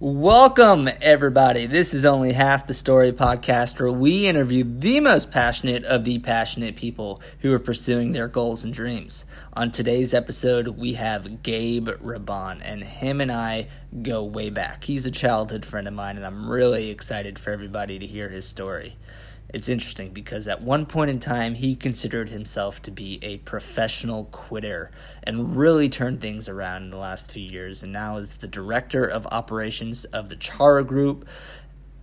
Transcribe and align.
Welcome, 0.00 0.88
everybody. 1.02 1.66
This 1.66 1.92
is 1.92 2.04
Only 2.04 2.32
Half 2.32 2.68
the 2.68 2.72
Story 2.72 3.10
podcast 3.10 3.80
where 3.80 3.90
we 3.90 4.28
interview 4.28 4.62
the 4.62 5.00
most 5.00 5.32
passionate 5.32 5.82
of 5.82 6.04
the 6.04 6.20
passionate 6.20 6.76
people 6.76 7.20
who 7.40 7.52
are 7.52 7.58
pursuing 7.58 8.12
their 8.12 8.28
goals 8.28 8.62
and 8.62 8.72
dreams. 8.72 9.24
On 9.54 9.72
today's 9.72 10.14
episode, 10.14 10.68
we 10.68 10.92
have 10.92 11.42
Gabe 11.42 11.88
Raban, 11.88 12.60
and 12.64 12.84
him 12.84 13.20
and 13.20 13.32
I 13.32 13.66
go 14.00 14.22
way 14.22 14.50
back. 14.50 14.84
He's 14.84 15.04
a 15.04 15.10
childhood 15.10 15.66
friend 15.66 15.88
of 15.88 15.94
mine, 15.94 16.16
and 16.16 16.24
I'm 16.24 16.48
really 16.48 16.90
excited 16.90 17.36
for 17.36 17.50
everybody 17.50 17.98
to 17.98 18.06
hear 18.06 18.28
his 18.28 18.46
story. 18.46 18.98
It's 19.50 19.70
interesting 19.70 20.10
because 20.10 20.46
at 20.46 20.60
one 20.60 20.84
point 20.84 21.10
in 21.10 21.20
time, 21.20 21.54
he 21.54 21.74
considered 21.74 22.28
himself 22.28 22.82
to 22.82 22.90
be 22.90 23.18
a 23.22 23.38
professional 23.38 24.24
quitter 24.24 24.90
and 25.22 25.56
really 25.56 25.88
turned 25.88 26.20
things 26.20 26.50
around 26.50 26.82
in 26.84 26.90
the 26.90 26.98
last 26.98 27.32
few 27.32 27.48
years. 27.48 27.82
And 27.82 27.90
now 27.90 28.18
is 28.18 28.36
the 28.36 28.46
director 28.46 29.06
of 29.06 29.26
operations 29.28 30.04
of 30.06 30.28
the 30.28 30.36
Chara 30.36 30.84
Group. 30.84 31.26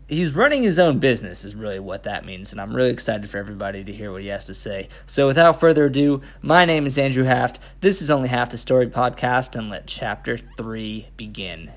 He's 0.08 0.34
running 0.36 0.64
his 0.64 0.80
own 0.80 0.98
business, 0.98 1.46
is 1.46 1.56
really 1.56 1.80
what 1.80 2.02
that 2.04 2.26
means. 2.26 2.52
And 2.52 2.60
I'm 2.60 2.76
really 2.76 2.90
excited 2.90 3.30
for 3.30 3.38
everybody 3.38 3.84
to 3.84 3.94
hear 3.94 4.12
what 4.12 4.24
he 4.24 4.30
has 4.30 4.46
to 4.46 4.56
say. 4.56 4.90
So 5.06 5.28
without 5.28 5.60
further 5.60 5.86
ado, 5.86 6.22
my 6.42 6.66
name 6.66 6.88
is 6.88 6.98
Andrew 6.98 7.26
Haft. 7.26 7.60
This 7.82 8.02
is 8.02 8.10
Only 8.10 8.30
Half 8.30 8.50
the 8.50 8.58
Story 8.58 8.88
podcast, 8.88 9.56
and 9.56 9.70
let 9.70 9.86
chapter 9.86 10.38
three 10.38 11.10
begin. 11.16 11.72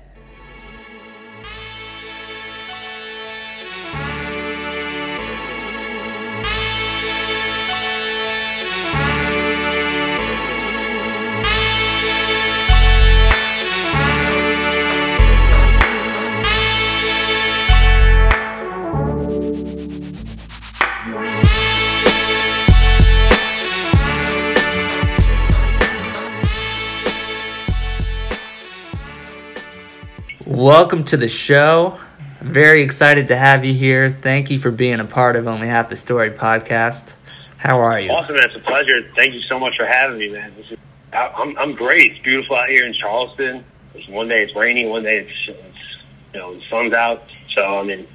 Welcome 30.59 31.05
to 31.05 31.15
the 31.15 31.29
show. 31.29 31.97
Very 32.41 32.81
excited 32.81 33.29
to 33.29 33.37
have 33.37 33.63
you 33.63 33.73
here. 33.73 34.19
Thank 34.21 34.51
you 34.51 34.59
for 34.59 34.71
being 34.71 34.99
a 34.99 35.05
part 35.05 35.37
of 35.37 35.47
Only 35.47 35.67
Half 35.69 35.87
the 35.87 35.95
Story 35.95 36.31
podcast. 36.31 37.13
How 37.55 37.79
are 37.79 37.97
you? 37.97 38.09
Awesome, 38.09 38.35
man. 38.35 38.43
It's 38.43 38.57
a 38.57 38.59
pleasure. 38.59 39.09
Thank 39.15 39.35
you 39.35 39.41
so 39.43 39.57
much 39.57 39.77
for 39.77 39.85
having 39.85 40.19
me, 40.19 40.27
man. 40.27 40.53
This 40.57 40.71
is, 40.71 40.77
I, 41.13 41.27
I'm, 41.27 41.57
I'm 41.57 41.75
great. 41.75 42.11
It's 42.11 42.21
beautiful 42.23 42.57
out 42.57 42.67
here 42.67 42.85
in 42.85 42.93
Charleston. 42.93 43.63
It's, 43.95 44.05
one 44.09 44.27
day 44.27 44.43
it's 44.43 44.53
rainy, 44.53 44.85
one 44.85 45.03
day 45.03 45.19
it's, 45.19 45.31
it's 45.47 45.77
you 46.33 46.41
know 46.41 46.55
the 46.55 46.61
sun's 46.69 46.91
out. 46.91 47.23
So 47.55 47.79
I 47.79 47.83
mean, 47.83 48.05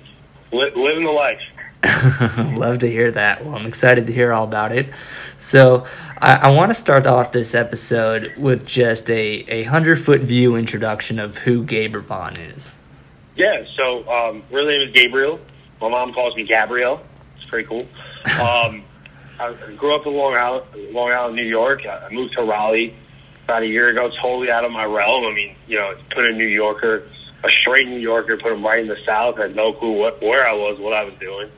li- 0.52 0.72
living 0.76 1.04
the 1.04 1.12
life. 1.12 1.40
Love 2.58 2.80
to 2.80 2.90
hear 2.90 3.10
that. 3.10 3.42
Well, 3.42 3.54
I'm 3.54 3.64
excited 3.64 4.06
to 4.06 4.12
hear 4.12 4.34
all 4.34 4.44
about 4.44 4.72
it. 4.72 4.90
So, 5.38 5.86
I, 6.24 6.36
I 6.36 6.50
want 6.52 6.70
to 6.70 6.74
start 6.74 7.06
off 7.06 7.32
this 7.32 7.54
episode 7.54 8.32
with 8.38 8.64
just 8.64 9.10
a, 9.10 9.44
a 9.46 9.64
hundred 9.64 9.96
foot 9.96 10.22
view 10.22 10.56
introduction 10.56 11.18
of 11.18 11.36
who 11.36 11.62
Gabe 11.62 11.94
Raban 11.94 12.38
is. 12.56 12.70
Yeah, 13.36 13.64
so 13.76 14.08
um, 14.08 14.42
real 14.50 14.64
name 14.64 14.88
is 14.88 14.94
Gabriel. 14.94 15.38
My 15.82 15.90
mom 15.90 16.14
calls 16.14 16.34
me 16.34 16.44
Gabrielle. 16.44 17.02
It's 17.38 17.46
pretty 17.46 17.68
cool. 17.68 17.86
Um, 18.40 18.84
I 19.38 19.52
grew 19.76 19.94
up 19.94 20.06
in 20.06 20.14
Long 20.14 20.32
Island, 20.32 20.64
Long 20.94 21.10
Island, 21.10 21.36
New 21.36 21.44
York. 21.44 21.84
I 21.86 22.08
moved 22.10 22.34
to 22.38 22.42
Raleigh 22.42 22.96
about 23.44 23.62
a 23.62 23.66
year 23.66 23.90
ago, 23.90 24.10
totally 24.22 24.50
out 24.50 24.64
of 24.64 24.72
my 24.72 24.86
realm. 24.86 25.26
I 25.26 25.34
mean, 25.34 25.54
you 25.66 25.76
know, 25.76 25.94
put 26.14 26.24
a 26.24 26.32
New 26.32 26.46
Yorker, 26.46 27.06
a 27.42 27.48
straight 27.60 27.86
New 27.86 27.98
Yorker, 27.98 28.38
put 28.38 28.52
him 28.52 28.64
right 28.64 28.78
in 28.78 28.88
the 28.88 28.96
South. 29.04 29.36
had 29.36 29.54
no 29.54 29.74
clue 29.74 29.92
what 29.92 30.22
where 30.22 30.48
I 30.48 30.54
was, 30.54 30.78
what 30.78 30.94
I 30.94 31.04
was 31.04 31.12
doing. 31.20 31.50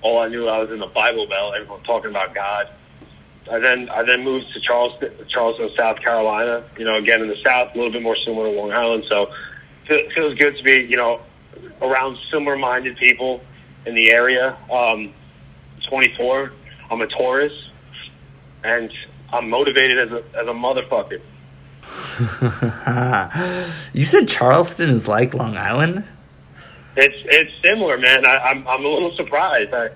All 0.00 0.18
I 0.20 0.28
knew 0.28 0.48
I 0.48 0.60
was 0.60 0.70
in 0.70 0.78
the 0.78 0.86
Bible 0.86 1.26
Belt. 1.26 1.56
Everyone 1.56 1.82
talking 1.82 2.08
about 2.08 2.34
God. 2.34 2.70
I 3.50 3.58
then 3.58 3.88
I 3.90 4.02
then 4.02 4.24
moved 4.24 4.46
to 4.54 4.60
Charleston, 4.60 5.12
Charleston, 5.28 5.70
South 5.76 6.00
Carolina. 6.00 6.64
You 6.78 6.84
know, 6.84 6.96
again 6.96 7.22
in 7.22 7.28
the 7.28 7.36
South, 7.44 7.74
a 7.74 7.76
little 7.76 7.92
bit 7.92 8.02
more 8.02 8.16
similar 8.24 8.50
to 8.50 8.58
Long 8.58 8.72
Island. 8.72 9.04
So 9.08 9.30
it 9.86 10.12
feels 10.14 10.34
good 10.34 10.56
to 10.56 10.62
be, 10.62 10.80
you 10.88 10.96
know, 10.96 11.20
around 11.82 12.16
similar-minded 12.32 12.96
people 12.96 13.42
in 13.86 13.94
the 13.94 14.10
area. 14.10 14.56
Um, 14.70 15.12
24. 15.88 16.52
I'm 16.90 17.00
a 17.00 17.06
Taurus, 17.06 17.52
and 18.62 18.90
I'm 19.32 19.50
motivated 19.50 19.98
as 19.98 20.10
a 20.10 20.24
as 20.36 20.46
a 20.46 20.52
motherfucker. 20.52 21.20
you 23.92 24.04
said 24.04 24.28
Charleston 24.28 24.90
is 24.90 25.06
like 25.06 25.34
Long 25.34 25.56
Island. 25.56 26.04
It's 26.96 27.16
it's 27.26 27.50
similar, 27.62 27.98
man. 27.98 28.24
I, 28.24 28.38
I'm 28.38 28.66
I'm 28.66 28.84
a 28.84 28.88
little 28.88 29.14
surprised. 29.16 29.74
I, 29.74 29.90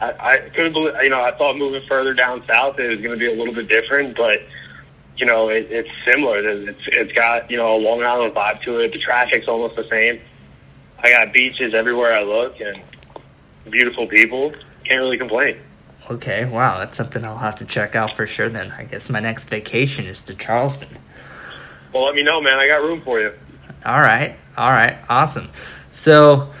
I 0.00 0.14
I 0.18 0.38
couldn't 0.50 0.72
believe. 0.72 0.94
You 1.02 1.10
know, 1.10 1.22
I 1.22 1.32
thought 1.32 1.56
moving 1.56 1.82
further 1.88 2.14
down 2.14 2.42
south 2.46 2.78
it 2.78 2.88
was 2.88 3.00
going 3.00 3.12
to 3.12 3.16
be 3.16 3.30
a 3.30 3.34
little 3.34 3.54
bit 3.54 3.68
different, 3.68 4.16
but 4.16 4.40
you 5.16 5.26
know, 5.26 5.50
it, 5.50 5.66
it's 5.70 5.90
similar. 6.06 6.38
It's 6.38 6.80
it's 6.86 7.12
got 7.12 7.50
you 7.50 7.56
know 7.56 7.76
a 7.76 7.78
Long 7.78 8.02
Island 8.02 8.34
vibe 8.34 8.62
to 8.62 8.78
it. 8.78 8.92
The 8.92 8.98
traffic's 8.98 9.48
almost 9.48 9.76
the 9.76 9.88
same. 9.88 10.20
I 10.98 11.10
got 11.10 11.32
beaches 11.32 11.74
everywhere 11.74 12.14
I 12.14 12.22
look 12.22 12.60
and 12.60 12.82
beautiful 13.70 14.06
people. 14.06 14.52
Can't 14.84 15.00
really 15.00 15.18
complain. 15.18 15.58
Okay, 16.10 16.44
wow, 16.44 16.78
that's 16.78 16.96
something 16.96 17.24
I'll 17.24 17.38
have 17.38 17.56
to 17.56 17.64
check 17.64 17.94
out 17.94 18.16
for 18.16 18.26
sure. 18.26 18.48
Then 18.48 18.72
I 18.72 18.84
guess 18.84 19.08
my 19.08 19.20
next 19.20 19.48
vacation 19.48 20.06
is 20.06 20.20
to 20.22 20.34
Charleston. 20.34 20.98
Well, 21.92 22.04
let 22.04 22.14
me 22.14 22.22
know, 22.22 22.40
man. 22.40 22.58
I 22.58 22.66
got 22.66 22.82
room 22.82 23.00
for 23.02 23.20
you. 23.20 23.32
All 23.84 24.00
right, 24.00 24.36
all 24.56 24.70
right, 24.70 24.98
awesome. 25.08 25.48
So, 25.90 26.52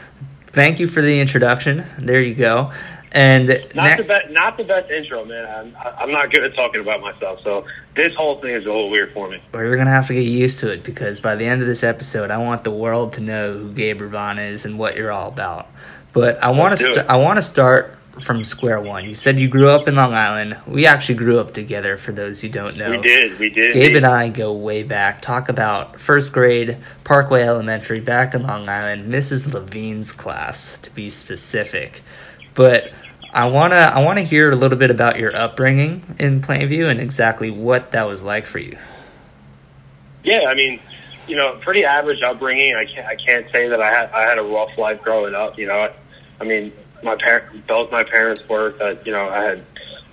thank 0.48 0.80
you 0.80 0.86
for 0.86 1.02
the 1.02 1.20
introduction. 1.20 1.84
There 1.98 2.20
you 2.20 2.34
go. 2.34 2.72
And 3.12 3.48
not 3.74 3.98
the 3.98 4.04
best, 4.04 4.30
not 4.30 4.56
the 4.56 4.64
best 4.64 4.90
intro, 4.90 5.24
man. 5.24 5.74
I'm, 5.76 5.94
I'm 5.98 6.10
not 6.12 6.30
good 6.30 6.44
at 6.44 6.54
talking 6.54 6.80
about 6.80 7.00
myself, 7.00 7.40
so 7.42 7.66
this 7.96 8.14
whole 8.14 8.40
thing 8.40 8.50
is 8.50 8.64
a 8.64 8.68
little 8.68 8.88
weird 8.88 9.12
for 9.12 9.28
me. 9.28 9.42
We're 9.52 9.76
gonna 9.76 9.90
have 9.90 10.06
to 10.08 10.14
get 10.14 10.20
used 10.20 10.60
to 10.60 10.72
it 10.72 10.84
because 10.84 11.18
by 11.18 11.34
the 11.34 11.44
end 11.44 11.60
of 11.60 11.66
this 11.66 11.82
episode, 11.82 12.30
I 12.30 12.38
want 12.38 12.62
the 12.62 12.70
world 12.70 13.14
to 13.14 13.20
know 13.20 13.58
who 13.58 13.72
Gabe 13.72 14.00
Raban 14.00 14.52
is 14.52 14.64
and 14.64 14.78
what 14.78 14.96
you're 14.96 15.10
all 15.10 15.28
about. 15.28 15.68
But 16.12 16.42
I 16.42 16.50
want 16.50 16.78
to 16.78 16.84
st- 16.84 17.10
I 17.10 17.16
want 17.16 17.38
to 17.38 17.42
start 17.42 17.96
from 18.20 18.44
square 18.44 18.80
one. 18.80 19.04
You 19.04 19.14
said 19.14 19.38
you 19.38 19.48
grew 19.48 19.68
up 19.68 19.88
in 19.88 19.94
Long 19.96 20.14
Island. 20.14 20.56
We 20.66 20.86
actually 20.86 21.16
grew 21.16 21.38
up 21.40 21.54
together. 21.54 21.96
For 21.96 22.12
those 22.12 22.40
who 22.40 22.48
don't 22.48 22.76
know, 22.76 22.90
we 22.90 22.98
did. 22.98 23.38
We 23.38 23.50
did. 23.50 23.74
Gabe 23.74 23.96
and 23.96 24.06
I 24.06 24.28
go 24.28 24.52
way 24.52 24.82
back. 24.82 25.22
Talk 25.22 25.48
about 25.48 26.00
first 26.00 26.32
grade, 26.32 26.78
Parkway 27.04 27.42
Elementary, 27.42 28.00
back 28.00 28.34
in 28.34 28.42
Long 28.44 28.68
Island, 28.68 29.12
Mrs. 29.12 29.52
Levine's 29.52 30.12
class 30.12 30.78
to 30.78 30.94
be 30.94 31.10
specific. 31.10 32.02
But 32.54 32.92
I 33.32 33.48
wanna 33.48 33.76
I 33.76 34.02
wanna 34.02 34.22
hear 34.22 34.50
a 34.50 34.56
little 34.56 34.78
bit 34.78 34.90
about 34.90 35.18
your 35.18 35.34
upbringing 35.34 36.16
in 36.18 36.40
Plainview 36.42 36.90
and 36.90 37.00
exactly 37.00 37.50
what 37.50 37.92
that 37.92 38.06
was 38.06 38.22
like 38.22 38.46
for 38.46 38.58
you. 38.58 38.76
Yeah, 40.24 40.46
I 40.48 40.54
mean, 40.54 40.80
you 41.26 41.36
know, 41.36 41.56
pretty 41.60 41.84
average 41.84 42.22
upbringing. 42.22 42.74
I 42.74 42.84
can't 42.84 43.06
I 43.06 43.14
can't 43.14 43.46
say 43.52 43.68
that 43.68 43.80
I 43.80 43.90
had 43.90 44.10
I 44.10 44.22
had 44.22 44.38
a 44.38 44.42
rough 44.42 44.76
life 44.76 45.00
growing 45.02 45.34
up. 45.34 45.58
You 45.58 45.66
know, 45.66 45.92
I, 46.40 46.44
mean, 46.44 46.72
my 47.02 47.16
parent 47.16 47.66
both 47.66 47.90
my 47.92 48.02
parents 48.02 48.42
worked. 48.48 48.80
That 48.80 49.06
you 49.06 49.12
know, 49.12 49.28
I 49.28 49.42
had 49.44 49.64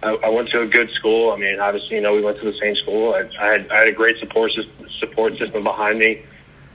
I, 0.03 0.16
I 0.23 0.29
went 0.29 0.50
to 0.50 0.61
a 0.61 0.67
good 0.67 0.91
school. 0.91 1.31
I 1.31 1.38
mean, 1.38 1.59
obviously, 1.59 1.95
you 1.95 2.01
know, 2.01 2.13
we 2.13 2.22
went 2.22 2.39
to 2.39 2.45
the 2.45 2.57
same 2.61 2.75
school. 2.75 3.16
I, 3.16 3.27
I 3.39 3.45
had 3.47 3.72
I 3.72 3.77
had 3.79 3.88
a 3.88 3.94
great 3.94 4.19
support 4.19 4.51
support 5.00 5.38
system 5.39 5.63
behind 5.63 5.97
me. 5.97 6.22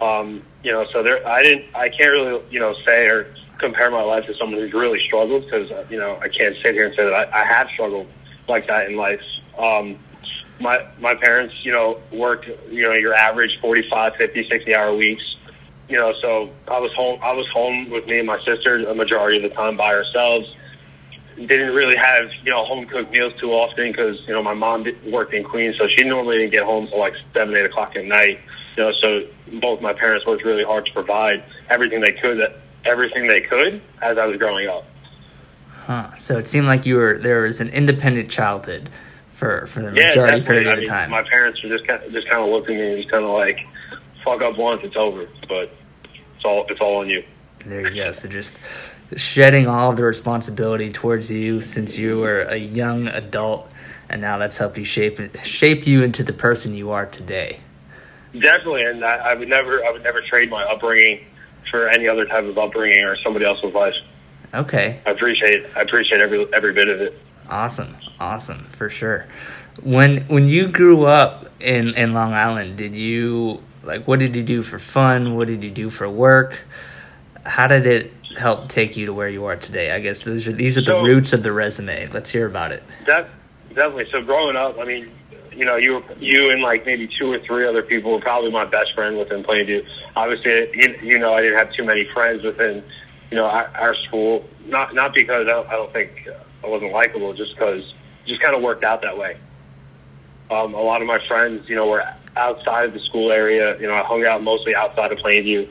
Um, 0.01 0.43
you 0.65 0.73
know, 0.73 0.87
so 0.93 1.05
there 1.05 1.27
I 1.27 1.43
didn't 1.43 1.67
I 1.75 1.89
can't 1.89 2.11
really 2.11 2.43
you 2.51 2.59
know 2.59 2.75
say 2.85 3.07
or 3.07 3.33
compare 3.63 3.91
my 3.91 4.03
life 4.03 4.27
to 4.27 4.35
someone 4.35 4.61
who's 4.61 4.73
really 4.73 5.01
struggled 5.07 5.45
because 5.45 5.71
you 5.91 5.99
know 5.99 6.19
I 6.21 6.29
can't 6.29 6.57
sit 6.63 6.75
here 6.75 6.87
and 6.87 6.95
say 6.97 7.05
that 7.05 7.15
I, 7.15 7.43
I 7.43 7.45
have 7.45 7.69
struggled 7.71 8.09
like 8.49 8.67
that 8.67 8.91
in 8.91 8.97
life. 8.97 9.23
Um, 9.57 9.99
my 10.61 10.87
my 10.99 11.15
parents, 11.15 11.55
you 11.65 11.73
know, 11.73 12.01
worked 12.13 12.49
you 12.71 12.83
know 12.83 12.93
your 12.93 13.15
average 13.15 13.59
45, 13.61 14.17
50, 14.17 14.49
60 14.49 14.75
hour 14.75 14.95
weeks. 14.95 15.23
You 15.89 15.97
know, 15.99 16.15
so 16.23 16.51
I 16.69 16.79
was 16.79 16.93
home. 16.95 17.19
I 17.23 17.33
was 17.33 17.47
home 17.53 17.91
with 17.91 18.07
me 18.07 18.19
and 18.19 18.27
my 18.27 18.43
sister 18.45 18.87
a 18.87 18.95
majority 18.95 19.39
of 19.39 19.43
the 19.43 19.51
time 19.51 19.77
by 19.77 19.95
ourselves. 19.95 20.47
Didn't 21.37 21.75
really 21.75 21.97
have 21.97 22.31
you 22.45 22.51
know 22.51 22.65
home 22.65 22.87
cooked 22.87 23.11
meals 23.11 23.33
too 23.41 23.53
often 23.53 23.91
because 23.91 24.21
you 24.27 24.35
know 24.35 24.43
my 24.43 24.55
mom 24.55 24.87
worked 25.07 25.35
in 25.35 25.45
Queens, 25.45 25.77
so 25.79 25.89
she 25.97 26.05
normally 26.05 26.39
didn't 26.39 26.53
get 26.53 26.65
home 26.65 26.89
till 26.89 26.99
like 26.99 27.15
seven, 27.35 27.55
eight 27.55 27.65
o'clock 27.65 27.97
at 27.97 28.05
night. 28.05 28.41
You 28.77 28.85
know, 28.85 28.93
so 29.01 29.27
both 29.61 29.81
my 29.83 29.93
parents 29.93 30.27
worked 30.27 30.45
really 30.45 30.65
hard 30.65 30.87
to 30.87 30.93
provide 30.93 31.45
everything 31.69 32.01
they 32.01 32.13
could 32.13 32.39
that 32.39 32.62
everything 32.85 33.27
they 33.27 33.41
could 33.41 33.81
as 34.01 34.19
I 34.19 34.27
was 34.27 34.37
growing 34.37 34.69
up. 34.69 34.85
Huh. 35.69 36.15
So 36.17 36.39
it 36.39 36.47
seemed 36.47 36.67
like 36.67 36.87
you 36.87 36.97
were 36.97 37.19
there 37.19 37.43
was 37.43 37.61
an 37.61 37.69
independent 37.71 38.31
childhood 38.31 38.89
for 39.33 39.67
for 39.67 39.83
the 39.83 39.91
majority 39.91 40.39
yeah, 40.39 40.47
period 40.47 40.69
I 40.69 40.73
of 40.73 40.79
mean, 40.79 40.89
time. 40.89 41.11
My 41.11 41.25
parents 41.25 41.63
were 41.63 41.69
just 41.69 41.87
kind 41.87 42.03
of, 42.03 42.13
just 42.13 42.29
kind 42.29 42.43
of 42.43 42.49
looked 42.49 42.71
at 42.71 42.77
me 42.77 42.93
and 42.93 42.97
just 42.99 43.11
kind 43.11 43.25
of 43.25 43.31
like, 43.31 43.59
"Fuck 44.25 44.43
up 44.43 44.57
once, 44.57 44.83
it's 44.85 44.97
over." 44.97 45.29
But 45.49 45.73
it's 46.37 46.45
all 46.45 46.65
it's 46.69 46.81
all 46.81 47.01
on 47.01 47.09
you. 47.09 47.25
There 47.67 47.89
you 47.89 47.95
go. 47.95 48.13
So 48.13 48.29
just 48.29 48.59
shedding 49.17 49.67
all 49.67 49.91
of 49.91 49.97
the 49.97 50.05
responsibility 50.05 50.91
towards 50.91 51.31
you 51.31 51.61
since 51.61 51.99
you 51.99 52.19
were 52.19 52.43
a 52.43 52.57
young 52.57 53.09
adult, 53.09 53.69
and 54.09 54.21
now 54.21 54.39
that's 54.39 54.59
helped 54.59 54.79
you 54.79 54.85
shape 54.85 55.37
shape 55.45 55.87
you 55.87 56.05
into 56.05 56.23
the 56.23 56.33
person 56.33 56.75
you 56.75 56.91
are 56.91 57.07
today. 57.07 57.59
Definitely, 58.33 58.85
and 58.85 59.05
I, 59.05 59.17
I 59.17 59.35
would 59.35 59.49
never 59.49 59.85
I 59.85 59.91
would 59.91 60.05
never 60.05 60.21
trade 60.23 60.49
my 60.49 60.63
upbringing 60.63 61.25
for 61.73 61.89
any 61.89 62.07
other 62.07 62.27
type 62.27 62.45
of 62.45 62.57
upbringing 62.57 63.03
or 63.03 63.17
somebody 63.25 63.45
else's 63.45 63.75
life. 63.75 63.95
Okay. 64.55 65.01
I 65.07 65.11
appreciate 65.11 65.67
I 65.75 65.81
appreciate 65.81 66.21
every 66.21 66.47
every 66.53 66.73
bit 66.73 66.89
of 66.89 67.01
it. 67.01 67.19
Awesome, 67.49 67.97
awesome 68.21 68.67
for 68.73 68.89
sure. 68.89 69.27
When 69.83 70.21
when 70.29 70.47
you 70.47 70.69
grew 70.69 71.07
up 71.07 71.49
in 71.59 71.95
in 71.95 72.13
Long 72.13 72.35
Island, 72.35 72.77
did 72.77 72.95
you 72.95 73.63
like 73.83 74.07
what 74.07 74.19
did 74.19 74.37
you 74.37 74.43
do 74.43 74.63
for 74.63 74.79
fun? 74.79 75.35
What 75.35 75.49
did 75.49 75.65
you 75.65 75.71
do 75.71 75.91
for 75.91 76.09
work? 76.09 76.61
How 77.45 77.67
did 77.67 77.87
it 77.87 78.13
help 78.39 78.69
take 78.69 78.97
you 78.97 79.07
to 79.07 79.15
where 79.15 79.29
you 79.29 79.47
are 79.47 79.57
today? 79.57 79.91
I 79.93 80.01
guess 80.01 80.23
those 80.23 80.47
are 80.47 80.53
these 80.53 80.77
are 80.77 80.83
the 80.83 81.03
roots 81.03 81.33
of 81.33 81.43
the 81.43 81.53
resume. 81.53 82.07
Let's 82.09 82.31
hear 82.31 82.47
about 82.47 82.73
it. 82.73 82.83
That 83.07 83.31
definitely. 83.69 84.07
So 84.13 84.23
growing 84.23 84.57
up, 84.57 84.79
I 84.79 84.85
mean, 84.85 85.11
you 85.51 85.65
know, 85.65 85.77
you 85.77 86.05
you 86.19 86.51
and 86.51 86.63
like 86.63 86.85
maybe 86.85 87.09
two 87.19 87.33
or 87.33 87.39
three 87.39 87.67
other 87.67 87.83
people 87.83 88.13
were 88.13 88.21
probably 88.21 88.51
my 88.51 88.67
best 88.67 88.95
friend 88.95 89.17
within 89.17 89.43
Plainview. 89.43 89.87
Obviously, 90.15 90.71
you, 90.75 90.99
you 91.03 91.19
know, 91.19 91.35
I 91.35 91.43
didn't 91.43 91.59
have 91.59 91.73
too 91.73 91.85
many 91.85 92.07
friends 92.13 92.43
within, 92.43 92.85
you 93.31 93.37
know, 93.37 93.47
our, 93.47 93.71
our 93.75 93.95
school. 93.95 94.49
Not 94.67 94.95
not 94.95 95.15
because 95.15 95.47
I 95.47 95.51
don't, 95.51 95.69
I 95.69 95.73
don't 95.73 95.93
think 95.93 96.29
I 96.63 96.67
wasn't 96.67 96.93
likable, 96.93 97.33
just 97.33 97.55
because 97.55 97.95
just 98.27 98.41
kind 98.41 98.55
of 98.55 98.63
worked 98.63 98.85
out 98.85 99.03
that 99.03 99.17
way. 99.17 99.37
Um, 100.51 100.75
a 100.75 100.81
lot 100.81 101.01
of 101.01 101.09
my 101.09 101.19
friends, 101.27 101.69
you 101.69 101.75
know, 101.75 101.89
were 101.89 102.05
outside 102.37 102.87
of 102.87 102.95
the 102.95 103.01
school 103.01 103.33
area. 103.33 103.79
You 103.81 103.87
know, 103.87 103.95
I 103.95 104.03
hung 104.03 104.25
out 104.25 104.43
mostly 104.43 104.75
outside 104.75 105.13
of 105.13 105.19
Plainview. 105.19 105.69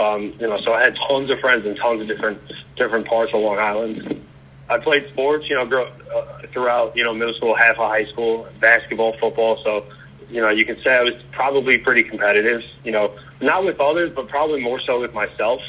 Um, 0.00 0.34
you 0.38 0.48
know, 0.48 0.60
so 0.64 0.74
I 0.74 0.82
had 0.82 0.96
tons 1.08 1.30
of 1.30 1.40
friends 1.40 1.66
in 1.66 1.76
tons 1.76 2.00
of 2.02 2.08
different 2.08 2.40
different 2.76 3.06
parts 3.06 3.32
of 3.34 3.42
Long 3.42 3.58
Island. 3.58 4.24
I 4.68 4.78
played 4.78 5.08
sports, 5.08 5.48
you 5.48 5.56
know, 5.56 5.66
grow, 5.66 5.90
uh, 6.14 6.42
throughout, 6.52 6.94
you 6.94 7.02
know, 7.02 7.14
middle 7.14 7.34
school, 7.34 7.54
half 7.54 7.78
of 7.78 7.88
high 7.90 8.04
school, 8.06 8.46
basketball, 8.60 9.16
football. 9.18 9.62
So, 9.64 9.86
you 10.30 10.40
know, 10.42 10.50
you 10.50 10.66
can 10.66 10.76
say 10.84 10.96
I 10.96 11.02
was 11.02 11.14
probably 11.32 11.78
pretty 11.78 12.02
competitive, 12.02 12.62
you 12.84 12.92
know, 12.92 13.14
not 13.40 13.64
with 13.64 13.80
others, 13.80 14.10
but 14.14 14.28
probably 14.28 14.60
more 14.60 14.80
so 14.80 15.00
with 15.00 15.14
myself. 15.14 15.60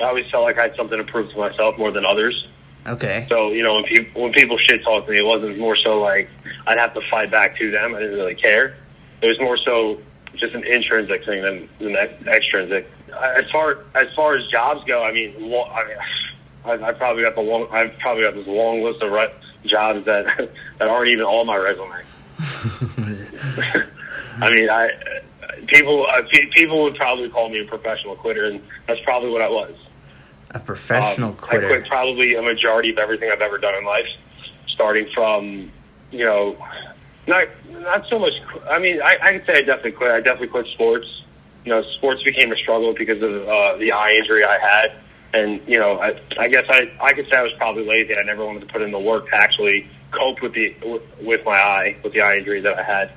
I 0.00 0.04
always 0.04 0.28
felt 0.30 0.44
like 0.44 0.58
I 0.58 0.62
had 0.64 0.76
something 0.76 0.98
to 0.98 1.04
prove 1.04 1.30
to 1.30 1.38
myself 1.38 1.78
more 1.78 1.90
than 1.90 2.04
others. 2.04 2.48
Okay. 2.86 3.26
So, 3.30 3.50
you 3.50 3.62
know, 3.62 3.76
when 3.76 3.84
people, 3.84 4.22
when 4.22 4.32
people 4.32 4.58
shit 4.58 4.82
talked 4.82 5.08
me, 5.08 5.18
it 5.18 5.24
wasn't 5.24 5.58
more 5.58 5.76
so 5.76 6.00
like 6.00 6.28
I'd 6.66 6.78
have 6.78 6.94
to 6.94 7.00
fight 7.10 7.30
back 7.30 7.56
to 7.58 7.70
them. 7.70 7.94
I 7.94 8.00
didn't 8.00 8.16
really 8.16 8.34
care. 8.34 8.76
It 9.22 9.28
was 9.28 9.40
more 9.40 9.56
so 9.56 10.00
just 10.36 10.54
an 10.54 10.64
intrinsic 10.64 11.24
thing 11.24 11.42
than, 11.42 11.68
than 11.78 11.96
ex- 11.96 12.26
extrinsic. 12.26 12.90
As 13.20 13.48
far, 13.50 13.84
as 13.94 14.08
far 14.14 14.36
as 14.36 14.46
jobs 14.48 14.82
go, 14.86 15.04
I 15.04 15.12
mean, 15.12 15.34
lo- 15.38 15.70
I 15.72 15.86
mean, 15.86 15.96
I've, 16.64 16.82
I've 16.82 16.98
probably 16.98 17.22
got 17.22 17.34
the 17.34 17.42
long, 17.42 17.68
I've 17.70 17.96
probably 17.98 18.24
got 18.24 18.34
this 18.34 18.46
long 18.46 18.82
list 18.82 19.02
of 19.02 19.12
re- 19.12 19.32
jobs 19.64 20.04
that 20.06 20.26
that 20.78 20.88
aren't 20.88 21.08
even 21.08 21.24
on 21.24 21.46
my 21.46 21.56
resume. 21.56 22.02
I 24.40 24.50
mean, 24.50 24.68
I 24.68 24.90
people 25.66 26.06
uh, 26.06 26.22
pe- 26.30 26.46
people 26.46 26.82
would 26.82 26.96
probably 26.96 27.28
call 27.28 27.48
me 27.48 27.60
a 27.60 27.64
professional 27.64 28.16
quitter, 28.16 28.46
and 28.46 28.62
that's 28.86 29.00
probably 29.04 29.30
what 29.30 29.42
I 29.42 29.48
was. 29.48 29.74
a 30.50 30.60
professional 30.60 31.30
Um, 31.30 31.38
I 31.42 31.58
quit 31.58 31.86
probably 31.88 32.34
a 32.34 32.42
majority 32.42 32.90
of 32.90 32.98
everything 32.98 33.30
I've 33.30 33.40
ever 33.40 33.58
done 33.58 33.74
in 33.74 33.84
life, 33.84 34.06
starting 34.66 35.08
from 35.14 35.70
you 36.14 36.24
know, 36.24 36.56
not 37.26 37.48
not 37.68 38.06
so 38.08 38.18
much. 38.18 38.32
I 38.70 38.78
mean, 38.78 39.02
I, 39.02 39.18
I 39.20 39.32
can 39.32 39.46
say 39.46 39.58
I 39.58 39.62
definitely 39.62 39.92
quit. 39.92 40.10
I 40.12 40.20
definitely 40.20 40.48
quit 40.48 40.66
sports. 40.68 41.06
You 41.64 41.70
know, 41.70 41.82
sports 41.96 42.22
became 42.22 42.52
a 42.52 42.56
struggle 42.56 42.94
because 42.94 43.22
of 43.22 43.48
uh, 43.48 43.76
the 43.76 43.92
eye 43.92 44.12
injury 44.12 44.44
I 44.44 44.58
had, 44.58 44.92
and 45.32 45.60
you 45.66 45.78
know, 45.78 45.98
I, 46.00 46.20
I 46.38 46.48
guess 46.48 46.66
I 46.68 46.90
I 47.00 47.12
could 47.12 47.28
say 47.28 47.36
I 47.36 47.42
was 47.42 47.52
probably 47.54 47.84
lazy. 47.84 48.16
I 48.16 48.22
never 48.22 48.44
wanted 48.44 48.60
to 48.60 48.66
put 48.66 48.82
in 48.82 48.92
the 48.92 48.98
work 48.98 49.28
to 49.30 49.34
actually 49.34 49.88
cope 50.12 50.40
with 50.40 50.54
the 50.54 50.74
with 51.20 51.44
my 51.44 51.56
eye 51.58 51.96
with 52.04 52.12
the 52.12 52.20
eye 52.20 52.36
injury 52.36 52.60
that 52.60 52.78
I 52.78 52.82
had, 52.82 53.10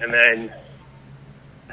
and 0.00 0.12
then 0.12 0.52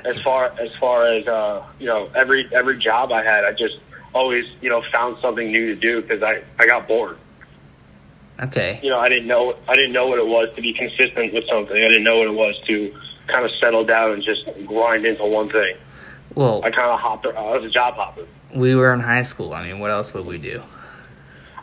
as 0.05 0.19
far 0.21 0.45
as 0.59 0.69
far 0.79 1.07
as 1.07 1.27
uh, 1.27 1.65
you 1.79 1.85
know, 1.85 2.09
every 2.15 2.47
every 2.53 2.77
job 2.77 3.11
I 3.11 3.23
had, 3.23 3.45
I 3.45 3.51
just 3.51 3.77
always 4.13 4.45
you 4.61 4.69
know 4.69 4.83
found 4.91 5.17
something 5.21 5.51
new 5.51 5.73
to 5.73 5.79
do 5.79 6.01
because 6.01 6.23
I 6.23 6.43
I 6.59 6.65
got 6.65 6.87
bored. 6.87 7.17
Okay. 8.41 8.79
You 8.81 8.89
know, 8.89 8.99
I 8.99 9.09
didn't 9.09 9.27
know 9.27 9.55
I 9.67 9.75
didn't 9.75 9.93
know 9.93 10.07
what 10.07 10.19
it 10.19 10.27
was 10.27 10.49
to 10.55 10.61
be 10.61 10.73
consistent 10.73 11.33
with 11.33 11.45
something. 11.49 11.75
I 11.75 11.87
didn't 11.87 12.03
know 12.03 12.17
what 12.17 12.27
it 12.27 12.33
was 12.33 12.59
to 12.67 12.93
kind 13.27 13.45
of 13.45 13.51
settle 13.61 13.85
down 13.85 14.11
and 14.11 14.23
just 14.23 14.45
grind 14.65 15.05
into 15.05 15.25
one 15.25 15.49
thing. 15.49 15.77
Well, 16.35 16.63
I 16.63 16.71
kind 16.71 16.89
of 16.89 16.99
hopped. 16.99 17.27
I 17.27 17.57
was 17.57 17.63
a 17.63 17.69
job 17.69 17.93
hopper. 17.95 18.25
we 18.55 18.75
were 18.75 18.93
in 18.93 18.99
high 18.99 19.21
school. 19.21 19.53
I 19.53 19.67
mean, 19.67 19.79
what 19.79 19.91
else 19.91 20.13
would 20.13 20.25
we 20.25 20.37
do? 20.37 20.63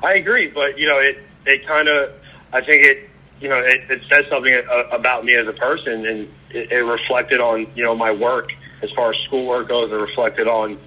I 0.02 0.14
agree, 0.14 0.48
but 0.48 0.78
you 0.78 0.88
know, 0.88 0.98
it 0.98 1.18
it 1.44 1.66
kind 1.66 1.88
of 1.88 2.12
I 2.52 2.60
think 2.60 2.84
it 2.84 3.10
you 3.40 3.48
know 3.48 3.58
it, 3.58 3.90
it 3.90 4.02
says 4.08 4.26
something 4.30 4.62
about 4.92 5.24
me 5.24 5.34
as 5.34 5.46
a 5.48 5.52
person, 5.52 6.06
and 6.06 6.28
it, 6.52 6.72
it 6.72 6.82
reflected 6.84 7.40
on 7.40 7.66
you 7.74 7.82
know 7.84 7.94
my 7.94 8.12
work 8.12 8.50
as 8.82 8.90
far 8.92 9.12
as 9.12 9.16
schoolwork 9.26 9.68
goes. 9.68 9.90
It 9.90 9.94
reflected 9.94 10.48
on 10.48 10.78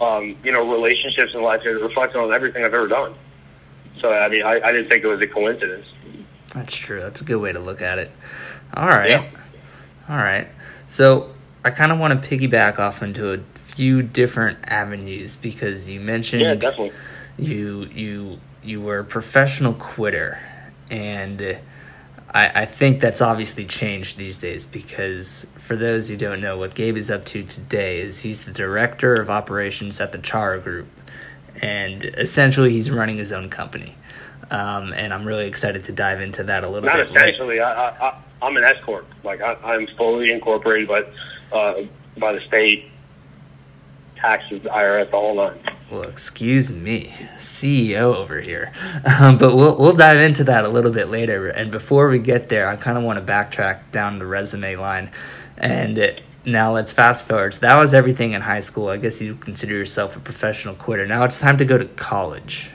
um, 0.00 0.36
you 0.42 0.52
know 0.52 0.68
relationships 0.70 1.32
in 1.34 1.42
life. 1.42 1.62
It 1.64 1.70
reflected 1.70 2.18
on 2.18 2.32
everything 2.32 2.64
I've 2.64 2.74
ever 2.74 2.88
done. 2.88 3.14
So 4.00 4.12
I 4.12 4.28
mean, 4.28 4.42
I, 4.44 4.60
I 4.62 4.72
didn't 4.72 4.88
think 4.88 5.04
it 5.04 5.08
was 5.08 5.20
a 5.20 5.26
coincidence. 5.26 5.86
That's 6.54 6.74
true. 6.76 7.00
That's 7.00 7.20
a 7.20 7.24
good 7.24 7.36
way 7.40 7.52
to 7.52 7.58
look 7.58 7.82
at 7.82 7.98
it. 7.98 8.10
All 8.74 8.88
right. 8.88 9.10
Yeah. 9.10 9.24
All 10.08 10.16
right. 10.16 10.48
So 10.86 11.34
I 11.64 11.70
kind 11.70 11.90
of 11.92 11.98
want 11.98 12.22
to 12.22 12.28
piggyback 12.28 12.78
off 12.78 13.02
into 13.02 13.32
a 13.32 13.38
few 13.54 14.02
different 14.02 14.58
avenues 14.64 15.36
because 15.36 15.90
you 15.90 16.00
mentioned 16.00 16.42
Yeah, 16.42 16.54
definitely. 16.54 16.92
you 17.38 17.84
you 17.92 18.40
you 18.62 18.80
were 18.80 19.00
a 19.00 19.04
professional 19.04 19.74
quitter 19.74 20.38
and 20.90 21.58
I, 22.30 22.62
I 22.62 22.64
think 22.64 23.00
that's 23.00 23.20
obviously 23.22 23.64
changed 23.66 24.16
these 24.18 24.38
days 24.38 24.66
because 24.66 25.46
for 25.58 25.76
those 25.76 26.08
who 26.08 26.16
don't 26.16 26.40
know 26.40 26.58
what 26.58 26.74
gabe 26.74 26.96
is 26.96 27.10
up 27.10 27.24
to 27.26 27.42
today 27.44 28.00
is 28.00 28.20
he's 28.20 28.44
the 28.44 28.52
director 28.52 29.14
of 29.20 29.30
operations 29.30 30.00
at 30.00 30.12
the 30.12 30.18
chara 30.18 30.60
group 30.60 30.88
and 31.62 32.04
essentially 32.04 32.70
he's 32.70 32.90
running 32.90 33.16
his 33.16 33.32
own 33.32 33.48
company 33.48 33.94
um, 34.50 34.92
and 34.92 35.14
i'm 35.14 35.24
really 35.24 35.46
excited 35.46 35.84
to 35.84 35.92
dive 35.92 36.20
into 36.20 36.42
that 36.44 36.64
a 36.64 36.68
little 36.68 36.86
Not 36.86 36.96
bit 36.96 37.10
later. 37.10 37.20
essentially. 37.24 37.60
I, 37.60 37.72
I, 37.72 38.08
I, 38.08 38.18
I'm 38.42 38.56
an 38.56 38.64
S 38.64 38.76
corp. 38.84 39.06
Like 39.24 39.40
I, 39.40 39.54
I'm 39.64 39.86
fully 39.96 40.30
incorporated, 40.30 40.88
by 40.88 41.04
uh, 41.52 41.82
by 42.18 42.32
the 42.32 42.40
state, 42.42 42.90
taxes, 44.16 44.62
the 44.62 44.68
IRS, 44.68 45.10
the 45.10 45.16
whole 45.16 45.34
nine. 45.34 45.58
Well, 45.90 46.02
excuse 46.02 46.72
me, 46.72 47.14
CEO 47.36 48.16
over 48.16 48.40
here. 48.40 48.72
Um, 49.20 49.38
but 49.38 49.54
we'll 49.54 49.76
we'll 49.76 49.94
dive 49.94 50.18
into 50.18 50.42
that 50.44 50.64
a 50.64 50.68
little 50.68 50.90
bit 50.90 51.08
later. 51.10 51.48
And 51.48 51.70
before 51.70 52.08
we 52.08 52.18
get 52.18 52.48
there, 52.48 52.68
I 52.68 52.74
kind 52.76 52.98
of 52.98 53.04
want 53.04 53.24
to 53.24 53.32
backtrack 53.32 53.92
down 53.92 54.18
the 54.18 54.26
resume 54.26 54.74
line. 54.76 55.12
And 55.56 55.98
uh, 55.98 56.08
now 56.44 56.72
let's 56.72 56.92
fast 56.92 57.24
forward. 57.26 57.54
So 57.54 57.60
that 57.60 57.76
was 57.78 57.94
everything 57.94 58.32
in 58.32 58.42
high 58.42 58.60
school. 58.60 58.88
I 58.88 58.96
guess 58.96 59.20
you 59.20 59.36
consider 59.36 59.74
yourself 59.74 60.16
a 60.16 60.20
professional 60.20 60.74
quitter. 60.74 61.06
Now 61.06 61.22
it's 61.22 61.38
time 61.38 61.56
to 61.58 61.64
go 61.64 61.78
to 61.78 61.84
college. 61.84 62.70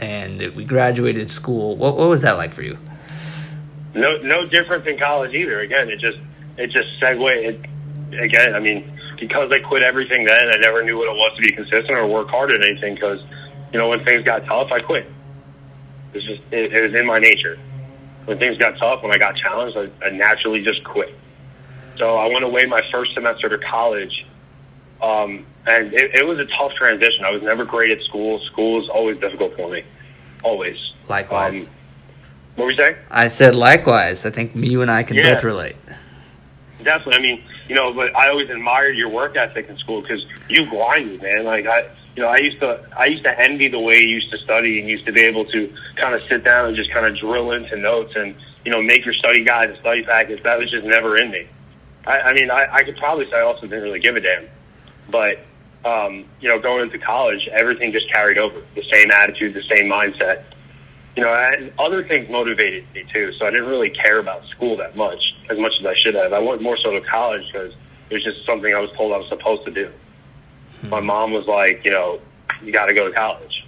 And 0.00 0.40
we 0.54 0.64
graduated 0.64 1.30
school. 1.30 1.76
What 1.76 1.96
what 1.96 2.08
was 2.08 2.22
that 2.22 2.36
like 2.36 2.54
for 2.54 2.62
you? 2.62 2.78
No, 3.94 4.16
no 4.18 4.46
different 4.46 4.84
than 4.84 4.96
college 4.96 5.34
either. 5.34 5.60
Again, 5.60 5.90
it 5.90 5.98
just 5.98 6.18
it 6.56 6.70
just 6.70 6.88
segued. 7.00 7.22
It, 7.22 7.60
again, 8.12 8.54
I 8.54 8.60
mean, 8.60 9.00
because 9.22 9.52
I 9.52 9.60
quit 9.60 9.84
everything 9.84 10.24
then, 10.24 10.48
I 10.50 10.56
never 10.56 10.82
knew 10.82 10.98
what 10.98 11.08
it 11.08 11.14
was 11.16 11.36
to 11.36 11.42
be 11.42 11.52
consistent 11.52 11.92
or 11.92 12.08
work 12.08 12.28
hard 12.28 12.50
at 12.50 12.60
anything. 12.60 12.94
Because 12.94 13.20
you 13.72 13.78
know, 13.78 13.88
when 13.88 14.04
things 14.04 14.24
got 14.24 14.44
tough, 14.46 14.72
I 14.72 14.80
quit. 14.80 15.08
It's 16.12 16.26
just 16.26 16.42
it, 16.50 16.72
it 16.72 16.82
was 16.82 16.94
in 17.00 17.06
my 17.06 17.20
nature. 17.20 17.56
When 18.24 18.36
things 18.40 18.58
got 18.58 18.76
tough, 18.78 19.00
when 19.00 19.12
I 19.12 19.18
got 19.18 19.36
challenged, 19.36 19.78
I, 19.78 19.88
I 20.04 20.10
naturally 20.10 20.64
just 20.64 20.82
quit. 20.82 21.14
So 21.98 22.16
I 22.16 22.26
went 22.26 22.44
away 22.44 22.66
my 22.66 22.82
first 22.92 23.14
semester 23.14 23.48
to 23.48 23.58
college, 23.58 24.26
um, 25.00 25.46
and 25.66 25.94
it, 25.94 26.16
it 26.16 26.26
was 26.26 26.40
a 26.40 26.46
tough 26.46 26.72
transition. 26.74 27.24
I 27.24 27.30
was 27.30 27.42
never 27.42 27.64
great 27.64 27.92
at 27.96 28.02
school. 28.02 28.40
School 28.40 28.82
is 28.82 28.88
always 28.88 29.18
difficult 29.18 29.54
for 29.56 29.70
me, 29.70 29.84
always. 30.42 30.78
Likewise. 31.08 31.68
Um, 31.68 31.74
what 32.56 32.64
were 32.64 32.70
you 32.72 32.76
saying? 32.76 32.96
I 33.08 33.28
said 33.28 33.54
likewise. 33.54 34.26
I 34.26 34.30
think 34.30 34.50
you 34.56 34.82
and 34.82 34.90
I 34.90 35.04
can 35.04 35.16
Yeah. 35.16 35.34
both 35.34 35.44
relate. 35.44 35.76
Definitely. 36.82 37.14
I 37.14 37.20
mean, 37.20 37.44
you 37.72 37.78
know, 37.78 37.90
but 37.90 38.14
I 38.14 38.28
always 38.28 38.50
admired 38.50 38.98
your 38.98 39.08
work 39.08 39.34
ethic 39.34 39.66
in 39.70 39.78
school 39.78 40.02
because 40.02 40.22
you 40.46 40.66
grinded, 40.68 41.22
man. 41.22 41.44
Like 41.44 41.64
I, 41.64 41.88
you 42.14 42.22
know, 42.22 42.28
I 42.28 42.36
used 42.36 42.60
to, 42.60 42.86
I 42.94 43.06
used 43.06 43.24
to 43.24 43.40
envy 43.40 43.68
the 43.68 43.80
way 43.80 43.98
you 43.98 44.16
used 44.16 44.30
to 44.30 44.36
study 44.36 44.78
and 44.78 44.86
used 44.90 45.06
to 45.06 45.12
be 45.12 45.22
able 45.22 45.46
to 45.46 45.72
kind 45.96 46.14
of 46.14 46.20
sit 46.28 46.44
down 46.44 46.68
and 46.68 46.76
just 46.76 46.92
kind 46.92 47.06
of 47.06 47.16
drill 47.16 47.52
into 47.52 47.74
notes 47.76 48.12
and 48.14 48.34
you 48.66 48.70
know 48.70 48.82
make 48.82 49.06
your 49.06 49.14
study 49.14 49.42
guide 49.42 49.70
and 49.70 49.78
study 49.78 50.02
packets. 50.02 50.42
That 50.42 50.58
was 50.58 50.70
just 50.70 50.84
never 50.84 51.16
in 51.16 51.30
me. 51.30 51.48
I, 52.06 52.20
I 52.20 52.34
mean, 52.34 52.50
I, 52.50 52.68
I 52.70 52.84
could 52.84 52.98
probably 52.98 53.24
say 53.30 53.38
I 53.38 53.40
also 53.40 53.62
didn't 53.62 53.84
really 53.84 54.00
give 54.00 54.16
a 54.16 54.20
damn, 54.20 54.48
but 55.08 55.38
um, 55.86 56.26
you 56.42 56.50
know, 56.50 56.58
going 56.58 56.82
into 56.82 56.98
college, 56.98 57.48
everything 57.50 57.90
just 57.90 58.12
carried 58.12 58.36
over. 58.36 58.62
The 58.74 58.84
same 58.92 59.10
attitude, 59.10 59.54
the 59.54 59.62
same 59.62 59.86
mindset. 59.86 60.44
You 61.16 61.22
know, 61.22 61.34
and 61.34 61.72
other 61.78 62.02
things 62.06 62.30
motivated 62.30 62.86
me 62.94 63.04
too. 63.12 63.32
So 63.38 63.46
I 63.46 63.50
didn't 63.50 63.68
really 63.68 63.90
care 63.90 64.18
about 64.18 64.46
school 64.46 64.76
that 64.76 64.96
much, 64.96 65.20
as 65.50 65.58
much 65.58 65.72
as 65.80 65.86
I 65.86 65.94
should 66.02 66.14
have. 66.14 66.32
I 66.32 66.38
went 66.38 66.62
more 66.62 66.78
so 66.78 66.92
to 66.92 67.00
college 67.02 67.44
because 67.52 67.74
it 68.08 68.14
was 68.14 68.24
just 68.24 68.46
something 68.46 68.74
I 68.74 68.80
was 68.80 68.90
told 68.96 69.12
I 69.12 69.18
was 69.18 69.28
supposed 69.28 69.66
to 69.66 69.70
do. 69.70 69.92
Hmm. 70.80 70.88
My 70.88 71.00
mom 71.00 71.32
was 71.32 71.46
like, 71.46 71.84
you 71.84 71.90
know, 71.90 72.20
you 72.62 72.72
got 72.72 72.86
to 72.86 72.94
go 72.94 73.08
to 73.08 73.14
college. 73.14 73.66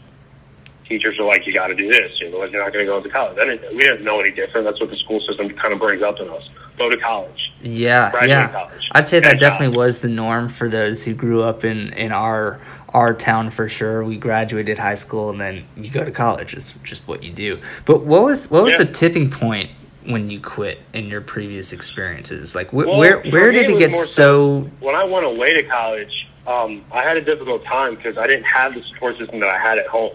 Teachers 0.88 1.18
are 1.18 1.24
like, 1.24 1.46
you 1.46 1.52
got 1.52 1.68
to 1.68 1.74
do 1.74 1.88
this. 1.88 2.12
You 2.20 2.30
know, 2.30 2.44
you're 2.44 2.62
not 2.62 2.72
going 2.72 2.86
to 2.86 2.90
go 2.90 3.00
to 3.00 3.08
college. 3.08 3.38
I 3.38 3.44
didn't, 3.44 3.74
we 3.74 3.82
didn't 3.82 4.04
know 4.04 4.20
any 4.20 4.30
different. 4.30 4.66
That's 4.66 4.80
what 4.80 4.90
the 4.90 4.96
school 4.96 5.20
system 5.26 5.50
kind 5.50 5.72
of 5.72 5.80
brings 5.80 6.02
up 6.02 6.20
in 6.20 6.28
us. 6.28 6.48
Go 6.76 6.90
to 6.90 6.96
college. 6.96 7.52
Yeah, 7.60 8.10
yeah. 8.26 8.48
college. 8.48 8.88
I'd 8.92 9.08
say 9.08 9.20
that 9.20 9.38
definitely 9.38 9.74
college. 9.74 9.86
was 9.86 9.98
the 10.00 10.08
norm 10.08 10.48
for 10.48 10.68
those 10.68 11.04
who 11.04 11.14
grew 11.14 11.42
up 11.42 11.64
in 11.64 11.92
in 11.92 12.12
our 12.12 12.60
our 12.94 13.12
town 13.12 13.50
for 13.50 13.68
sure. 13.68 14.04
We 14.04 14.16
graduated 14.16 14.78
high 14.78 14.94
school 14.94 15.28
and 15.30 15.40
then 15.40 15.64
you 15.76 15.90
go 15.90 16.04
to 16.04 16.10
college. 16.12 16.54
It's 16.54 16.72
just 16.84 17.06
what 17.08 17.22
you 17.24 17.32
do. 17.32 17.60
But 17.84 18.04
what 18.04 18.22
was 18.24 18.50
what 18.50 18.62
was 18.62 18.72
Yeah. 18.72 18.78
the 18.78 18.92
tipping 18.92 19.28
point 19.30 19.70
when 20.06 20.30
you 20.30 20.40
quit 20.40 20.78
in 20.94 21.06
your 21.06 21.20
previous 21.20 21.72
experiences? 21.72 22.54
Like 22.54 22.68
wh- 22.70 22.86
Well, 22.86 22.98
where 22.98 23.20
where 23.22 23.50
did 23.50 23.68
it 23.68 23.74
it 23.74 23.78
get 23.78 23.96
so 23.96 24.70
when 24.80 24.94
I 24.94 25.04
went 25.04 25.26
away 25.26 25.54
to 25.54 25.64
college, 25.64 26.28
um, 26.46 26.84
I 26.92 27.02
had 27.02 27.16
a 27.16 27.20
difficult 27.20 27.64
time 27.64 27.96
because 27.96 28.16
I 28.16 28.26
didn't 28.28 28.44
have 28.44 28.74
the 28.74 28.82
support 28.92 29.18
system 29.18 29.40
that 29.40 29.48
I 29.50 29.58
had 29.58 29.78
at 29.78 29.88
home. 29.88 30.12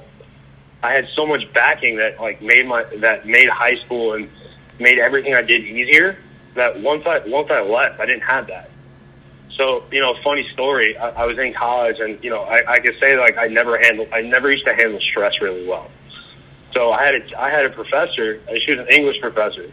I 0.81 0.93
had 0.93 1.07
so 1.13 1.27
much 1.27 1.41
backing 1.53 1.97
that 1.97 2.19
like 2.21 2.41
made 2.41 2.65
my 2.65 2.83
that 2.97 3.27
made 3.27 3.49
high 3.49 3.75
school 3.85 4.13
and 4.13 4.29
made 4.79 4.99
everything 4.99 5.33
I 5.35 5.41
did 5.41 5.63
easier. 5.65 6.17
That 6.55 6.79
once 6.79 7.05
I 7.05 7.19
once 7.27 7.51
I 7.51 7.59
left, 7.61 7.99
I 7.99 8.05
didn't 8.05 8.23
have 8.23 8.47
that. 8.47 8.69
So 9.59 9.83
you 9.91 9.99
know, 9.99 10.15
funny 10.23 10.47
story. 10.53 10.97
I, 10.97 11.09
I 11.09 11.25
was 11.25 11.37
in 11.37 11.53
college, 11.53 11.99
and 11.99 12.17
you 12.23 12.29
know, 12.29 12.43
I, 12.43 12.75
I 12.75 12.79
could 12.79 12.95
say 13.01 13.19
like 13.19 13.37
I 13.37 13.47
never 13.47 13.77
handled, 13.77 14.07
I 14.13 14.21
never 14.21 14.49
used 14.51 14.65
to 14.65 14.73
handle 14.73 14.99
stress 15.01 15.33
really 15.41 15.67
well. 15.67 15.91
So 16.73 16.91
I 16.91 17.03
had 17.05 17.15
a, 17.15 17.41
I 17.41 17.49
had 17.49 17.65
a 17.65 17.69
professor. 17.69 18.39
uh, 18.49 18.53
She 18.65 18.71
was 18.73 18.79
an 18.79 18.87
English 18.87 19.19
professor, 19.19 19.69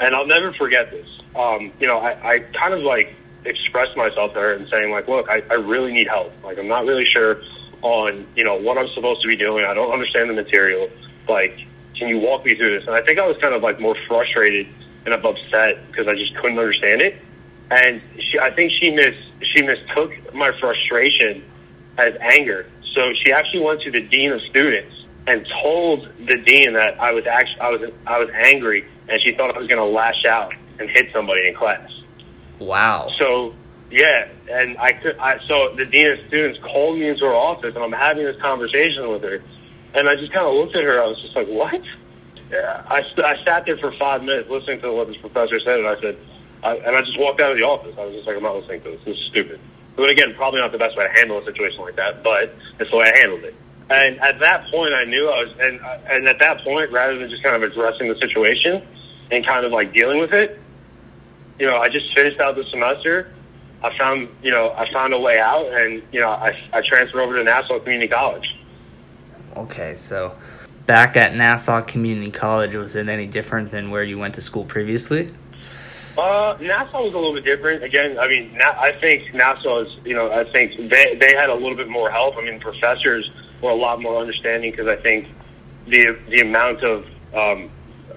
and 0.00 0.14
I'll 0.14 0.26
never 0.26 0.52
forget 0.52 0.90
this. 0.90 1.08
Um, 1.34 1.72
you 1.80 1.86
know, 1.86 1.98
I, 1.98 2.34
I 2.34 2.38
kind 2.40 2.74
of 2.74 2.82
like 2.82 3.14
expressed 3.46 3.96
myself 3.96 4.34
to 4.34 4.40
her 4.40 4.52
and 4.52 4.68
saying 4.68 4.90
like, 4.90 5.08
look, 5.08 5.30
I, 5.30 5.42
I 5.50 5.54
really 5.54 5.92
need 5.94 6.08
help. 6.08 6.32
Like, 6.44 6.58
I'm 6.58 6.68
not 6.68 6.84
really 6.84 7.06
sure 7.06 7.40
on 7.80 8.26
you 8.36 8.44
know 8.44 8.56
what 8.56 8.76
I'm 8.76 8.88
supposed 8.94 9.22
to 9.22 9.28
be 9.28 9.36
doing. 9.36 9.64
I 9.64 9.72
don't 9.72 9.92
understand 9.92 10.28
the 10.28 10.34
material. 10.34 10.90
Like, 11.26 11.58
can 11.96 12.08
you 12.10 12.18
walk 12.18 12.44
me 12.44 12.54
through 12.54 12.78
this? 12.78 12.86
And 12.86 12.94
I 12.94 13.00
think 13.00 13.18
I 13.18 13.26
was 13.26 13.38
kind 13.38 13.54
of 13.54 13.62
like 13.62 13.80
more 13.80 13.96
frustrated 14.06 14.66
and 15.06 15.14
upset 15.14 15.86
because 15.86 16.06
I 16.06 16.14
just 16.16 16.34
couldn't 16.36 16.58
understand 16.58 17.00
it. 17.00 17.22
And 17.70 18.00
she, 18.18 18.38
I 18.38 18.50
think 18.50 18.72
she 18.80 18.90
mis 18.90 19.14
she 19.54 19.62
mistook 19.62 20.12
my 20.34 20.52
frustration 20.58 21.44
as 21.98 22.16
anger. 22.20 22.66
So 22.94 23.12
she 23.24 23.32
actually 23.32 23.60
went 23.60 23.82
to 23.82 23.90
the 23.90 24.02
dean 24.02 24.32
of 24.32 24.40
students 24.42 24.94
and 25.26 25.46
told 25.62 26.08
the 26.24 26.38
dean 26.38 26.74
that 26.74 27.00
I 27.00 27.12
was 27.12 27.26
actually 27.26 27.60
I 27.60 27.70
was 27.70 27.90
I 28.06 28.18
was 28.18 28.30
angry 28.30 28.86
and 29.08 29.20
she 29.22 29.32
thought 29.32 29.54
I 29.54 29.58
was 29.58 29.68
going 29.68 29.80
to 29.80 29.84
lash 29.84 30.24
out 30.24 30.54
and 30.78 30.88
hit 30.90 31.12
somebody 31.12 31.48
in 31.48 31.54
class. 31.54 31.90
wow. 32.58 33.10
So 33.18 33.54
yeah, 33.90 34.28
and 34.50 34.76
I 34.78 34.92
could 34.92 35.16
I 35.18 35.38
so 35.46 35.74
the 35.74 35.84
dean 35.84 36.08
of 36.08 36.18
students 36.28 36.58
called 36.60 36.98
me 36.98 37.08
into 37.08 37.24
her 37.26 37.34
office 37.34 37.74
and 37.74 37.84
I'm 37.84 37.92
having 37.92 38.24
this 38.24 38.40
conversation 38.40 39.08
with 39.10 39.22
her, 39.22 39.42
and 39.94 40.08
I 40.08 40.16
just 40.16 40.32
kind 40.32 40.46
of 40.46 40.54
looked 40.54 40.76
at 40.76 40.84
her. 40.84 41.02
I 41.02 41.06
was 41.06 41.20
just 41.20 41.36
like, 41.36 41.48
what? 41.48 41.82
Yeah, 42.50 42.84
I, 42.88 43.02
I 43.24 43.44
sat 43.44 43.66
there 43.66 43.76
for 43.76 43.90
five 43.92 44.22
minutes 44.22 44.48
listening 44.48 44.80
to 44.82 44.92
what 44.92 45.08
this 45.08 45.16
professor 45.16 45.58
said, 45.60 45.80
and 45.80 45.88
I 45.88 46.00
said, 46.00 46.16
I, 46.62 46.76
and 46.76 46.96
I 46.96 47.00
just 47.02 47.18
walked 47.18 47.40
out 47.40 47.52
of 47.52 47.58
the 47.58 47.64
office. 47.64 47.94
I 47.98 48.04
was 48.04 48.14
just 48.14 48.26
like, 48.26 48.36
I'm 48.36 48.42
not 48.42 48.56
listening 48.56 48.82
to 48.82 48.90
this. 48.90 49.00
This 49.04 49.16
is 49.16 49.24
stupid. 49.26 49.60
But 49.96 50.10
again, 50.10 50.34
probably 50.34 50.60
not 50.60 50.72
the 50.72 50.78
best 50.78 50.96
way 50.96 51.06
to 51.06 51.12
handle 51.12 51.38
a 51.38 51.44
situation 51.44 51.80
like 51.80 51.96
that, 51.96 52.22
but 52.22 52.54
it's 52.78 52.90
the 52.90 52.96
way 52.96 53.10
I 53.14 53.18
handled 53.18 53.44
it. 53.44 53.54
And 53.88 54.20
at 54.20 54.40
that 54.40 54.70
point, 54.70 54.92
I 54.92 55.04
knew 55.04 55.28
I 55.28 55.44
was, 55.44 55.54
and 55.60 55.80
and 56.10 56.26
at 56.26 56.38
that 56.40 56.62
point, 56.64 56.90
rather 56.90 57.16
than 57.18 57.30
just 57.30 57.42
kind 57.42 57.54
of 57.54 57.62
addressing 57.62 58.08
the 58.08 58.18
situation 58.18 58.82
and 59.30 59.46
kind 59.46 59.64
of 59.64 59.72
like 59.72 59.92
dealing 59.92 60.18
with 60.18 60.34
it, 60.34 60.60
you 61.58 61.66
know, 61.66 61.78
I 61.78 61.88
just 61.88 62.12
finished 62.14 62.40
out 62.40 62.56
the 62.56 62.64
semester. 62.64 63.32
I 63.82 63.96
found, 63.96 64.28
you 64.42 64.50
know, 64.50 64.72
I 64.76 64.90
found 64.92 65.14
a 65.14 65.20
way 65.20 65.38
out, 65.38 65.66
and 65.66 66.02
you 66.10 66.20
know, 66.20 66.30
I, 66.30 66.52
I 66.72 66.82
transferred 66.82 67.20
over 67.20 67.36
to 67.36 67.44
Nassau 67.44 67.78
Community 67.78 68.08
College. 68.08 68.56
Okay, 69.56 69.94
so 69.94 70.36
back 70.86 71.16
at 71.16 71.34
Nassau 71.34 71.80
Community 71.80 72.30
College 72.30 72.74
was 72.74 72.96
it 72.96 73.08
any 73.08 73.26
different 73.26 73.70
than 73.70 73.90
where 73.90 74.02
you 74.02 74.18
went 74.18 74.34
to 74.34 74.40
school 74.40 74.64
previously? 74.64 75.32
Uh, 76.16 76.56
Nassau 76.60 77.04
was 77.04 77.12
a 77.12 77.16
little 77.16 77.34
bit 77.34 77.44
different. 77.44 77.82
Again, 77.82 78.18
I 78.18 78.26
mean, 78.28 78.54
Na- 78.54 78.74
I 78.78 78.92
think 78.92 79.34
Nassau 79.34 79.84
is, 79.84 79.96
you 80.04 80.14
know, 80.14 80.30
I 80.32 80.44
think 80.50 80.76
they 80.90 81.14
they 81.14 81.34
had 81.34 81.50
a 81.50 81.54
little 81.54 81.76
bit 81.76 81.88
more 81.88 82.10
help. 82.10 82.36
I 82.36 82.42
mean, 82.42 82.58
professors 82.60 83.30
were 83.60 83.70
a 83.70 83.74
lot 83.74 84.00
more 84.00 84.16
understanding 84.20 84.70
because 84.70 84.86
I 84.88 84.96
think 84.96 85.28
the 85.86 86.18
the 86.30 86.40
amount 86.40 86.82
of 86.82 87.06
um, 87.34 87.70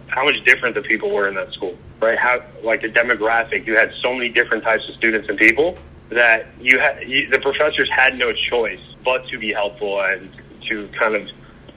how 0.08 0.24
much 0.24 0.36
different 0.46 0.76
the 0.76 0.82
people 0.82 1.10
were 1.10 1.28
in 1.28 1.36
that 1.36 1.52
school, 1.52 1.78
right? 2.02 2.18
How 2.18 2.42
like 2.64 2.82
the 2.82 2.90
demographic, 2.90 3.68
you 3.68 3.76
had 3.76 3.92
so 4.02 4.14
many 4.14 4.30
different 4.30 4.64
types 4.64 4.88
of 4.88 4.96
students 4.96 5.28
and 5.28 5.38
people 5.38 5.78
that 6.10 6.48
you 6.62 6.80
had 6.80 7.08
you, 7.08 7.30
the 7.30 7.40
professors 7.40 7.90
had 7.92 8.18
no 8.18 8.32
choice 8.50 8.80
but 9.04 9.28
to 9.28 9.38
be 9.38 9.52
helpful 9.54 10.02
and 10.02 10.32
to 10.70 10.88
kind 10.98 11.16
of 11.16 11.28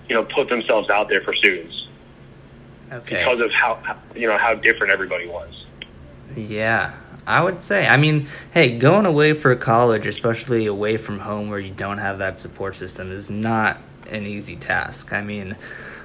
you 0.08 0.14
know 0.14 0.24
put 0.24 0.48
themselves 0.48 0.88
out 0.88 1.08
there 1.08 1.20
for 1.22 1.34
students 1.34 1.74
Okay. 2.92 3.18
because 3.24 3.40
of 3.40 3.50
how- 3.52 3.78
you 4.14 4.26
know 4.28 4.38
how 4.38 4.54
different 4.54 4.92
everybody 4.92 5.26
was. 5.26 5.61
Yeah, 6.36 6.94
I 7.26 7.42
would 7.42 7.62
say. 7.62 7.86
I 7.86 7.96
mean, 7.96 8.28
hey, 8.52 8.78
going 8.78 9.06
away 9.06 9.32
for 9.32 9.54
college, 9.56 10.06
especially 10.06 10.66
away 10.66 10.96
from 10.96 11.20
home 11.20 11.50
where 11.50 11.58
you 11.58 11.72
don't 11.72 11.98
have 11.98 12.18
that 12.18 12.40
support 12.40 12.76
system, 12.76 13.10
is 13.12 13.30
not 13.30 13.78
an 14.10 14.26
easy 14.26 14.56
task. 14.56 15.12
I 15.12 15.22
mean, 15.22 15.56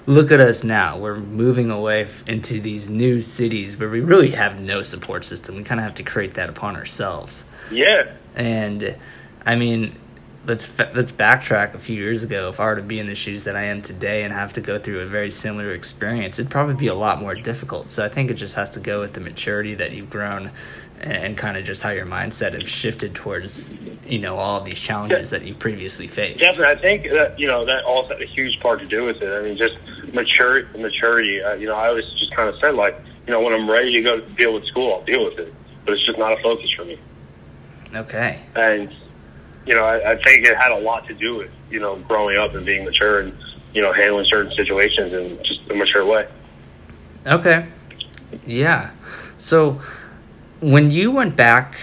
look 0.05 0.31
at 0.31 0.39
us 0.39 0.63
now. 0.63 0.97
We're 0.97 1.17
moving 1.17 1.69
away 1.71 2.03
f- 2.03 2.27
into 2.27 2.61
these 2.61 2.89
new 2.89 3.21
cities 3.21 3.77
where 3.77 3.89
we 3.89 4.01
really 4.01 4.31
have 4.31 4.59
no 4.59 4.81
support 4.81 5.25
system. 5.25 5.55
We 5.55 5.63
kind 5.63 5.79
of 5.79 5.85
have 5.85 5.95
to 5.95 6.03
create 6.03 6.35
that 6.35 6.49
upon 6.49 6.75
ourselves. 6.75 7.45
Yeah, 7.71 8.13
And 8.35 8.95
I 9.45 9.55
mean, 9.55 9.95
let's 10.47 10.71
let's 10.79 11.11
backtrack 11.11 11.73
a 11.73 11.79
few 11.79 11.97
years 11.97 12.23
ago. 12.23 12.49
If 12.49 12.59
I 12.59 12.65
were 12.65 12.77
to 12.77 12.81
be 12.81 12.99
in 12.99 13.07
the 13.07 13.15
shoes 13.15 13.43
that 13.43 13.55
I 13.55 13.63
am 13.63 13.81
today 13.81 14.23
and 14.23 14.33
have 14.33 14.53
to 14.53 14.61
go 14.61 14.79
through 14.79 15.01
a 15.01 15.05
very 15.05 15.29
similar 15.29 15.73
experience, 15.73 16.39
it'd 16.39 16.49
probably 16.49 16.75
be 16.75 16.87
a 16.87 16.95
lot 16.95 17.21
more 17.21 17.35
difficult. 17.35 17.91
So 17.91 18.03
I 18.03 18.09
think 18.09 18.31
it 18.31 18.35
just 18.35 18.55
has 18.55 18.71
to 18.71 18.79
go 18.79 19.01
with 19.01 19.13
the 19.13 19.19
maturity 19.19 19.75
that 19.75 19.91
you've 19.91 20.09
grown 20.09 20.51
and, 21.01 21.11
and 21.11 21.37
kind 21.37 21.57
of 21.57 21.65
just 21.65 21.81
how 21.81 21.89
your 21.89 22.05
mindset 22.05 22.53
has 22.53 22.67
shifted 22.67 23.13
towards 23.13 23.77
you 24.07 24.19
know 24.19 24.37
all 24.37 24.57
of 24.57 24.65
these 24.65 24.79
challenges 24.79 25.31
that 25.31 25.43
you 25.43 25.53
previously 25.53 26.07
faced. 26.07 26.39
Definitely, 26.39 26.75
I 26.75 26.81
think 26.81 27.11
that 27.11 27.37
you 27.37 27.47
know 27.47 27.65
that 27.65 27.83
also 27.83 28.13
had 28.13 28.21
a 28.21 28.25
huge 28.25 28.59
part 28.61 28.79
to 28.79 28.87
do 28.87 29.03
with 29.03 29.21
it. 29.21 29.37
I 29.37 29.43
mean, 29.43 29.57
just 29.57 29.75
mature 30.13 30.65
maturity. 30.77 31.41
Uh, 31.43 31.55
you 31.55 31.67
know, 31.67 31.75
I 31.75 31.89
always 31.89 32.05
just 32.17 32.33
kind 32.33 32.47
of 32.47 32.55
said 32.61 32.75
like, 32.75 32.97
you 33.25 33.33
know, 33.33 33.41
when 33.41 33.53
I'm 33.53 33.69
ready 33.69 33.91
to 33.91 34.01
go 34.01 34.21
deal 34.21 34.53
with 34.53 34.65
school, 34.65 34.93
I'll 34.93 35.03
deal 35.03 35.25
with 35.25 35.39
it. 35.39 35.53
But 35.83 35.95
it's 35.95 36.05
just 36.05 36.17
not 36.17 36.39
a 36.39 36.41
focus 36.41 36.69
for 36.75 36.85
me. 36.85 36.97
Okay. 37.93 38.41
And 38.55 38.93
you 39.67 39.75
know, 39.75 39.83
I, 39.83 40.11
I 40.13 40.23
think 40.23 40.47
it 40.47 40.57
had 40.57 40.71
a 40.71 40.79
lot 40.79 41.07
to 41.07 41.13
do 41.13 41.35
with 41.37 41.51
you 41.69 41.79
know 41.79 41.97
growing 42.07 42.37
up 42.37 42.55
and 42.55 42.65
being 42.65 42.85
mature 42.85 43.19
and 43.19 43.37
you 43.73 43.81
know 43.81 43.91
handling 43.93 44.25
certain 44.29 44.51
situations 44.55 45.13
in 45.13 45.37
just 45.43 45.59
a 45.69 45.75
mature 45.75 46.05
way. 46.05 46.27
Okay. 47.25 47.67
Yeah. 48.45 48.91
So 49.37 49.81
when 50.61 50.89
you 50.91 51.11
went 51.11 51.35
back 51.35 51.77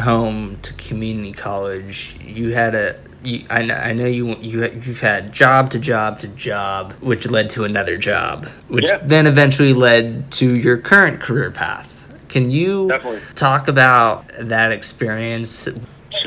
home 0.00 0.58
to 0.62 0.72
community 0.74 1.32
college, 1.32 2.16
you 2.24 2.52
had 2.52 2.74
a 2.74 3.00
you, 3.22 3.44
I, 3.50 3.60
I 3.70 3.92
know 3.92 4.06
you 4.06 4.36
you 4.36 4.64
you've 4.84 5.00
had 5.00 5.32
job 5.32 5.70
to 5.70 5.78
job 5.78 6.18
to 6.20 6.28
job, 6.28 6.92
which 7.00 7.28
led 7.28 7.50
to 7.50 7.64
another 7.64 7.96
job, 7.96 8.46
which 8.68 8.84
Yeah. 8.84 8.98
then 9.02 9.26
eventually 9.26 9.72
led 9.74 10.30
to 10.32 10.52
your 10.54 10.76
current 10.78 11.20
career 11.20 11.50
path. 11.50 11.92
Can 12.28 12.50
you 12.50 12.88
Definitely. 12.88 13.20
talk 13.34 13.68
about 13.68 14.26
that 14.38 14.70
experience? 14.72 15.68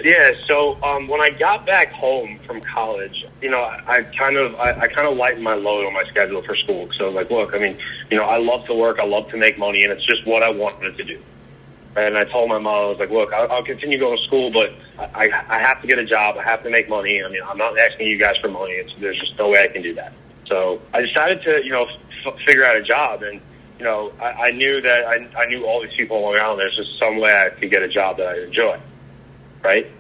Yeah, 0.04 0.34
so 0.48 0.82
um, 0.84 1.08
when 1.08 1.22
I 1.22 1.30
got 1.30 1.66
back 1.66 1.92
home 1.92 2.40
from 2.46 2.62
college, 2.62 3.26
you 3.42 3.50
know, 3.50 3.62
I, 3.62 3.98
I 3.98 4.04
kind 4.04 4.36
of 4.36 4.56
I, 4.56 4.72
I 4.72 4.88
kind 4.88 5.08
of 5.08 5.18
lightened 5.18 5.44
my 5.44 5.54
load 5.54 5.86
on 5.86 5.94
my 5.94 6.04
schedule 6.06 6.42
for 6.42 6.56
school. 6.56 6.90
So 6.98 7.10
like, 7.12 7.30
look, 7.30 7.54
I 7.54 7.60
mean, 7.60 7.78
you 8.10 8.18
know, 8.18 8.24
I 8.24 8.38
love 8.38 8.66
to 8.68 8.74
work, 8.74 9.00
I 9.00 9.06
love 9.06 9.30
to 9.30 9.38
make 9.38 9.60
money, 9.60 9.84
and 9.84 9.92
it's 9.92 10.06
just 10.06 10.26
what 10.26 10.44
I 10.44 10.50
wanted 10.50 10.98
to 10.98 11.04
do. 11.04 11.22
And 11.96 12.18
I 12.18 12.24
told 12.24 12.50
my 12.50 12.58
mom, 12.58 12.74
I 12.74 12.86
was 12.88 13.00
like, 13.00 13.12
look, 13.12 13.34
I'll, 13.34 13.52
I'll 13.52 13.64
continue 13.64 14.00
going 14.00 14.18
to 14.18 14.24
school, 14.24 14.50
but 14.50 14.74
I, 14.98 15.30
I 15.50 15.60
have 15.60 15.82
to 15.82 15.88
get 15.88 16.00
a 16.00 16.06
job. 16.06 16.38
I 16.38 16.44
have 16.44 16.64
to 16.64 16.70
make 16.70 16.88
money. 16.88 17.22
I 17.22 17.28
mean, 17.28 17.42
I'm 17.46 17.58
not 17.58 17.78
asking 17.78 18.08
you 18.08 18.18
guys 18.18 18.36
for 18.42 18.50
money. 18.50 18.74
It's, 18.74 18.94
there's 19.00 19.20
just 19.20 19.38
no 19.38 19.50
way 19.50 19.64
I 19.64 19.68
can 19.68 19.82
do 19.82 19.94
that. 19.96 20.14
So 20.48 20.82
I 20.94 21.02
decided 21.02 21.44
to, 21.44 21.64
you 21.66 21.72
know, 21.72 21.88
f- 22.26 22.36
figure 22.46 22.64
out 22.64 22.78
a 22.78 22.82
job. 22.82 23.24
And, 23.24 23.42
you 23.78 23.84
know, 23.84 24.14
I, 24.22 24.48
I 24.48 24.52
knew 24.52 24.80
that 24.82 25.06
I, 25.06 25.28
I 25.38 25.46
knew 25.48 25.66
all 25.66 25.82
these 25.82 25.94
people 25.98 26.32
around. 26.32 26.58
There's 26.58 26.76
just 26.78 26.98
some 26.98 27.18
way 27.20 27.34
I 27.34 27.50
could 27.50 27.70
get 27.70 27.84
a 27.84 27.90
job 27.90 28.18
that 28.18 28.28
I 28.30 28.44
enjoy. 28.44 28.80
Right. 29.64 29.92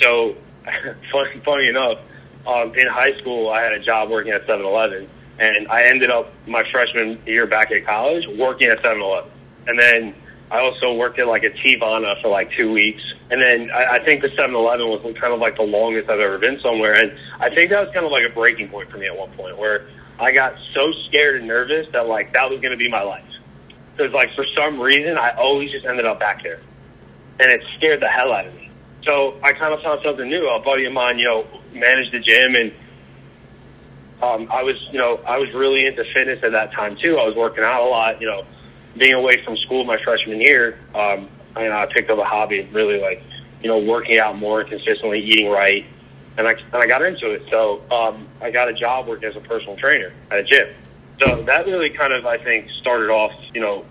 So 0.00 0.36
funny, 1.12 1.40
funny 1.44 1.68
enough, 1.68 1.98
um, 2.46 2.74
in 2.74 2.86
high 2.86 3.16
school, 3.18 3.48
I 3.48 3.62
had 3.62 3.72
a 3.72 3.80
job 3.80 4.10
working 4.10 4.32
at 4.32 4.46
7-Eleven. 4.46 5.08
And 5.38 5.68
I 5.68 5.84
ended 5.84 6.10
up 6.10 6.32
my 6.46 6.62
freshman 6.70 7.20
year 7.26 7.46
back 7.46 7.72
at 7.72 7.84
college 7.84 8.24
working 8.38 8.68
at 8.68 8.82
7-Eleven. 8.82 9.30
And 9.66 9.78
then 9.78 10.14
I 10.50 10.60
also 10.60 10.94
worked 10.94 11.18
at 11.18 11.26
like 11.26 11.42
a 11.42 11.50
Tivana 11.50 12.20
for 12.22 12.28
like 12.28 12.52
two 12.52 12.72
weeks. 12.72 13.02
And 13.30 13.40
then 13.40 13.70
I, 13.70 13.96
I 13.96 14.04
think 14.04 14.22
the 14.22 14.28
7-Eleven 14.28 14.88
was 14.88 15.00
kind 15.18 15.32
of 15.32 15.40
like 15.40 15.56
the 15.56 15.64
longest 15.64 16.08
I've 16.08 16.20
ever 16.20 16.38
been 16.38 16.60
somewhere. 16.60 16.94
And 16.94 17.16
I 17.40 17.52
think 17.52 17.70
that 17.70 17.84
was 17.84 17.92
kind 17.92 18.06
of 18.06 18.12
like 18.12 18.24
a 18.24 18.32
breaking 18.32 18.68
point 18.68 18.90
for 18.90 18.98
me 18.98 19.06
at 19.06 19.16
one 19.16 19.30
point 19.32 19.58
where 19.58 19.86
I 20.20 20.32
got 20.32 20.54
so 20.74 20.92
scared 21.08 21.36
and 21.36 21.48
nervous 21.48 21.88
that 21.92 22.06
like 22.06 22.32
that 22.34 22.48
was 22.48 22.60
going 22.60 22.70
to 22.70 22.76
be 22.76 22.88
my 22.88 23.02
life. 23.02 23.24
Because 23.96 24.12
like 24.12 24.34
for 24.34 24.46
some 24.56 24.78
reason, 24.78 25.18
I 25.18 25.30
always 25.30 25.70
just 25.72 25.86
ended 25.86 26.06
up 26.06 26.20
back 26.20 26.42
there. 26.42 26.60
And 27.40 27.50
it 27.50 27.62
scared 27.76 28.00
the 28.00 28.08
hell 28.08 28.32
out 28.32 28.46
of 28.46 28.54
me. 28.54 28.63
So 29.04 29.38
I 29.42 29.52
kind 29.52 29.74
of 29.74 29.82
found 29.82 30.00
something 30.02 30.28
new. 30.28 30.48
A 30.48 30.60
buddy 30.60 30.84
of 30.86 30.92
mine, 30.92 31.18
you 31.18 31.26
know, 31.26 31.46
managed 31.72 32.12
the 32.12 32.20
gym 32.20 32.54
and 32.54 32.72
um, 34.22 34.48
I 34.50 34.62
was, 34.62 34.76
you 34.90 34.98
know, 34.98 35.20
I 35.26 35.38
was 35.38 35.52
really 35.52 35.86
into 35.86 36.04
fitness 36.14 36.42
at 36.42 36.52
that 36.52 36.72
time 36.72 36.96
too. 36.96 37.18
I 37.18 37.26
was 37.26 37.34
working 37.34 37.62
out 37.62 37.82
a 37.82 37.90
lot, 37.90 38.20
you 38.20 38.26
know, 38.26 38.46
being 38.96 39.12
away 39.12 39.44
from 39.44 39.56
school 39.58 39.84
my 39.84 40.02
freshman 40.02 40.40
year, 40.40 40.78
um, 40.94 41.28
know, 41.56 41.76
I 41.76 41.86
picked 41.86 42.10
up 42.10 42.18
a 42.18 42.24
hobby, 42.24 42.68
really 42.72 43.00
like, 43.00 43.22
you 43.62 43.68
know, 43.68 43.78
working 43.78 44.18
out 44.18 44.36
more 44.36 44.64
consistently, 44.64 45.20
eating 45.20 45.50
right, 45.50 45.84
and 46.36 46.46
I 46.46 46.52
and 46.52 46.76
I 46.76 46.86
got 46.86 47.02
into 47.02 47.30
it. 47.32 47.42
So 47.50 47.82
um, 47.90 48.26
I 48.40 48.50
got 48.50 48.68
a 48.68 48.72
job 48.72 49.06
working 49.06 49.28
as 49.28 49.36
a 49.36 49.40
personal 49.40 49.76
trainer 49.76 50.12
at 50.30 50.38
a 50.38 50.44
gym. 50.44 50.68
So 51.20 51.42
that 51.42 51.66
really 51.66 51.90
kind 51.90 52.12
of 52.12 52.26
I 52.26 52.38
think 52.38 52.68
started 52.80 53.10
off, 53.10 53.32
you 53.52 53.60
know, 53.60 53.84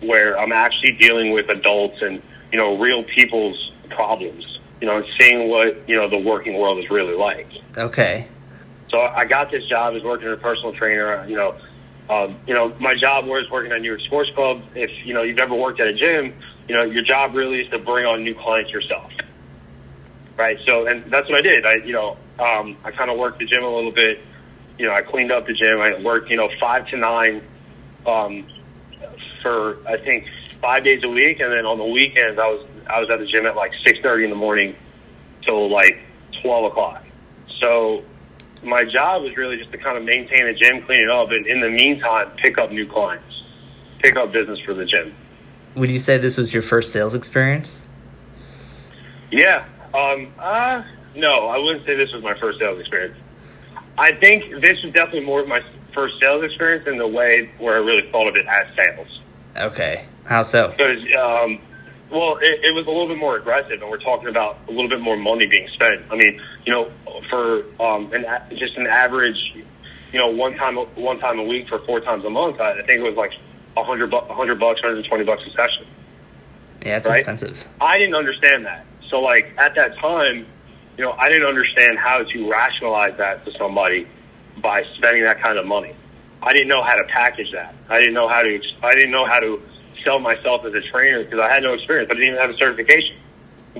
where 0.00 0.38
I'm 0.38 0.52
actually 0.52 0.92
dealing 0.92 1.32
with 1.32 1.48
adults 1.48 2.02
and 2.02 2.22
you 2.50 2.58
know 2.58 2.76
real 2.78 3.04
people's 3.04 3.65
problems, 3.90 4.60
you 4.80 4.86
know, 4.86 4.96
and 4.98 5.06
seeing 5.18 5.48
what 5.48 5.88
you 5.88 5.96
know 5.96 6.08
the 6.08 6.18
working 6.18 6.58
world 6.58 6.78
is 6.78 6.90
really 6.90 7.14
like. 7.14 7.48
Okay. 7.76 8.28
So 8.90 9.00
I 9.00 9.24
got 9.24 9.50
this 9.50 9.64
job 9.66 9.94
as 9.94 10.02
working 10.02 10.28
as 10.28 10.34
a 10.34 10.36
personal 10.36 10.72
trainer. 10.72 11.26
You 11.28 11.36
know, 11.36 11.56
um, 12.08 12.38
you 12.46 12.54
know, 12.54 12.74
my 12.78 12.94
job 12.94 13.26
was 13.26 13.50
working 13.50 13.72
at 13.72 13.80
New 13.80 13.88
York 13.88 14.00
Sports 14.02 14.30
Club. 14.34 14.62
If 14.74 14.90
you 15.04 15.14
know 15.14 15.22
you've 15.22 15.38
ever 15.38 15.54
worked 15.54 15.80
at 15.80 15.88
a 15.88 15.94
gym, 15.94 16.34
you 16.68 16.74
know 16.74 16.82
your 16.82 17.02
job 17.02 17.34
really 17.34 17.60
is 17.62 17.70
to 17.70 17.78
bring 17.78 18.06
on 18.06 18.22
new 18.22 18.34
clients 18.34 18.70
yourself, 18.70 19.10
right? 20.36 20.58
So, 20.66 20.86
and 20.86 21.10
that's 21.10 21.28
what 21.28 21.38
I 21.38 21.42
did. 21.42 21.66
I, 21.66 21.74
you 21.76 21.92
know, 21.92 22.16
um, 22.38 22.76
I 22.84 22.90
kind 22.90 23.10
of 23.10 23.18
worked 23.18 23.38
the 23.38 23.46
gym 23.46 23.64
a 23.64 23.68
little 23.68 23.92
bit. 23.92 24.20
You 24.78 24.86
know, 24.86 24.92
I 24.92 25.02
cleaned 25.02 25.32
up 25.32 25.46
the 25.46 25.54
gym. 25.54 25.80
I 25.80 25.98
worked, 26.00 26.30
you 26.30 26.36
know, 26.36 26.50
five 26.60 26.86
to 26.88 26.96
nine 26.96 27.42
um, 28.06 28.46
for 29.42 29.78
I 29.86 29.96
think 29.96 30.26
five 30.60 30.84
days 30.84 31.02
a 31.02 31.08
week, 31.08 31.40
and 31.40 31.52
then 31.52 31.66
on 31.66 31.78
the 31.78 31.84
weekends 31.84 32.38
I 32.38 32.46
was 32.46 32.66
I 32.88 33.00
was 33.00 33.10
at 33.10 33.18
the 33.18 33.26
gym 33.26 33.46
at 33.46 33.56
like 33.56 33.72
six 33.84 33.98
thirty 34.00 34.24
in 34.24 34.30
the 34.30 34.36
morning 34.36 34.76
till 35.42 35.68
like 35.68 35.98
twelve 36.42 36.64
o'clock. 36.64 37.04
So 37.60 38.04
my 38.62 38.84
job 38.84 39.22
was 39.22 39.36
really 39.36 39.56
just 39.56 39.72
to 39.72 39.78
kind 39.78 39.96
of 39.96 40.04
maintain 40.04 40.46
the 40.46 40.54
gym, 40.54 40.82
clean 40.82 41.00
it 41.00 41.10
up, 41.10 41.30
and 41.30 41.46
in 41.46 41.60
the 41.60 41.70
meantime, 41.70 42.30
pick 42.36 42.58
up 42.58 42.70
new 42.70 42.86
clients, 42.86 43.42
pick 44.00 44.16
up 44.16 44.32
business 44.32 44.58
for 44.60 44.74
the 44.74 44.84
gym. 44.84 45.14
Would 45.74 45.90
you 45.90 45.98
say 45.98 46.18
this 46.18 46.38
was 46.38 46.52
your 46.52 46.62
first 46.62 46.92
sales 46.92 47.14
experience? 47.14 47.84
Yeah. 49.30 49.64
Um, 49.94 50.32
uh, 50.38 50.82
no, 51.14 51.48
I 51.48 51.58
wouldn't 51.58 51.86
say 51.86 51.94
this 51.96 52.12
was 52.12 52.22
my 52.22 52.38
first 52.38 52.58
sales 52.58 52.80
experience. 52.80 53.16
I 53.98 54.12
think 54.12 54.60
this 54.60 54.82
was 54.82 54.92
definitely 54.92 55.24
more 55.24 55.40
of 55.40 55.48
my 55.48 55.62
first 55.94 56.14
sales 56.20 56.44
experience 56.44 56.86
in 56.86 56.98
the 56.98 57.08
way 57.08 57.50
where 57.58 57.76
I 57.76 57.78
really 57.78 58.10
thought 58.10 58.28
of 58.28 58.36
it 58.36 58.46
as 58.46 58.66
sales. 58.76 59.20
Okay. 59.56 60.04
How 60.24 60.42
so? 60.42 60.68
Because, 60.68 60.98
um, 61.18 61.58
well, 62.10 62.36
it, 62.40 62.60
it 62.64 62.74
was 62.74 62.84
a 62.86 62.90
little 62.90 63.08
bit 63.08 63.18
more 63.18 63.36
aggressive, 63.36 63.80
and 63.82 63.90
we're 63.90 63.98
talking 63.98 64.28
about 64.28 64.58
a 64.68 64.70
little 64.70 64.88
bit 64.88 65.00
more 65.00 65.16
money 65.16 65.46
being 65.46 65.68
spent. 65.74 66.02
I 66.10 66.16
mean, 66.16 66.40
you 66.64 66.72
know, 66.72 66.90
for 67.30 67.64
um, 67.80 68.12
an 68.12 68.24
a- 68.24 68.46
just 68.56 68.76
an 68.76 68.86
average, 68.86 69.36
you 69.54 70.18
know, 70.18 70.28
one 70.30 70.54
time 70.56 70.76
one 70.76 71.18
time 71.18 71.38
a 71.38 71.44
week 71.44 71.68
for 71.68 71.78
four 71.80 72.00
times 72.00 72.24
a 72.24 72.30
month, 72.30 72.60
I, 72.60 72.72
I 72.72 72.86
think 72.86 73.00
it 73.00 73.02
was 73.02 73.14
like 73.16 73.32
a 73.76 73.82
hundred 73.84 74.10
bu- 74.10 74.18
a 74.18 74.34
hundred 74.34 74.60
bucks, 74.60 74.80
hundred 74.80 74.98
and 74.98 75.06
twenty 75.08 75.24
bucks 75.24 75.42
a 75.46 75.50
session. 75.50 75.86
Yeah, 76.84 76.98
it's 76.98 77.08
Right? 77.08 77.18
expensive. 77.18 77.66
I 77.80 77.98
didn't 77.98 78.14
understand 78.14 78.64
that. 78.66 78.86
So, 79.10 79.20
like 79.20 79.52
at 79.58 79.74
that 79.74 79.98
time, 79.98 80.46
you 80.96 81.04
know, 81.04 81.12
I 81.12 81.28
didn't 81.28 81.48
understand 81.48 81.98
how 81.98 82.22
to 82.22 82.50
rationalize 82.50 83.16
that 83.18 83.44
to 83.46 83.52
somebody 83.58 84.06
by 84.58 84.84
spending 84.96 85.22
that 85.24 85.40
kind 85.42 85.58
of 85.58 85.66
money. 85.66 85.94
I 86.42 86.52
didn't 86.52 86.68
know 86.68 86.82
how 86.82 86.94
to 86.94 87.04
package 87.04 87.50
that. 87.52 87.74
I 87.88 87.98
didn't 87.98 88.14
know 88.14 88.28
how 88.28 88.42
to. 88.42 88.54
ex- 88.54 88.66
I 88.82 88.94
didn't 88.94 89.10
know 89.10 89.26
how 89.26 89.40
to 89.40 89.60
sell 90.06 90.20
myself 90.20 90.64
as 90.64 90.72
a 90.72 90.80
trainer 90.80 91.24
because 91.24 91.40
I 91.40 91.52
had 91.52 91.62
no 91.62 91.74
experience. 91.74 92.08
I 92.10 92.14
didn't 92.14 92.28
even 92.28 92.40
have 92.40 92.50
a 92.50 92.56
certification. 92.56 93.16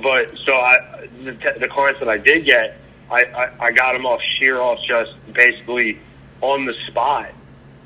But 0.03 0.33
so 0.45 0.55
I, 0.55 1.09
the, 1.25 1.33
t- 1.33 1.59
the 1.59 1.69
clients 1.69 2.01
that 2.01 2.09
I 2.09 2.19
did 2.19 2.45
get, 2.45 2.77
I, 3.11 3.25
I, 3.25 3.67
I 3.67 3.73
got 3.73 3.93
them 3.93 4.05
off 4.05 4.21
sheer 4.39 4.61
off 4.61 4.79
just 4.87 5.13
basically 5.33 5.99
on 6.43 6.67
the 6.67 6.75
spot, 6.89 7.31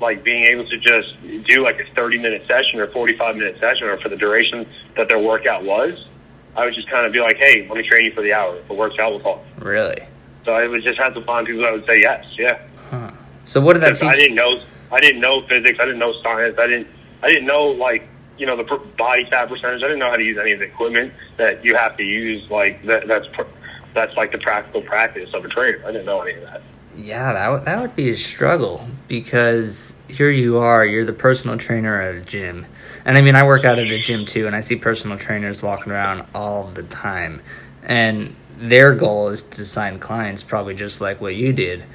like 0.01 0.23
being 0.23 0.43
able 0.43 0.65
to 0.65 0.77
just 0.77 1.15
do 1.47 1.63
like 1.63 1.79
a 1.79 1.85
30 1.95 2.17
minute 2.17 2.43
session 2.47 2.79
or 2.79 2.87
45 2.87 3.37
minute 3.37 3.57
session 3.59 3.87
or 3.87 3.97
for 3.99 4.09
the 4.09 4.17
duration 4.17 4.65
that 4.97 5.07
their 5.07 5.19
workout 5.19 5.63
was. 5.63 6.07
I 6.55 6.65
would 6.65 6.73
just 6.73 6.89
kind 6.89 7.05
of 7.05 7.13
be 7.13 7.21
like, 7.21 7.37
hey, 7.37 7.65
let 7.69 7.77
me 7.77 7.87
train 7.87 8.05
you 8.05 8.11
for 8.11 8.21
the 8.21 8.33
hour. 8.33 8.57
If 8.57 8.69
it 8.69 8.75
works 8.75 8.99
out, 8.99 9.11
we'll 9.11 9.21
talk. 9.21 9.41
Really? 9.59 10.03
So 10.43 10.53
I 10.53 10.67
would 10.67 10.83
just 10.83 10.97
have 10.97 11.13
to 11.13 11.21
find 11.21 11.47
people 11.47 11.61
that 11.61 11.71
would 11.71 11.85
say 11.85 12.01
yes, 12.01 12.25
yeah. 12.37 12.59
Huh. 12.89 13.11
So 13.45 13.61
what 13.61 13.73
did 13.73 13.83
that 13.83 13.93
Because 13.93 14.07
I 14.09 14.15
didn't 14.15 14.35
know, 14.35 14.61
I 14.91 14.99
didn't 14.99 15.21
know 15.21 15.47
physics. 15.47 15.79
I 15.79 15.85
didn't 15.85 15.99
know 15.99 16.13
science. 16.23 16.57
I 16.59 16.67
didn't, 16.67 16.87
I 17.23 17.29
didn't 17.29 17.45
know 17.45 17.67
like, 17.67 18.05
you 18.41 18.47
know, 18.47 18.55
the 18.55 18.63
body 18.97 19.23
fat 19.29 19.49
percentage. 19.49 19.83
I 19.83 19.85
didn't 19.85 19.99
know 19.99 20.09
how 20.09 20.17
to 20.17 20.23
use 20.23 20.39
any 20.39 20.53
of 20.53 20.59
the 20.59 20.65
equipment 20.65 21.13
that 21.37 21.63
you 21.63 21.75
have 21.75 21.95
to 21.97 22.03
use. 22.03 22.49
Like 22.49 22.83
that, 22.85 23.07
that's, 23.07 23.27
that's 23.93 24.17
like 24.17 24.31
the 24.31 24.39
practical 24.39 24.81
practice 24.81 25.31
of 25.35 25.45
a 25.45 25.47
trainer. 25.47 25.79
I 25.85 25.91
didn't 25.91 26.07
know 26.07 26.21
any 26.21 26.39
of 26.39 26.41
that. 26.45 26.63
Yeah, 26.97 27.33
that 27.33 27.47
would, 27.49 27.65
that 27.65 27.79
would 27.79 27.95
be 27.95 28.09
a 28.09 28.17
struggle 28.17 28.87
because 29.07 29.95
here 30.07 30.31
you 30.31 30.57
are, 30.57 30.83
you're 30.83 31.05
the 31.05 31.13
personal 31.13 31.55
trainer 31.59 32.01
at 32.01 32.15
a 32.15 32.21
gym. 32.21 32.65
And 33.05 33.15
I 33.15 33.21
mean, 33.21 33.35
I 33.35 33.45
work 33.45 33.63
out 33.63 33.77
at 33.77 33.91
a 33.91 34.01
gym 34.01 34.25
too, 34.25 34.47
and 34.47 34.55
I 34.55 34.61
see 34.61 34.75
personal 34.75 35.19
trainers 35.19 35.61
walking 35.61 35.93
around 35.93 36.25
all 36.33 36.63
the 36.63 36.83
time. 36.83 37.43
And 37.83 38.35
their 38.57 38.95
goal 38.95 39.29
is 39.29 39.43
to 39.43 39.65
sign 39.67 39.99
clients, 39.99 40.41
probably 40.41 40.73
just 40.73 40.99
like 40.99 41.21
what 41.21 41.35
you 41.35 41.53
did. 41.53 41.85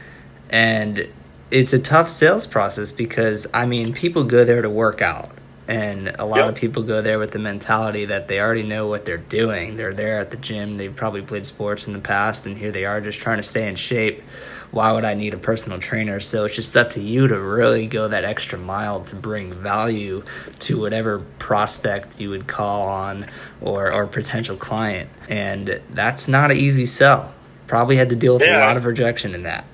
And 0.48 1.08
it's 1.50 1.72
a 1.72 1.80
tough 1.80 2.08
sales 2.08 2.46
process 2.46 2.92
because, 2.92 3.48
I 3.52 3.66
mean, 3.66 3.92
people 3.92 4.22
go 4.22 4.44
there 4.44 4.62
to 4.62 4.70
work 4.70 5.02
out. 5.02 5.32
And 5.68 6.14
a 6.18 6.24
lot 6.24 6.38
Yep. 6.38 6.48
of 6.50 6.54
people 6.54 6.82
go 6.84 7.02
there 7.02 7.18
with 7.18 7.32
the 7.32 7.38
mentality 7.38 8.04
that 8.06 8.28
they 8.28 8.40
already 8.40 8.62
know 8.62 8.86
what 8.86 9.04
they're 9.04 9.16
doing. 9.16 9.76
They're 9.76 9.94
there 9.94 10.20
at 10.20 10.30
the 10.30 10.36
gym, 10.36 10.76
they've 10.76 10.94
probably 10.94 11.22
played 11.22 11.46
sports 11.46 11.86
in 11.86 11.92
the 11.92 11.98
past, 11.98 12.46
and 12.46 12.56
here 12.56 12.70
they 12.70 12.84
are 12.84 13.00
just 13.00 13.18
trying 13.18 13.38
to 13.38 13.42
stay 13.42 13.68
in 13.68 13.76
shape 13.76 14.22
why 14.70 14.92
would 14.92 15.04
I 15.04 15.14
need 15.14 15.34
a 15.34 15.38
personal 15.38 15.78
trainer? 15.78 16.20
So 16.20 16.44
it's 16.44 16.54
just 16.56 16.76
up 16.76 16.90
to 16.92 17.00
you 17.00 17.28
to 17.28 17.38
really 17.38 17.86
go 17.86 18.08
that 18.08 18.24
extra 18.24 18.58
mile 18.58 19.00
to 19.04 19.16
bring 19.16 19.52
value 19.52 20.22
to 20.60 20.80
whatever 20.80 21.20
prospect 21.38 22.20
you 22.20 22.30
would 22.30 22.46
call 22.46 22.82
on 22.88 23.26
or, 23.60 23.92
or 23.92 24.06
potential 24.06 24.56
client. 24.56 25.08
And 25.28 25.80
that's 25.90 26.28
not 26.28 26.50
an 26.50 26.56
easy 26.56 26.86
sell. 26.86 27.32
Probably 27.66 27.96
had 27.96 28.10
to 28.10 28.16
deal 28.16 28.34
with 28.34 28.42
a 28.42 28.58
lot 28.58 28.76
of 28.76 28.84
rejection 28.84 29.34
in 29.34 29.42
that. 29.44 29.64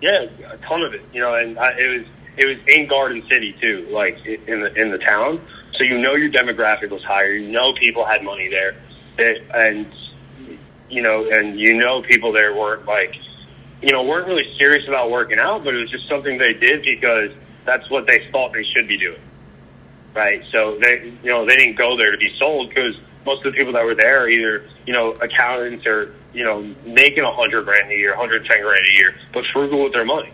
Yeah, 0.00 0.26
a 0.48 0.56
ton 0.58 0.82
of 0.82 0.94
it. 0.94 1.02
You 1.12 1.20
know, 1.20 1.34
and 1.34 1.58
I, 1.58 1.72
it 1.72 1.98
was 1.98 2.06
it 2.36 2.46
was 2.46 2.56
in 2.66 2.86
Garden 2.86 3.22
City 3.28 3.54
too, 3.60 3.86
like 3.90 4.24
in 4.26 4.60
the 4.60 4.74
in 4.80 4.90
the 4.90 4.98
town. 4.98 5.40
So 5.76 5.84
you 5.84 5.98
know 5.98 6.14
your 6.14 6.30
demographic 6.30 6.90
was 6.90 7.02
higher. 7.04 7.32
You 7.32 7.48
know 7.48 7.72
people 7.74 8.04
had 8.04 8.22
money 8.22 8.48
there, 8.48 8.74
It- 9.18 9.42
and 9.54 9.86
you 10.88 11.02
know, 11.02 11.28
and 11.30 11.58
you 11.58 11.74
know 11.74 12.00
people 12.02 12.32
there 12.32 12.54
weren't 12.54 12.86
like, 12.86 13.14
you 13.82 13.92
know, 13.92 14.02
weren't 14.04 14.26
really 14.26 14.46
serious 14.58 14.86
about 14.88 15.10
working 15.10 15.38
out, 15.38 15.64
but 15.64 15.74
it 15.74 15.78
was 15.78 15.90
just 15.90 16.08
something 16.08 16.38
they 16.38 16.54
did 16.54 16.82
because 16.82 17.30
that's 17.64 17.90
what 17.90 18.06
they 18.06 18.26
thought 18.30 18.52
they 18.52 18.62
should 18.62 18.86
be 18.86 18.96
doing, 18.96 19.20
right? 20.14 20.42
So 20.52 20.76
they, 20.78 21.12
you 21.22 21.30
know, 21.30 21.44
they 21.44 21.56
didn't 21.56 21.76
go 21.76 21.96
there 21.96 22.12
to 22.12 22.16
be 22.18 22.32
sold 22.38 22.68
because 22.68 22.94
most 23.24 23.44
of 23.44 23.52
the 23.52 23.58
people 23.58 23.72
that 23.72 23.84
were 23.84 23.94
there 23.96 24.20
are 24.22 24.28
either, 24.28 24.64
you 24.86 24.92
know, 24.92 25.12
accountants 25.14 25.84
or 25.86 26.14
you 26.32 26.44
know, 26.44 26.62
making 26.84 27.24
a 27.24 27.32
hundred 27.32 27.64
grand 27.64 27.90
a 27.90 27.94
year, 27.96 28.14
hundred 28.14 28.44
ten 28.46 28.62
grand 28.62 28.84
a 28.92 28.94
year, 28.94 29.14
but 29.32 29.44
frugal 29.52 29.82
with 29.84 29.92
their 29.94 30.04
money. 30.04 30.32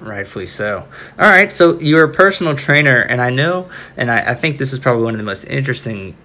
Rightfully 0.00 0.46
so. 0.46 0.86
All 1.18 1.28
right, 1.28 1.52
so 1.52 1.78
you're 1.80 2.04
a 2.04 2.12
personal 2.12 2.54
trainer, 2.54 3.00
and 3.00 3.20
I 3.20 3.30
know, 3.30 3.70
and 3.96 4.10
I, 4.10 4.32
I 4.32 4.34
think 4.34 4.58
this 4.58 4.72
is 4.72 4.78
probably 4.78 5.04
one 5.04 5.14
of 5.14 5.18
the 5.18 5.24
most 5.24 5.44
interesting 5.44 6.16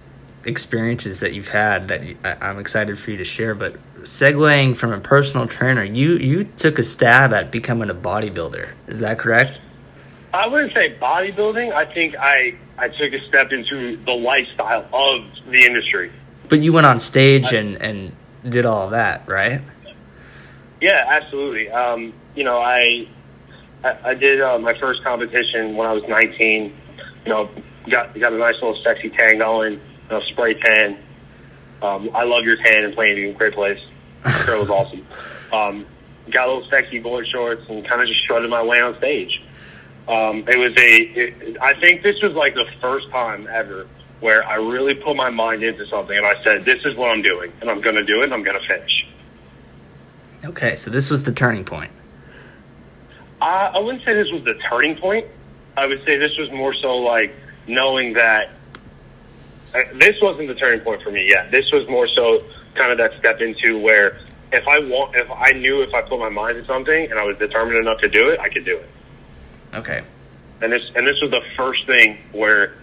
experiences 0.44 1.20
that 1.20 1.34
you've 1.34 1.48
had 1.48 1.88
that 1.88 2.02
I, 2.24 2.48
I'm 2.48 2.58
excited 2.58 2.98
for 2.98 3.10
you 3.10 3.16
to 3.18 3.24
share. 3.24 3.54
But 3.54 3.76
segueing 4.02 4.76
from 4.76 4.92
a 4.92 5.00
personal 5.00 5.46
trainer, 5.46 5.84
you 5.84 6.16
you 6.16 6.44
took 6.44 6.78
a 6.78 6.82
stab 6.82 7.32
at 7.32 7.50
becoming 7.50 7.90
a 7.90 7.94
bodybuilder. 7.94 8.70
Is 8.86 9.00
that 9.00 9.18
correct? 9.18 9.60
I 10.32 10.46
wouldn't 10.46 10.74
say 10.74 10.96
bodybuilding. 11.00 11.72
I 11.72 11.84
think 11.84 12.16
I 12.18 12.56
I 12.78 12.88
took 12.88 13.12
a 13.12 13.20
step 13.28 13.52
into 13.52 13.96
the 14.04 14.12
lifestyle 14.12 14.86
of 14.92 15.24
the 15.50 15.64
industry. 15.64 16.12
But 16.48 16.60
you 16.60 16.72
went 16.72 16.86
on 16.86 17.00
stage 17.00 17.52
and 17.52 17.76
and 17.76 18.12
did 18.48 18.64
all 18.64 18.86
of 18.86 18.90
that, 18.92 19.28
right? 19.28 19.60
Yeah, 20.80 21.04
absolutely. 21.08 21.70
Um, 21.70 22.14
you 22.34 22.44
know, 22.44 22.58
I 22.58 23.06
I, 23.84 24.10
I 24.10 24.14
did 24.14 24.40
uh, 24.40 24.58
my 24.58 24.78
first 24.78 25.02
competition 25.02 25.76
when 25.76 25.86
I 25.86 25.92
was 25.92 26.02
19. 26.08 26.64
You 27.24 27.30
know, 27.30 27.50
got 27.88 28.18
got 28.18 28.32
a 28.32 28.38
nice 28.38 28.54
little 28.54 28.80
sexy 28.82 29.10
tan 29.10 29.38
going. 29.38 29.74
You 29.74 29.80
know, 30.10 30.20
spray 30.32 30.54
tan. 30.54 30.98
Um, 31.82 32.10
I 32.14 32.24
love 32.24 32.44
your 32.44 32.56
tan 32.56 32.84
and 32.84 32.94
playing 32.94 33.18
in 33.18 33.34
Plainview. 33.34 33.38
Great 33.38 33.54
place. 33.54 33.80
Sure, 34.44 34.60
was 34.60 34.68
awesome. 34.68 35.06
Um, 35.52 35.86
got 36.30 36.48
a 36.48 36.52
little 36.52 36.68
sexy 36.68 36.98
board 36.98 37.26
shorts 37.26 37.62
and 37.68 37.86
kind 37.86 38.02
of 38.02 38.08
just 38.08 38.20
strutted 38.20 38.50
my 38.50 38.62
way 38.62 38.80
on 38.80 38.96
stage. 38.98 39.42
Um, 40.08 40.44
it 40.48 40.58
was 40.58 40.72
a. 40.72 40.96
It, 41.00 41.56
I 41.60 41.74
think 41.80 42.02
this 42.02 42.20
was 42.22 42.32
like 42.32 42.54
the 42.54 42.66
first 42.80 43.08
time 43.10 43.48
ever 43.50 43.86
where 44.20 44.46
I 44.46 44.56
really 44.56 44.94
put 44.94 45.16
my 45.16 45.30
mind 45.30 45.62
into 45.62 45.86
something 45.86 46.16
and 46.16 46.26
I 46.26 46.42
said, 46.44 46.64
"This 46.64 46.84
is 46.84 46.94
what 46.96 47.10
I'm 47.10 47.22
doing, 47.22 47.52
and 47.60 47.70
I'm 47.70 47.80
going 47.80 47.96
to 47.96 48.04
do 48.04 48.20
it, 48.20 48.24
and 48.24 48.34
I'm 48.34 48.42
going 48.42 48.60
to 48.60 48.66
finish." 48.66 49.06
Okay, 50.44 50.76
so 50.76 50.90
this 50.90 51.10
was 51.10 51.22
the 51.22 51.32
turning 51.32 51.64
point. 51.64 51.92
Uh, 53.40 53.70
I 53.74 53.78
wouldn't 53.78 54.04
say 54.04 54.14
this 54.14 54.30
was 54.30 54.44
the 54.44 54.54
turning 54.68 54.96
point. 54.96 55.26
I 55.76 55.86
would 55.86 56.04
say 56.04 56.18
this 56.18 56.36
was 56.36 56.50
more 56.50 56.74
so 56.74 56.98
like 56.98 57.34
knowing 57.66 58.12
that 58.14 58.50
uh, 59.74 59.80
this 59.94 60.16
wasn't 60.20 60.48
the 60.48 60.54
turning 60.54 60.80
point 60.80 61.02
for 61.02 61.10
me 61.10 61.26
yet. 61.28 61.50
This 61.50 61.70
was 61.72 61.88
more 61.88 62.08
so 62.08 62.44
kind 62.74 62.92
of 62.92 62.98
that 62.98 63.18
step 63.18 63.40
into 63.40 63.78
where 63.78 64.18
if 64.52 64.66
I 64.66 64.80
want, 64.80 65.14
if 65.14 65.30
I 65.30 65.52
knew 65.52 65.80
if 65.82 65.94
I 65.94 66.02
put 66.02 66.18
my 66.18 66.28
mind 66.28 66.58
to 66.58 66.64
something 66.66 67.10
and 67.10 67.18
I 67.18 67.24
was 67.24 67.36
determined 67.38 67.78
enough 67.78 68.00
to 68.00 68.08
do 68.08 68.28
it, 68.28 68.40
I 68.40 68.48
could 68.48 68.64
do 68.64 68.76
it. 68.76 68.88
Okay, 69.72 70.02
And 70.60 70.72
this 70.72 70.82
and 70.96 71.06
this 71.06 71.20
was 71.22 71.30
the 71.30 71.42
first 71.56 71.86
thing 71.86 72.18
where 72.32 72.74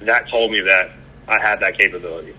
that 0.00 0.28
told 0.30 0.50
me 0.50 0.60
that 0.60 0.92
I 1.28 1.38
had 1.38 1.60
that 1.60 1.78
capability. 1.78 2.34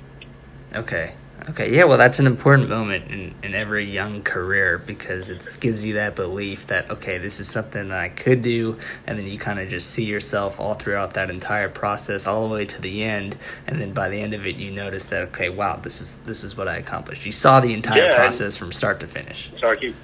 Okay. 0.76 1.13
Okay, 1.47 1.75
yeah, 1.75 1.84
well, 1.84 1.99
that's 1.99 2.17
an 2.17 2.25
important 2.25 2.69
moment 2.69 3.12
in, 3.12 3.36
in 3.43 3.53
every 3.53 3.86
young 3.86 4.23
career 4.23 4.79
because 4.79 5.29
it 5.29 5.58
gives 5.60 5.86
you 5.86 5.93
that 5.93 6.15
belief 6.15 6.65
that, 6.67 6.89
okay, 6.89 7.19
this 7.19 7.39
is 7.39 7.47
something 7.47 7.89
that 7.89 7.99
I 7.99 8.10
could 8.10 8.41
do. 8.41 8.79
And 9.05 9.19
then 9.19 9.27
you 9.27 9.38
kind 9.38 9.60
of 9.60 9.69
just 9.69 9.91
see 9.91 10.05
yourself 10.05 10.60
all 10.60 10.73
throughout 10.73 11.13
that 11.13 11.29
entire 11.29 11.69
process, 11.69 12.25
all 12.25 12.47
the 12.47 12.53
way 12.53 12.65
to 12.65 12.81
the 12.81 13.03
end. 13.03 13.38
And 13.67 13.79
then 13.79 13.93
by 13.93 14.10
the 14.10 14.19
end 14.19 14.34
of 14.34 14.47
it, 14.47 14.55
you 14.55 14.71
notice 14.71 15.05
that, 15.08 15.21
okay, 15.27 15.49
wow, 15.49 15.75
this 15.75 16.01
is 16.01 16.15
this 16.25 16.43
is 16.43 16.58
what 16.58 16.67
I 16.67 16.77
accomplished. 16.77 17.27
You 17.27 17.31
saw 17.31 17.60
the 17.60 17.73
entire 17.75 18.05
Yeah, 18.05 18.15
process 18.15 18.58
from 18.58 18.71
start 18.71 18.99
to 19.01 19.08
finish. 19.08 19.51
Sorry, 19.60 19.77
keep. 19.77 19.95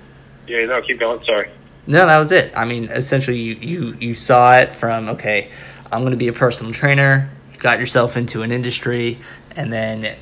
Yeah, 0.48 0.66
no, 0.66 0.80
keep 0.84 1.00
going. 1.00 1.26
Sorry. 1.26 1.50
No, 1.88 2.06
that 2.06 2.18
was 2.18 2.32
it. 2.32 2.56
I 2.56 2.66
mean, 2.66 2.86
essentially, 2.86 3.40
you, 3.40 3.56
you, 3.56 3.98
you 4.00 4.14
saw 4.14 4.58
it 4.58 4.76
from, 4.76 5.10
okay, 5.10 5.50
I'm 5.92 6.02
going 6.02 6.12
to 6.12 6.18
be 6.18 6.28
a 6.28 6.34
personal 6.34 6.72
trainer. 6.72 7.32
You 7.52 7.58
got 7.58 7.80
yourself 7.80 8.16
into 8.16 8.44
an 8.44 8.52
industry, 8.52 9.18
and 9.56 9.74
then 9.74 10.16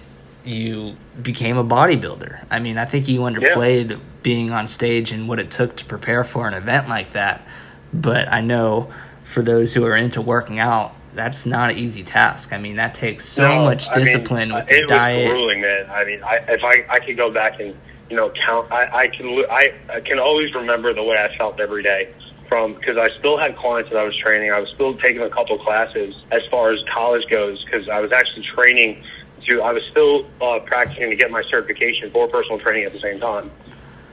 you 0.45 0.95
became 1.21 1.57
a 1.57 1.63
bodybuilder. 1.63 2.45
I 2.49 2.59
mean, 2.59 2.77
I 2.77 2.85
think 2.85 3.07
you 3.07 3.21
underplayed 3.21 3.99
being 4.23 4.51
on 4.51 4.67
stage 4.67 5.11
and 5.11 5.27
what 5.27 5.39
it 5.39 5.51
took 5.51 5.75
to 5.77 5.85
prepare 5.85 6.23
for 6.23 6.47
an 6.47 6.53
event 6.53 6.87
like 6.89 7.13
that. 7.13 7.45
But 7.93 8.31
I 8.31 8.41
know 8.41 8.91
for 9.23 9.41
those 9.41 9.73
who 9.73 9.85
are 9.85 9.95
into 9.95 10.21
working 10.21 10.59
out, 10.59 10.95
that's 11.13 11.45
not 11.45 11.71
an 11.71 11.77
easy 11.77 12.03
task. 12.03 12.53
I 12.53 12.57
mean, 12.57 12.77
that 12.77 12.95
takes 12.95 13.25
so 13.25 13.47
No, 13.47 13.65
much 13.65 13.89
I 13.89 13.95
mean, 13.97 14.05
discipline 14.05 14.53
with 14.53 14.69
it 14.71 14.87
the 14.87 14.87
diet. 14.87 15.27
was 15.27 15.33
grueling, 15.33 15.61
man. 15.61 15.89
I 15.89 16.05
mean, 16.05 16.23
I, 16.23 16.35
if 16.47 16.63
I 16.63 16.85
I 16.89 16.99
could 16.99 17.17
go 17.17 17.31
back 17.31 17.59
and 17.59 17.75
you 18.09 18.15
know 18.15 18.31
count, 18.45 18.71
I 18.71 19.03
I 19.03 19.07
can 19.07 19.27
I, 19.49 19.73
I 19.89 19.99
can 20.01 20.19
always 20.19 20.53
remember 20.53 20.93
the 20.93 21.03
way 21.03 21.17
I 21.17 21.35
felt 21.37 21.59
every 21.59 21.83
day 21.83 22.13
from 22.47 22.73
because 22.75 22.97
I 22.97 23.09
still 23.19 23.37
had 23.37 23.57
clients 23.57 23.89
that 23.91 23.99
I 23.99 24.05
was 24.05 24.15
training. 24.17 24.51
I 24.51 24.59
was 24.59 24.69
still 24.75 24.93
taking 24.95 25.21
a 25.23 25.29
couple 25.29 25.57
classes 25.57 26.15
as 26.31 26.41
far 26.51 26.71
as 26.71 26.79
college 26.93 27.27
goes 27.29 27.63
because 27.65 27.89
I 27.89 27.99
was 28.01 28.11
actually 28.11 28.45
training 28.55 29.03
to. 29.49 29.61
I 29.61 29.73
was 29.73 29.83
still 29.91 30.25
uh, 30.41 30.59
practicing 30.59 31.09
to 31.09 31.15
get 31.15 31.31
my 31.31 31.43
certification 31.49 32.09
for 32.11 32.27
personal 32.27 32.59
training 32.59 32.85
at 32.85 32.93
the 32.93 32.99
same 32.99 33.19
time. 33.19 33.51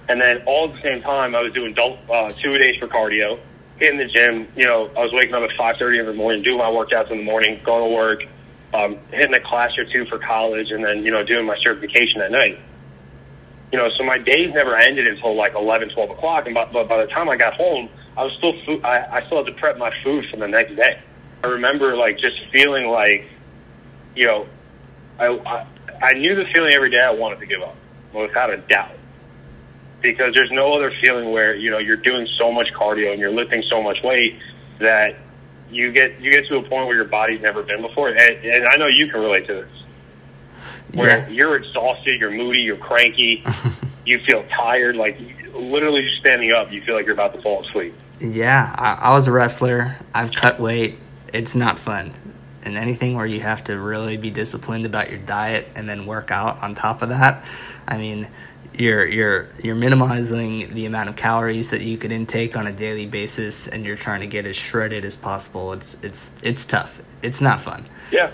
And 0.09 0.21
then 0.21 0.43
all 0.47 0.69
at 0.69 0.75
the 0.75 0.83
same 0.83 1.03
time, 1.03 1.35
I 1.35 1.43
was 1.43 1.53
doing 1.53 1.75
double, 1.75 1.99
uh, 2.11 2.31
two 2.31 2.57
days 2.59 2.77
for 2.79 2.87
cardio, 2.87 3.39
hitting 3.79 3.99
the 3.99 4.07
gym. 4.07 4.49
You 4.57 4.65
know, 4.65 4.91
I 4.97 5.01
was 5.01 5.13
waking 5.13 5.35
up 5.35 5.43
at 5.43 5.57
five 5.57 5.77
thirty 5.79 5.99
in 5.99 6.07
the 6.07 6.15
morning, 6.15 6.43
doing 6.43 6.59
my 6.59 6.71
workouts 6.71 7.11
in 7.11 7.19
the 7.19 7.25
morning, 7.25 7.61
going 7.65 7.91
to 7.91 7.97
work, 7.97 8.23
um, 8.75 8.99
hitting 9.11 9.35
a 9.35 9.41
class 9.41 9.77
or 9.79 9.85
two 9.85 10.05
for 10.07 10.19
college, 10.19 10.71
and 10.71 10.85
then 10.85 11.05
you 11.05 11.11
know 11.11 11.25
doing 11.25 11.47
my 11.47 11.57
certification 11.63 12.21
at 12.21 12.31
night. 12.31 12.59
You 13.73 13.79
know, 13.79 13.91
so 13.99 14.05
my 14.05 14.19
days 14.19 14.55
never 14.55 14.77
ended 14.77 15.07
until 15.09 15.35
like 15.35 15.55
eleven, 15.55 15.89
twelve 15.89 16.11
o'clock. 16.11 16.47
And 16.47 16.55
by, 16.55 16.67
but 16.67 16.89
by 16.89 16.99
the 16.99 17.11
time 17.11 17.29
I 17.29 17.37
got 17.37 17.55
home, 17.55 17.89
I 18.17 18.25
was 18.25 18.33
still 18.39 18.55
food. 18.65 18.85
I, 18.85 19.19
I 19.19 19.27
still 19.27 19.39
had 19.39 19.47
to 19.47 19.61
prep 19.61 19.77
my 19.77 19.93
food 20.05 20.25
for 20.31 20.37
the 20.37 20.49
next 20.49 20.77
day. 20.77 21.01
I 21.43 21.49
remember 21.49 21.97
like 21.97 22.19
just 22.19 22.37
feeling 22.53 22.87
like, 22.87 23.27
you 24.15 24.27
know, 24.27 24.49
I 25.19 25.27
I, 25.29 25.67
I 26.03 26.13
knew 26.15 26.35
the 26.35 26.45
feeling 26.53 26.73
every 26.75 26.91
day 26.91 27.01
I 27.01 27.11
wanted 27.13 27.41
to 27.41 27.47
give 27.47 27.63
up, 27.63 27.77
without 28.13 28.51
a 28.51 28.59
doubt 28.59 28.91
because 30.03 30.35
there's 30.35 30.51
no 30.53 30.75
other 30.75 30.93
feeling 31.01 31.31
where 31.33 31.57
you 31.57 31.71
know 31.71 31.79
you're 31.79 31.97
doing 31.97 32.27
so 32.39 32.53
much 32.53 32.69
cardio 32.75 33.11
and 33.13 33.21
you're 33.21 33.31
lifting 33.31 33.63
so 33.71 33.83
much 33.83 34.03
weight 34.03 34.39
that 34.79 35.17
you 35.71 35.91
get 35.91 36.21
you 36.21 36.31
get 36.31 36.47
to 36.49 36.57
a 36.59 36.63
point 36.63 36.87
where 36.87 36.95
your 36.97 37.07
body's 37.07 37.41
never 37.41 37.63
been 37.63 37.81
before, 37.83 38.09
and, 38.11 38.19
and 38.19 38.67
I 38.67 38.77
know 38.77 38.87
you 38.87 39.09
can 39.09 39.21
relate 39.21 39.47
to 39.49 39.55
this. 39.55 39.69
Where 40.95 41.19
Yeah. 41.19 41.29
you're 41.29 41.57
exhausted, 41.57 42.21
you're 42.21 42.31
moody, 42.31 42.61
you're 42.61 42.77
cranky, 42.77 43.45
you 44.07 44.21
feel 44.21 44.45
tired, 44.57 44.97
like 44.97 45.19
literally 45.53 46.03
just 46.03 46.19
standing 46.21 46.53
up, 46.53 46.71
you 46.71 46.83
feel 46.83 46.95
like 46.95 47.05
you're 47.07 47.15
about 47.15 47.35
to 47.35 47.43
fall 47.43 47.67
asleep. 47.67 47.95
Yeah, 48.21 48.75
I, 48.79 49.11
I 49.11 49.15
was 49.15 49.27
a 49.27 49.33
wrestler. 49.33 49.97
I've 50.15 50.33
cut 50.33 50.61
weight. 50.61 50.99
It's 51.33 51.55
not 51.57 51.79
fun. 51.79 52.15
And 52.67 52.77
anything 52.77 53.15
where 53.15 53.27
you 53.27 53.41
have 53.41 53.65
to 53.65 53.79
really 53.79 54.17
be 54.17 54.31
disciplined 54.31 54.85
about 54.85 55.09
your 55.09 55.21
diet 55.21 55.69
and 55.75 55.89
then 55.89 56.05
work 56.05 56.31
out 56.31 56.63
on 56.63 56.75
top 56.75 57.01
of 57.03 57.11
that, 57.11 57.45
I 57.87 57.97
mean, 57.97 58.29
you're 58.75 59.07
you're 59.07 59.49
you're 59.63 59.75
minimizing 59.75 60.75
the 60.75 60.87
amount 60.87 61.09
of 61.09 61.17
calories 61.17 61.71
that 61.71 61.81
you 61.81 61.97
could 61.97 62.13
intake 62.13 62.57
on 62.57 62.67
a 62.67 62.73
daily 62.73 63.07
basis, 63.07 63.69
and 63.69 63.85
you're 63.85 63.97
trying 63.97 64.21
to 64.21 64.27
get 64.27 64.45
as 64.47 64.57
shredded 64.57 65.05
as 65.05 65.17
possible. 65.17 65.73
It's 65.73 66.03
it's 66.03 66.31
it's 66.43 66.65
tough. 66.67 67.01
It's 67.23 67.41
not 67.41 67.61
fun. 67.61 67.87
Yeah, 68.11 68.33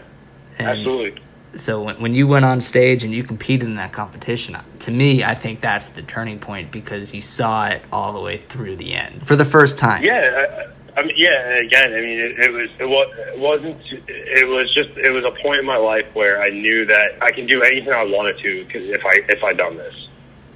And 0.59 0.68
absolutely. 0.68 1.23
So 1.55 1.83
when, 1.83 2.01
when 2.01 2.14
you 2.14 2.27
went 2.27 2.47
on 2.47 2.62
stage 2.62 3.05
and 3.05 3.12
you 3.12 3.23
competed 3.23 3.68
in 3.68 3.75
that 3.77 3.92
competition, 3.92 4.57
to 4.81 4.90
me, 4.90 5.23
I 5.23 5.35
think 5.35 5.61
that's 5.61 5.90
the 5.90 6.03
turning 6.03 6.38
point 6.38 6.73
because 6.73 7.12
you 7.14 7.21
saw 7.21 7.66
it 7.66 7.83
all 7.92 8.14
the 8.14 8.21
way 8.21 8.38
through 8.38 8.77
the 8.77 8.95
end 8.95 9.27
for 9.27 9.37
the 9.37 9.45
first 9.45 9.79
time. 9.79 10.03
Yeah, 10.03 10.71
I, 10.96 11.02
mean, 11.02 11.14
yeah. 11.16 11.57
Again, 11.59 11.92
I 11.94 12.00
mean, 12.00 12.18
it, 12.18 12.38
it 12.38 12.52
was 12.52 12.70
it 12.78 12.88
was 12.88 13.09
it 13.18 13.38
wasn't 13.38 13.81
it 14.09 14.48
was 14.48 14.72
just 14.74 14.90
it 14.98 15.11
was 15.11 15.24
a 15.24 15.31
point 15.42 15.61
in 15.61 15.66
my 15.66 15.76
life 15.76 16.07
where 16.12 16.42
I 16.42 16.50
knew 16.50 16.85
that 16.87 17.22
I 17.22 17.31
can 17.31 17.46
do 17.46 17.62
anything 17.62 17.92
I 17.92 18.05
wanted 18.05 18.38
to 18.38 18.64
'cause 18.66 18.83
if 18.83 19.05
I 19.05 19.22
if 19.28 19.42
I 19.42 19.52
done 19.52 19.76
this. 19.76 19.94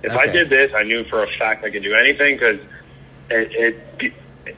If 0.03 0.13
I 0.13 0.27
did 0.27 0.51
this, 0.51 0.73
I 0.73 0.85
knew 0.85 1.05
for 1.05 1.25
a 1.25 1.27
fact 1.39 1.65
I 1.65 1.71
could 1.71 1.83
do 1.83 1.95
anything 1.95 2.37
because 2.37 2.61
it, 3.31 3.81
it 4.01 4.13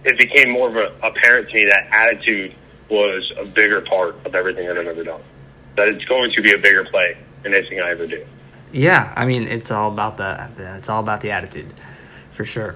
it 0.04 0.18
became 0.18 0.50
more 0.50 0.68
of 0.68 0.76
a 0.76 0.92
apparent 1.02 1.48
to 1.48 1.54
me 1.54 1.64
that 1.64 1.88
attitude 1.90 2.54
was 2.90 3.32
a 3.38 3.44
bigger 3.44 3.80
part 3.80 4.16
of 4.26 4.34
everything 4.34 4.66
that 4.66 4.76
I've 4.76 4.86
ever 4.86 5.04
done. 5.04 5.22
That 5.76 5.88
it's 5.88 6.04
going 6.04 6.32
to 6.32 6.42
be 6.42 6.52
a 6.52 6.58
bigger 6.58 6.84
play 6.84 7.16
in 7.44 7.54
anything 7.54 7.80
I 7.80 7.90
ever 7.90 8.06
do. 8.06 8.26
Yeah, 8.72 9.12
I 9.16 9.24
mean 9.24 9.44
it's 9.44 9.70
all 9.70 9.90
about 9.90 10.18
the 10.18 10.50
it's 10.76 10.88
all 10.88 11.00
about 11.00 11.20
the 11.20 11.30
attitude, 11.30 11.72
for 12.32 12.44
sure. 12.44 12.74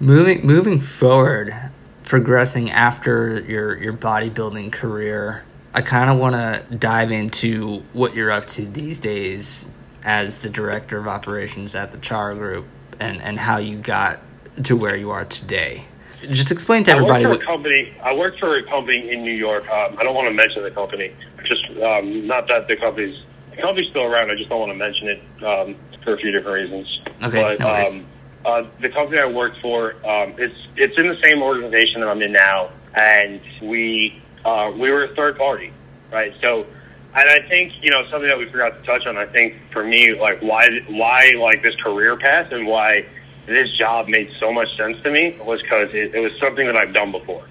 Moving 0.00 0.44
moving 0.44 0.80
forward, 0.80 1.54
progressing 2.04 2.70
after 2.70 3.40
your 3.40 3.76
your 3.78 3.92
bodybuilding 3.92 4.72
career, 4.72 5.44
I 5.74 5.82
kind 5.82 6.10
of 6.10 6.18
want 6.18 6.34
to 6.34 6.76
dive 6.76 7.10
into 7.10 7.82
what 7.92 8.14
you're 8.14 8.30
up 8.30 8.46
to 8.46 8.66
these 8.66 8.98
days 8.98 9.72
as 10.04 10.38
the 10.38 10.48
director 10.48 10.98
of 10.98 11.06
operations 11.06 11.74
at 11.74 11.92
the 11.92 11.98
Char 11.98 12.34
Group, 12.34 12.66
and 13.00 13.20
and 13.22 13.38
how 13.38 13.58
you 13.58 13.78
got 13.78 14.20
to 14.64 14.76
where 14.76 14.96
you 14.96 15.10
are 15.10 15.24
today. 15.24 15.86
Just 16.28 16.52
explain 16.52 16.84
to 16.84 16.92
everybody. 16.92 17.24
I 17.24 17.28
work 17.28 17.38
What, 17.38 17.44
for 17.46 17.52
a 17.52 17.56
company. 17.56 17.94
I 18.02 18.14
work 18.14 18.38
for 18.38 18.56
a 18.56 18.62
company 18.62 19.10
in 19.10 19.22
New 19.22 19.32
York. 19.32 19.68
Um, 19.68 19.96
I 19.98 20.04
don't 20.04 20.14
want 20.14 20.28
to 20.28 20.34
mention 20.34 20.62
the 20.62 20.70
company. 20.70 21.12
Just 21.44 21.68
um, 21.82 22.26
not 22.26 22.46
that 22.48 22.68
the 22.68 22.76
company's 22.76 23.24
the 23.50 23.62
company's 23.62 23.90
still 23.90 24.04
around. 24.04 24.30
I 24.30 24.36
just 24.36 24.48
don't 24.48 24.60
want 24.60 24.70
to 24.72 24.78
mention 24.78 25.08
it 25.08 25.44
um, 25.44 25.76
for 26.04 26.14
a 26.14 26.16
few 26.18 26.30
different 26.30 26.70
reasons. 26.70 27.00
Okay, 27.24 27.56
but 27.56 27.60
no 27.60 27.86
um, 27.86 28.06
uh, 28.44 28.64
the 28.80 28.88
company 28.88 29.18
I 29.18 29.26
work 29.26 29.54
for, 29.60 29.94
um, 30.06 30.34
it's 30.38 30.54
it's 30.76 30.98
in 30.98 31.08
the 31.08 31.18
same 31.22 31.42
organization 31.42 32.00
that 32.00 32.08
I'm 32.08 32.22
in 32.22 32.32
now, 32.32 32.70
and 32.94 33.40
we 33.60 34.20
uh, 34.44 34.72
we 34.76 34.90
were 34.90 35.04
a 35.04 35.14
third 35.14 35.38
party, 35.38 35.72
right? 36.10 36.32
So. 36.42 36.66
And 37.14 37.28
I 37.28 37.46
think 37.46 37.74
you 37.82 37.90
know 37.90 38.04
something 38.10 38.26
that 38.30 38.38
we 38.38 38.46
forgot 38.50 38.70
to 38.70 38.82
touch 38.86 39.06
on. 39.06 39.18
I 39.18 39.26
think 39.26 39.56
for 39.70 39.84
me, 39.84 40.18
like 40.18 40.40
why 40.40 40.80
why 40.88 41.34
like 41.38 41.62
this 41.62 41.74
career 41.84 42.16
path 42.16 42.52
and 42.52 42.66
why 42.66 43.04
this 43.44 43.68
job 43.76 44.08
made 44.08 44.30
so 44.40 44.50
much 44.50 44.68
sense 44.78 44.96
to 45.02 45.10
me 45.10 45.36
was 45.44 45.60
because 45.60 45.90
it, 45.92 46.14
it 46.14 46.20
was 46.20 46.32
something 46.40 46.64
that 46.64 46.74
I've 46.74 46.94
done 46.94 47.12
before. 47.12 47.44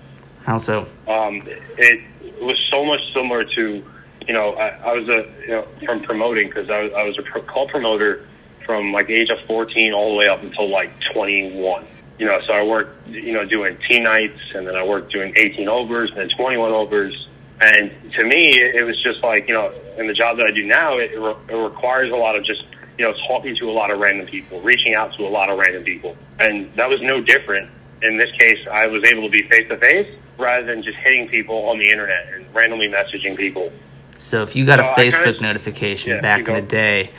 how 0.47 0.57
so? 0.57 0.87
Um, 1.07 1.43
it 1.77 2.01
was 2.41 2.57
so 2.71 2.83
much 2.83 3.01
similar 3.13 3.43
to, 3.43 3.85
you 4.27 4.33
know, 4.33 4.53
I, 4.53 4.69
I 4.69 4.93
was 4.99 5.07
a, 5.09 5.29
you 5.41 5.47
know, 5.49 5.67
from 5.85 6.01
promoting 6.01 6.47
because 6.47 6.67
I, 6.71 6.81
was- 6.81 6.93
I 6.93 7.03
was 7.03 7.19
a 7.19 7.21
pro, 7.21 7.43
call 7.43 7.67
promoter 7.67 8.25
from 8.71 8.93
like 8.93 9.07
the 9.07 9.13
age 9.15 9.29
of 9.29 9.37
14 9.47 9.91
all 9.91 10.11
the 10.11 10.15
way 10.15 10.27
up 10.29 10.41
until 10.43 10.69
like 10.69 10.91
21. 11.13 11.85
You 12.17 12.25
know, 12.25 12.39
so 12.47 12.53
I 12.53 12.65
worked, 12.65 13.05
you 13.09 13.33
know, 13.33 13.43
doing 13.43 13.77
T 13.85 13.99
nights 13.99 14.39
and 14.55 14.65
then 14.65 14.75
I 14.75 14.85
worked 14.85 15.11
doing 15.11 15.33
18 15.35 15.67
overs 15.67 16.09
and 16.09 16.19
then 16.19 16.29
21 16.29 16.71
overs. 16.71 17.27
And 17.59 17.91
to 18.13 18.23
me, 18.23 18.59
it, 18.61 18.85
was 18.85 18.95
just 19.03 19.21
like, 19.23 19.49
you 19.49 19.53
know, 19.53 19.73
in 19.97 20.07
the 20.07 20.13
job 20.13 20.37
that 20.37 20.45
I 20.45 20.51
do 20.51 20.65
now, 20.65 20.97
it, 20.99 21.11
it, 21.11 21.19
re- 21.19 21.35
it 21.49 21.55
requires 21.55 22.11
a 22.13 22.15
lot 22.15 22.37
of 22.37 22.45
just, 22.45 22.63
you 22.97 23.03
know, 23.03 23.13
talking 23.27 23.57
to 23.57 23.69
a 23.69 23.73
lot 23.73 23.91
of 23.91 23.99
random 23.99 24.25
people, 24.25 24.61
reaching 24.61 24.95
out 24.95 25.13
to 25.17 25.27
a 25.27 25.29
lot 25.29 25.49
of 25.49 25.59
random 25.59 25.83
people. 25.83 26.15
And 26.39 26.73
that 26.75 26.87
was 26.87 27.01
no 27.01 27.19
different. 27.21 27.69
In 28.01 28.15
this 28.15 28.31
case, 28.39 28.65
I 28.71 28.87
was 28.87 29.03
able 29.03 29.23
to 29.23 29.29
be 29.29 29.43
face 29.49 29.67
to 29.67 29.77
face 29.77 30.07
rather 30.37 30.65
than 30.65 30.81
just 30.81 30.97
hitting 30.99 31.27
people 31.27 31.67
on 31.67 31.77
the 31.77 31.89
internet 31.89 32.33
and 32.33 32.45
randomly 32.55 32.87
messaging 32.87 33.35
people. 33.35 33.71
So 34.17 34.43
if 34.43 34.55
you 34.55 34.65
got 34.65 34.79
a 34.79 34.83
So 34.83 34.89
I 34.89 34.95
Facebook 34.95 35.23
kinda- 35.23 35.41
notification 35.41 36.11
Yeah, 36.11 36.21
back 36.21 36.47
in 36.47 36.53
the 36.53 36.61
day 36.61 37.09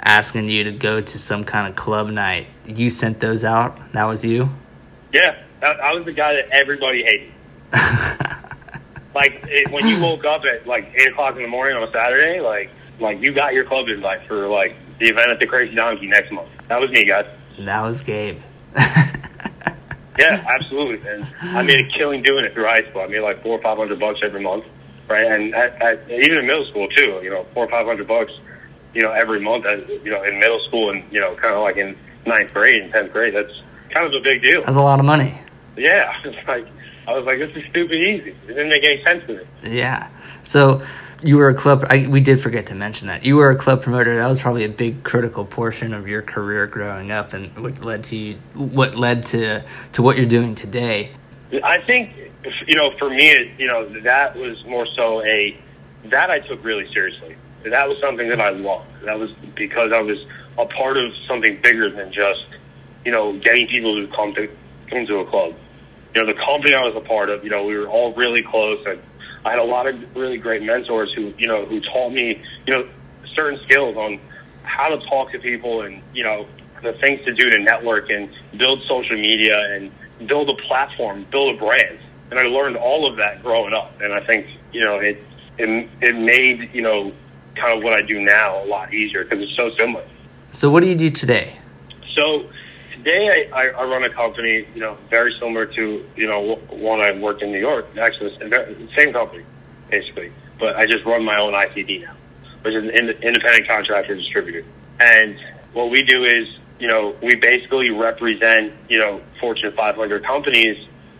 asking 0.00 0.48
you 0.48 0.64
to 0.64 0.72
go 0.72 1.00
to 1.00 1.18
some 1.18 1.44
kind 1.44 1.68
of 1.68 1.76
club 1.76 2.08
night, 2.08 2.46
you 2.66 2.90
sent 2.90 3.20
those 3.20 3.44
out. 3.44 3.92
That 3.92 4.04
was 4.04 4.24
you. 4.24 4.50
Yeah, 5.12 5.42
I, 5.62 5.66
I 5.66 5.92
was 5.94 6.04
the 6.04 6.12
guy 6.12 6.34
that 6.34 6.48
everybody 6.50 7.04
hated. 7.04 7.32
Like 9.14 9.44
it, 9.46 9.70
when 9.70 9.86
you 9.86 10.00
woke 10.00 10.24
up 10.24 10.42
at 10.44 10.66
like 10.66 10.92
eight 10.96 11.12
o'clock 11.12 11.36
in 11.36 11.42
the 11.42 11.48
morning 11.48 11.76
on 11.76 11.88
a 11.88 11.92
Saturday, 11.92 12.40
like 12.40 12.68
like 12.98 13.20
you 13.20 13.32
got 13.32 13.54
your 13.54 13.64
club 13.64 13.88
invite 13.88 14.26
for 14.26 14.48
like 14.48 14.74
the 14.98 15.06
event 15.06 15.30
at 15.30 15.38
the 15.38 15.46
Crazy 15.46 15.74
Donkey 15.74 16.08
next 16.08 16.32
month. 16.32 16.48
That 16.66 16.80
was 16.80 16.90
me, 16.90 17.04
guys. 17.04 17.26
that 17.60 17.80
was 17.80 18.02
Gabe. 18.02 18.40
Yeah, 20.16 20.44
absolutely. 20.60 21.08
And 21.08 21.26
I 21.40 21.62
made 21.62 21.86
a 21.86 21.88
killing 21.98 22.22
doing 22.22 22.44
it 22.44 22.54
through 22.54 22.66
high 22.66 22.88
school. 22.88 23.02
I 23.02 23.08
made 23.08 23.20
like 23.20 23.42
four 23.42 23.58
or 23.58 23.62
five 23.62 23.76
hundred 23.76 23.98
bucks 23.98 24.20
every 24.22 24.40
month, 24.40 24.64
right? 25.08 25.24
And 25.26 25.52
at, 25.54 25.82
at, 25.82 26.08
even 26.08 26.38
in 26.38 26.46
middle 26.46 26.64
school 26.66 26.86
too, 26.88 27.20
you 27.20 27.30
know, 27.30 27.44
four 27.52 27.64
or 27.64 27.68
five 27.68 27.84
hundred 27.84 28.06
bucks, 28.06 28.32
you 28.94 29.02
know, 29.02 29.12
every 29.12 29.40
month. 29.40 29.64
You 30.04 30.10
know, 30.10 30.22
in 30.22 30.38
middle 30.38 30.60
school 30.68 30.90
and 30.90 31.04
you 31.12 31.20
know, 31.20 31.34
kind 31.34 31.54
of 31.54 31.62
like 31.62 31.76
in 31.76 31.96
ninth 32.26 32.54
grade 32.54 32.82
and 32.82 32.92
tenth 32.92 33.12
grade. 33.12 33.34
That's 33.34 33.62
kind 33.90 34.06
of 34.06 34.12
a 34.12 34.20
big 34.20 34.42
deal. 34.42 34.62
That's 34.62 34.76
a 34.76 34.82
lot 34.82 34.98
of 34.98 35.04
money. 35.04 35.38
Yeah, 35.76 36.14
it's 36.24 36.48
like 36.48 36.66
I 37.06 37.14
was 37.16 37.24
like, 37.24 37.38
this 37.38 37.54
is 37.56 37.64
stupid 37.70 37.94
easy. 37.94 38.30
It 38.30 38.48
didn't 38.48 38.68
make 38.68 38.84
any 38.84 39.02
sense 39.04 39.26
to 39.26 39.36
me. 39.36 39.44
Yeah. 39.76 40.08
So 40.42 40.82
you 41.22 41.36
were 41.36 41.48
a 41.48 41.54
club. 41.54 41.86
I, 41.88 42.06
we 42.06 42.20
did 42.20 42.40
forget 42.40 42.66
to 42.66 42.74
mention 42.74 43.08
that 43.08 43.24
you 43.24 43.36
were 43.36 43.50
a 43.50 43.56
club 43.56 43.82
promoter. 43.82 44.16
That 44.16 44.28
was 44.28 44.40
probably 44.40 44.64
a 44.64 44.68
big 44.68 45.02
critical 45.02 45.44
portion 45.44 45.94
of 45.94 46.06
your 46.06 46.22
career 46.22 46.66
growing 46.66 47.10
up, 47.10 47.32
and 47.32 47.56
what 47.58 47.82
led 47.82 48.04
to 48.04 48.16
you, 48.16 48.38
what 48.54 48.94
led 48.94 49.26
to 49.26 49.64
to 49.94 50.02
what 50.02 50.16
you're 50.16 50.26
doing 50.26 50.54
today. 50.54 51.10
I 51.62 51.80
think 51.80 52.12
you 52.66 52.74
know, 52.74 52.96
for 52.98 53.08
me, 53.08 53.30
it, 53.30 53.58
you 53.58 53.66
know, 53.66 53.88
that 54.00 54.36
was 54.36 54.64
more 54.66 54.86
so 54.96 55.24
a 55.24 55.56
that 56.06 56.30
I 56.30 56.40
took 56.40 56.62
really 56.64 56.92
seriously. 56.92 57.36
That 57.64 57.88
was 57.88 57.98
something 58.00 58.28
that 58.28 58.40
I 58.40 58.50
loved. 58.50 58.86
That 59.04 59.18
was 59.18 59.30
because 59.54 59.92
I 59.92 60.02
was 60.02 60.18
a 60.58 60.66
part 60.66 60.96
of 60.96 61.12
something 61.26 61.60
bigger 61.62 61.90
than 61.90 62.12
just 62.12 62.44
you 63.04 63.12
know 63.12 63.32
getting 63.38 63.66
people 63.66 63.94
to 63.94 64.06
come 64.14 64.34
to 64.34 64.48
come 64.90 65.06
to 65.06 65.18
a 65.18 65.24
club. 65.24 65.54
You 66.14 66.20
know, 66.20 66.26
the 66.26 66.38
company 66.40 66.74
I 66.74 66.84
was 66.84 66.94
a 66.94 67.00
part 67.00 67.30
of. 67.30 67.42
You 67.42 67.50
know, 67.50 67.64
we 67.64 67.76
were 67.76 67.88
all 67.88 68.12
really 68.14 68.42
close 68.42 68.84
and 68.86 69.00
I 69.44 69.50
had 69.50 69.58
a 69.58 69.64
lot 69.64 69.86
of 69.86 70.16
really 70.16 70.38
great 70.38 70.62
mentors 70.62 71.12
who, 71.12 71.34
you 71.36 71.46
know, 71.46 71.66
who 71.66 71.80
taught 71.80 72.12
me, 72.12 72.42
you 72.66 72.72
know, 72.72 72.88
certain 73.34 73.60
skills 73.64 73.96
on 73.96 74.18
how 74.62 74.88
to 74.88 74.96
talk 75.06 75.32
to 75.32 75.38
people 75.38 75.82
and, 75.82 76.02
you 76.14 76.24
know, 76.24 76.46
the 76.82 76.94
things 76.94 77.22
to 77.26 77.34
do 77.34 77.50
to 77.50 77.58
network 77.58 78.10
and 78.10 78.30
build 78.56 78.80
social 78.88 79.16
media 79.16 79.60
and 79.74 79.92
build 80.26 80.48
a 80.48 80.54
platform, 80.54 81.26
build 81.30 81.56
a 81.56 81.58
brand. 81.58 81.98
And 82.30 82.38
I 82.38 82.44
learned 82.44 82.76
all 82.76 83.06
of 83.06 83.16
that 83.16 83.42
growing 83.42 83.74
up. 83.74 84.00
And 84.00 84.14
I 84.14 84.20
think, 84.20 84.46
you 84.72 84.82
know, 84.82 84.98
it, 84.98 85.22
it, 85.58 85.90
it 86.00 86.16
made, 86.16 86.70
you 86.72 86.82
know, 86.82 87.12
kind 87.56 87.76
of 87.76 87.84
what 87.84 87.92
I 87.92 88.02
do 88.02 88.20
now 88.20 88.62
a 88.62 88.66
lot 88.66 88.92
easier 88.92 89.24
because 89.24 89.42
it's 89.42 89.56
so 89.56 89.74
similar. 89.76 90.04
So 90.50 90.70
what 90.70 90.80
do 90.80 90.88
you 90.88 90.94
do 90.94 91.10
today? 91.10 91.58
So 92.14 92.48
today 92.92 93.50
I, 93.52 93.68
I 93.68 93.84
run 93.84 94.04
a 94.04 94.10
company, 94.10 94.66
you 94.74 94.80
know, 94.80 94.96
very 95.10 95.34
similar 95.40 95.66
to, 95.66 96.08
you 96.16 96.26
know, 96.26 96.56
one 96.70 97.00
I 97.00 97.12
worked 97.12 97.42
in 97.42 97.50
New 97.50 97.58
York. 97.58 97.86
Actually, 97.98 98.36
the 98.38 98.88
same 98.96 99.12
company, 99.12 99.44
basically. 99.90 100.32
But 100.58 100.76
I 100.76 100.86
just 100.86 101.04
run 101.04 101.24
my 101.24 101.38
own 101.38 101.52
ICD 101.52 102.02
now, 102.02 102.14
which 102.62 102.74
is 102.74 102.84
an 102.84 102.90
independent 102.90 103.66
contractor 103.66 104.14
distributor. 104.14 104.64
And 105.00 105.36
what 105.72 105.90
we 105.90 106.02
do 106.02 106.24
is, 106.24 106.48
you 106.78 106.88
know, 106.88 107.16
we 107.22 107.34
basically 107.34 107.90
represent, 107.90 108.72
you 108.88 108.98
know, 108.98 109.20
Fortune 109.40 109.72
500 109.72 110.24
companies 110.24 110.76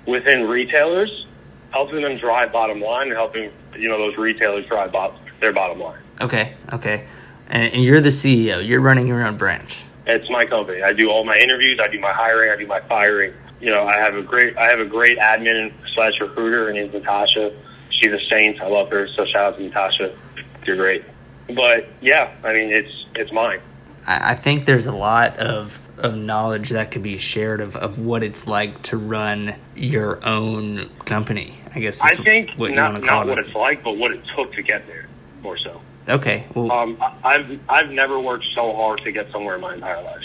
within 0.07 0.47
retailers, 0.49 1.27
helping 1.71 2.03
them 2.03 2.19
drive 2.19 2.53
bottom 2.53 2.81
line 2.81 3.09
and 3.09 3.17
helping, 3.17 3.51
you 3.77 3.89
know, 3.89 3.99
those 3.99 4.17
retailers 4.17 4.65
drive 4.67 4.93
bot- 4.93 5.19
their 5.41 5.53
bottom 5.53 5.81
line. 5.81 5.99
Okay, 6.21 6.55
okay. 6.73 7.07
And, 7.49 7.73
and 7.73 7.85
you're 7.85 8.01
the 8.01 8.11
CEO. 8.11 8.67
You're 8.67 8.81
running 8.81 9.07
your 9.07 9.27
own 9.27 9.37
branch. 9.37 9.85
It's 10.07 10.29
my 10.31 10.45
company. 10.47 10.83
I 10.83 10.93
do 10.93 11.11
all 11.11 11.25
my 11.25 11.39
interviews. 11.39 11.81
I 11.83 11.89
do 11.89 11.99
my 11.99 12.13
hiring. 12.13 12.51
I 12.51 12.57
do 12.57 12.67
my 12.67 12.81
firing. 12.81 13.33
You 13.61 13.71
know, 13.71 13.87
I 13.87 13.97
have 13.97 14.15
a 14.15 14.23
great 14.23 14.57
I 14.59 14.69
have 14.69 14.81
a 14.81 14.85
great 14.85 15.19
admin 15.19 15.73
slash 15.95 16.13
recruiter. 16.21 16.67
Her 16.67 16.73
name's 16.73 16.93
Natasha. 16.93 17.57
She's 17.91 18.13
a 18.13 18.21
saint. 18.29 18.61
I 18.61 18.69
love 18.69 18.91
her. 18.91 19.09
So 19.17 19.25
shout 19.27 19.55
out 19.55 19.59
to 19.59 19.63
Natasha. 19.63 20.17
You're 20.67 20.77
great. 20.77 21.05
But 21.55 21.89
yeah, 22.01 22.35
I 22.45 22.53
mean, 22.53 22.71
it's 22.71 23.07
it's 23.15 23.33
mine. 23.33 23.61
I, 24.07 24.33
I 24.33 24.35
think 24.35 24.67
there's 24.67 24.87
a 24.87 24.93
lot 24.93 25.39
of 25.39 25.79
of 25.99 26.17
knowledge 26.17 26.71
that 26.71 26.91
could 26.91 27.03
be 27.03 27.17
shared 27.19 27.61
of, 27.61 27.77
of 27.77 27.99
what 27.99 28.23
it's 28.23 28.47
like 28.47 28.83
to 28.83 28.97
run 28.97 29.55
your 29.75 30.25
own 30.27 30.91
company. 31.05 31.55
I 31.75 31.81
guess 31.81 32.01
I 32.01 32.15
think 32.17 32.51
what 32.57 32.73
not, 32.73 33.01
not 33.03 33.27
what 33.27 33.39
it's 33.39 33.55
like, 33.55 33.83
but 33.83 33.97
what 33.97 34.11
it 34.13 34.23
took 34.37 34.53
to 34.55 34.63
get 34.63 34.87
there, 34.87 35.09
more 35.41 35.57
so. 35.57 35.81
Okay. 36.09 36.47
Well, 36.55 36.71
um, 36.71 37.03
I've 37.23 37.59
I've 37.69 37.91
never 37.91 38.21
worked 38.21 38.45
so 38.55 38.75
hard 38.75 39.03
to 39.05 39.13
get 39.13 39.31
somewhere 39.33 39.55
in 39.55 39.61
my 39.61 39.75
entire 39.75 40.03
life. 40.03 40.23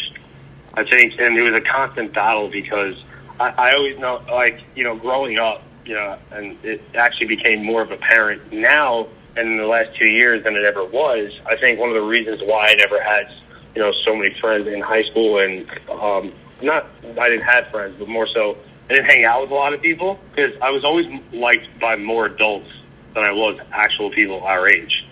I 0.74 0.84
think, 0.84 1.20
and 1.20 1.38
it 1.38 1.42
was 1.42 1.54
a 1.54 1.62
constant 1.62 2.14
battle 2.14 2.50
because 2.50 2.96
I, 3.40 3.50
I 3.50 3.74
always 3.74 3.98
know, 3.98 4.22
like 4.30 4.62
you 4.76 4.84
know, 4.84 4.96
growing 4.96 5.40
up, 5.40 5.64
you 5.86 5.96
know, 5.96 6.18
and 6.32 6.58
it 6.64 6.82
actually 6.96 7.28
became 7.28 7.64
more 7.64 7.82
of 7.82 7.92
a 7.92 7.98
parent 7.98 8.52
now 8.52 9.08
in 9.38 9.58
the 9.58 9.66
last 9.66 9.96
two 9.98 10.08
years 10.08 10.44
than 10.44 10.56
it 10.56 10.64
ever 10.64 10.84
was. 10.86 11.32
I 11.46 11.56
think 11.56 11.80
one 11.80 11.90
of 11.90 11.96
the 11.96 12.02
reasons 12.02 12.42
why 12.44 12.68
I 12.70 12.76
never 12.76 13.02
had, 13.02 13.32
you 13.76 13.82
know, 13.82 13.94
so 14.06 14.16
many 14.16 14.38
friends 14.40 14.68
in 14.68 14.82
high 14.82 15.04
school 15.04 15.40
and 15.40 15.70
um, 15.90 16.34
not 16.62 16.88
I 17.18 17.30
didn't 17.30 17.46
have 17.46 17.68
friends, 17.68 17.96
but 17.98 18.08
more 18.08 18.28
so 18.28 18.58
I 18.90 18.94
didn't 18.94 19.10
hang 19.10 19.24
out 19.24 19.44
with 19.44 19.52
a 19.52 19.56
lot 19.56 19.74
of 19.74 19.82
people 19.82 20.20
because 20.32 20.54
I 20.62 20.72
was 20.72 20.84
always 20.84 21.08
liked 21.32 21.68
by 21.80 21.96
more 21.96 22.26
adults 22.26 22.70
than 23.14 23.24
I 23.24 23.32
was 23.32 23.58
actual 23.72 24.10
people 24.10 24.42
our 24.42 24.68
age. 24.68 25.06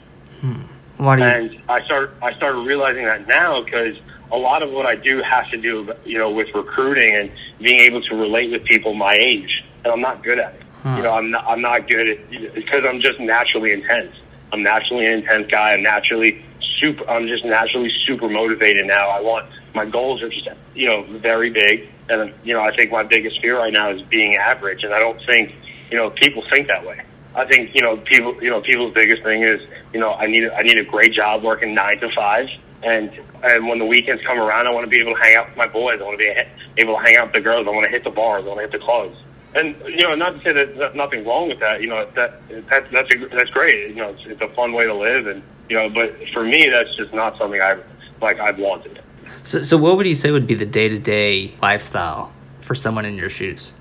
Hmm. 0.98 1.06
Why 1.06 1.16
do 1.16 1.22
you... 1.24 1.28
And 1.28 1.62
I 1.70 1.84
start 1.86 2.12
I 2.22 2.34
started 2.34 2.60
realizing 2.60 3.06
that 3.06 3.28
now 3.28 3.62
because 3.62 3.98
a 4.32 4.38
lot 4.38 4.64
of 4.64 4.72
what 4.72 4.86
I 4.86 4.96
do 4.96 5.22
has 5.22 5.48
to 5.52 5.58
do, 5.58 5.94
you 6.06 6.18
know, 6.18 6.32
with 6.32 6.54
recruiting 6.54 7.16
and 7.16 7.32
being 7.60 7.80
able 7.82 8.02
to 8.02 8.16
relate 8.16 8.52
with 8.52 8.64
people 8.66 8.94
my 8.94 9.14
age, 9.14 9.64
and 9.84 9.94
I'm 9.94 10.02
not 10.02 10.24
good 10.24 10.40
at 10.40 10.56
it. 10.56 10.64
Huh. 10.84 10.96
You 10.98 11.04
know, 11.04 11.14
I'm 11.14 11.32
not 11.32 11.46
I'm 11.48 11.62
not 11.62 11.88
good 11.88 12.08
at 12.08 12.54
because 12.54 12.84
I'm 12.86 13.00
just 13.00 13.20
naturally 13.20 13.72
intense. 13.72 14.16
I'm 14.52 14.64
naturally 14.64 15.06
an 15.06 15.14
intense 15.14 15.50
guy. 15.50 15.74
I'm 15.74 15.84
naturally 15.84 16.44
super. 16.80 17.08
I'm 17.10 17.28
just 17.28 17.46
naturally 17.46 17.92
super 18.06 18.30
motivated 18.30 18.86
now. 18.86 19.10
I 19.10 19.22
want 19.22 19.48
my 19.74 19.86
goals 19.86 20.22
are 20.22 20.30
just 20.30 20.50
you 20.76 20.88
know 20.88 21.04
very 21.04 21.50
big, 21.50 21.90
and 22.10 22.34
you 22.44 22.54
know 22.54 22.62
I 22.62 22.76
think 22.76 22.92
my 22.92 23.04
biggest 23.04 23.42
fear 23.42 23.58
right 23.58 23.74
now 23.74 23.90
is 23.90 24.02
being 24.04 24.36
average, 24.36 24.84
and 24.84 24.94
I 24.94 25.00
don't 25.00 25.20
think 25.26 25.54
you 25.90 25.98
know 25.98 26.10
people 26.10 26.44
think 26.50 26.68
that 26.68 26.86
way. 26.86 27.02
I 27.38 27.46
think 27.46 27.76
you 27.76 27.82
know 27.82 27.96
people. 27.98 28.44
You 28.44 28.50
know 28.50 28.60
people's 28.62 28.94
biggest 28.94 29.22
thing 29.22 29.44
is 29.44 29.62
you 29.94 30.00
know 30.00 30.14
I 30.16 30.26
need 30.26 30.50
I 30.50 30.64
need 30.64 30.80
a 30.80 30.84
great 30.84 31.14
job 31.14 31.44
working 31.44 31.76
nine 31.76 32.00
to 32.00 32.10
five, 32.16 32.48
and 32.82 33.12
and 33.44 33.68
when 33.68 33.78
the 33.78 33.86
weekends 33.86 34.24
come 34.24 34.40
around, 34.40 34.66
I 34.66 34.72
want 34.72 34.86
to 34.86 34.90
be 34.90 35.00
able 35.00 35.14
to 35.14 35.22
hang 35.22 35.36
out 35.36 35.50
with 35.50 35.58
my 35.58 35.68
boys. 35.68 36.02
I 36.02 36.04
want 36.04 36.20
to 36.20 36.26
be 36.26 36.82
able 36.82 36.96
to 36.96 37.02
hang 37.02 37.16
out 37.16 37.28
with 37.28 37.34
the 37.34 37.42
girls. 37.42 37.68
I 37.68 37.70
want 37.70 37.86
to 37.86 37.92
hit 37.92 38.04
the 38.04 38.10
bars. 38.10 38.44
I 38.44 38.48
want 38.48 38.58
to 38.58 38.62
hit 38.64 38.72
the 38.72 38.80
clubs. 38.80 39.18
And 39.54 39.76
you 39.86 40.02
know, 40.02 40.16
not 40.16 40.32
to 40.32 40.44
say 40.44 40.52
that 40.52 40.76
there's 40.76 40.96
nothing 40.96 41.26
wrong 41.26 41.48
with 41.48 41.60
that. 41.60 41.80
You 41.80 41.90
know, 41.90 42.10
that, 42.16 42.48
that 42.50 42.92
that's 42.92 43.14
a, 43.14 43.28
that's 43.28 43.52
great. 43.52 43.90
You 43.90 43.96
know, 43.96 44.10
it's, 44.10 44.26
it's 44.26 44.42
a 44.42 44.50
fun 44.50 44.74
way 44.74 44.86
to 44.86 44.94
live, 44.94 45.28
and 45.28 45.44
you 45.70 45.76
know, 45.76 45.90
but 45.92 46.16
for 46.34 46.44
me, 46.44 46.70
that's 46.70 46.96
just 46.98 47.14
not 47.14 47.38
something 47.38 47.62
I 47.62 47.78
like. 48.20 48.40
I've 48.40 48.58
wanted. 48.58 49.00
So, 49.44 49.62
so 49.62 49.78
what 49.78 49.96
would 49.96 50.08
you 50.08 50.16
say 50.16 50.32
would 50.32 50.48
be 50.48 50.56
the 50.56 50.66
day 50.66 50.90
to 50.90 50.98
day 50.98 51.54
lifestyle 51.62 52.34
for 52.62 52.74
someone 52.74 53.06
in 53.06 53.16
your 53.16 53.30
shoes? 53.30 53.74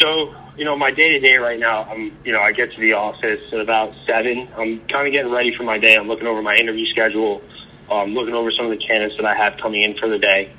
So 0.00 0.34
you 0.58 0.64
know, 0.64 0.76
my 0.76 0.90
day 0.90 1.10
to 1.10 1.20
day 1.20 1.36
right 1.36 1.58
now, 1.58 1.84
I'm, 1.84 2.12
you 2.24 2.32
know, 2.32 2.40
I 2.40 2.52
get 2.52 2.72
to 2.72 2.80
the 2.80 2.92
office 2.92 3.40
at 3.52 3.60
about 3.60 3.94
seven. 4.06 4.48
I'm 4.56 4.80
kind 4.88 5.06
of 5.06 5.12
getting 5.12 5.32
ready 5.32 5.54
for 5.56 5.62
my 5.62 5.78
day. 5.78 5.96
I'm 5.96 6.08
looking 6.08 6.26
over 6.26 6.42
my 6.42 6.56
interview 6.56 6.84
schedule, 6.86 7.42
um, 7.90 8.12
looking 8.12 8.34
over 8.34 8.50
some 8.50 8.66
of 8.66 8.72
the 8.72 8.84
candidates 8.84 9.16
that 9.18 9.26
I 9.26 9.36
have 9.36 9.56
coming 9.62 9.82
in 9.82 9.96
for 9.96 10.08
the 10.08 10.18
day. 10.18 10.52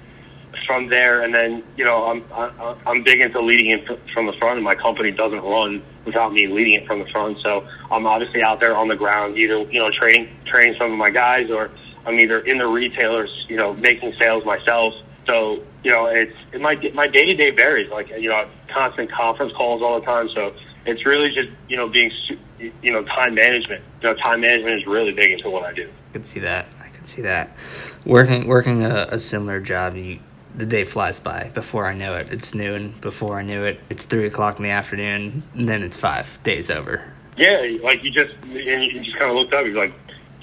From 0.65 0.87
there, 0.87 1.21
and 1.21 1.33
then, 1.33 1.63
you 1.77 1.85
know, 1.85 2.05
I'm, 2.05 2.23
I, 2.31 2.75
I'm 2.85 3.03
big 3.03 3.21
into 3.21 3.39
leading 3.39 3.71
it 3.71 3.85
from 4.13 4.25
the 4.25 4.33
front, 4.33 4.57
and 4.57 4.63
my 4.63 4.75
company 4.75 5.11
doesn't 5.11 5.41
run 5.41 5.81
without 6.05 6.33
me 6.33 6.47
leading 6.47 6.73
it 6.73 6.87
from 6.87 6.99
the 6.99 7.05
front. 7.07 7.37
So 7.43 7.67
I'm 7.91 8.05
obviously 8.05 8.41
out 8.41 8.59
there 8.59 8.75
on 8.75 8.87
the 8.87 8.95
ground, 8.95 9.37
either, 9.37 9.59
you 9.71 9.79
know, 9.79 9.91
training, 9.91 10.29
training 10.45 10.75
some 10.79 10.91
of 10.91 10.97
my 10.97 11.11
guys, 11.11 11.49
or 11.51 11.71
I'm 12.05 12.19
either 12.19 12.39
in 12.39 12.57
the 12.57 12.67
retailers, 12.67 13.29
you 13.47 13.57
know, 13.57 13.73
making 13.73 14.13
sales 14.19 14.43
myself. 14.45 14.93
So, 15.27 15.63
you 15.83 15.91
know, 15.91 16.07
it's, 16.07 16.35
it, 16.51 16.61
my, 16.61 16.75
my 16.93 17.07
day 17.07 17.25
to 17.25 17.35
day 17.35 17.51
varies. 17.51 17.89
Like, 17.89 18.09
you 18.09 18.29
know, 18.29 18.47
constant 18.67 19.11
conference 19.11 19.53
calls 19.53 19.81
all 19.81 19.99
the 19.99 20.05
time. 20.05 20.29
So 20.35 20.53
it's 20.85 21.05
really 21.05 21.29
just 21.31 21.49
you 21.67 21.77
know 21.77 21.87
being 21.87 22.11
you 22.59 22.91
know 22.91 23.03
time 23.03 23.35
management. 23.35 23.83
You 24.01 24.09
know, 24.09 24.15
time 24.15 24.41
management 24.41 24.81
is 24.81 24.87
really 24.87 25.11
big 25.11 25.31
into 25.31 25.49
what 25.49 25.63
I 25.63 25.73
do. 25.73 25.89
I 26.09 26.13
can 26.13 26.23
see 26.23 26.39
that. 26.41 26.67
I 26.81 26.87
can 26.89 27.05
see 27.05 27.21
that. 27.21 27.55
Working 28.05 28.47
working 28.47 28.83
a, 28.83 29.07
a 29.11 29.19
similar 29.19 29.59
job, 29.59 29.95
you 29.95 30.19
the 30.55 30.65
day 30.65 30.83
flies 30.83 31.19
by. 31.19 31.51
Before 31.53 31.85
I 31.85 31.95
know 31.95 32.15
it, 32.15 32.29
it's 32.31 32.55
noon. 32.55 32.95
Before 33.01 33.37
I 33.37 33.43
knew 33.43 33.63
it, 33.63 33.79
it's 33.89 34.05
three 34.05 34.25
o'clock 34.25 34.57
in 34.57 34.63
the 34.63 34.71
afternoon. 34.71 35.43
And 35.53 35.69
then 35.69 35.83
it's 35.83 35.97
five 35.97 36.39
days 36.43 36.71
over. 36.71 37.13
Yeah, 37.37 37.77
like 37.81 38.03
you 38.03 38.11
just 38.11 38.33
and 38.43 38.83
you 38.83 39.01
just 39.01 39.17
kind 39.17 39.29
of 39.29 39.35
looked 39.37 39.53
up. 39.53 39.65
You're 39.65 39.75
like, 39.75 39.93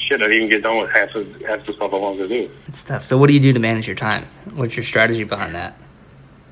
shit, 0.06 0.22
I 0.22 0.24
didn't 0.28 0.36
even 0.36 0.48
get 0.48 0.62
done 0.62 0.78
with 0.78 0.90
half 0.90 1.14
of 1.14 1.26
half 1.42 1.66
the 1.66 1.72
stuff 1.72 1.92
I 1.92 1.96
wanted 1.96 2.28
to 2.28 2.28
do. 2.28 2.50
It's 2.66 2.82
tough. 2.82 3.04
So, 3.04 3.18
what 3.18 3.28
do 3.28 3.34
you 3.34 3.40
do 3.40 3.52
to 3.52 3.58
manage 3.58 3.86
your 3.86 3.96
time? 3.96 4.26
What's 4.54 4.76
your 4.76 4.84
strategy 4.84 5.24
behind 5.24 5.54
that? 5.54 5.78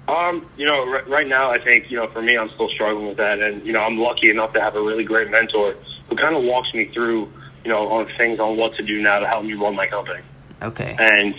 Um, 0.08 0.46
you 0.56 0.66
know, 0.66 0.86
r- 0.88 1.04
right 1.06 1.26
now, 1.26 1.50
I 1.50 1.58
think 1.58 1.90
you 1.90 1.96
know, 1.96 2.08
for 2.08 2.20
me, 2.20 2.36
I'm 2.36 2.50
still 2.50 2.68
struggling 2.70 3.08
with 3.08 3.16
that, 3.16 3.40
and 3.40 3.64
you 3.66 3.72
know, 3.72 3.80
I'm 3.80 3.98
lucky 3.98 4.30
enough 4.30 4.52
to 4.54 4.60
have 4.60 4.76
a 4.76 4.80
really 4.80 5.04
great 5.04 5.30
mentor 5.30 5.76
who 6.08 6.16
kind 6.16 6.36
of 6.36 6.44
walks 6.44 6.72
me 6.74 6.86
through, 6.92 7.32
you 7.64 7.70
know, 7.70 7.88
on 7.88 8.08
things 8.18 8.38
on 8.38 8.56
what 8.56 8.74
to 8.76 8.82
do 8.82 9.00
now 9.00 9.18
to 9.20 9.26
help 9.26 9.44
me 9.44 9.54
run 9.54 9.74
my 9.74 9.86
company. 9.86 10.20
Okay. 10.62 10.96
And 10.98 11.34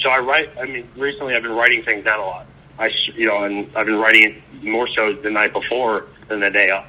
so 0.00 0.10
I 0.10 0.18
write. 0.18 0.50
I 0.60 0.66
mean, 0.66 0.88
recently 0.96 1.34
I've 1.34 1.42
been 1.42 1.52
writing 1.52 1.84
things 1.84 2.04
down 2.04 2.18
a 2.18 2.24
lot. 2.24 2.46
I, 2.78 2.90
you 3.14 3.26
know, 3.26 3.44
and 3.44 3.70
I've 3.76 3.86
been 3.86 3.98
writing 3.98 4.42
more 4.62 4.88
so 4.96 5.12
the 5.12 5.30
night 5.30 5.52
before 5.52 6.06
than 6.28 6.40
the 6.40 6.50
day 6.50 6.70
of. 6.70 6.84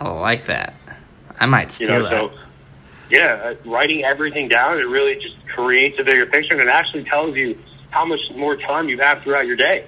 Oh, 0.00 0.16
I 0.16 0.20
like 0.20 0.46
that. 0.46 0.74
I 1.40 1.46
might 1.46 1.72
steal 1.72 1.88
you 1.88 2.02
know, 2.04 2.08
that. 2.08 2.34
So, 2.36 2.43
yeah, 3.10 3.40
uh, 3.44 3.54
writing 3.64 4.04
everything 4.04 4.48
down 4.48 4.78
it 4.78 4.88
really 4.88 5.14
just 5.14 5.36
creates 5.54 5.98
a 6.00 6.04
bigger 6.04 6.26
picture, 6.26 6.54
and 6.54 6.62
it 6.62 6.68
actually 6.68 7.04
tells 7.04 7.36
you 7.36 7.58
how 7.90 8.04
much 8.04 8.20
more 8.34 8.56
time 8.56 8.88
you 8.88 8.98
have 8.98 9.22
throughout 9.22 9.46
your 9.46 9.56
day 9.56 9.86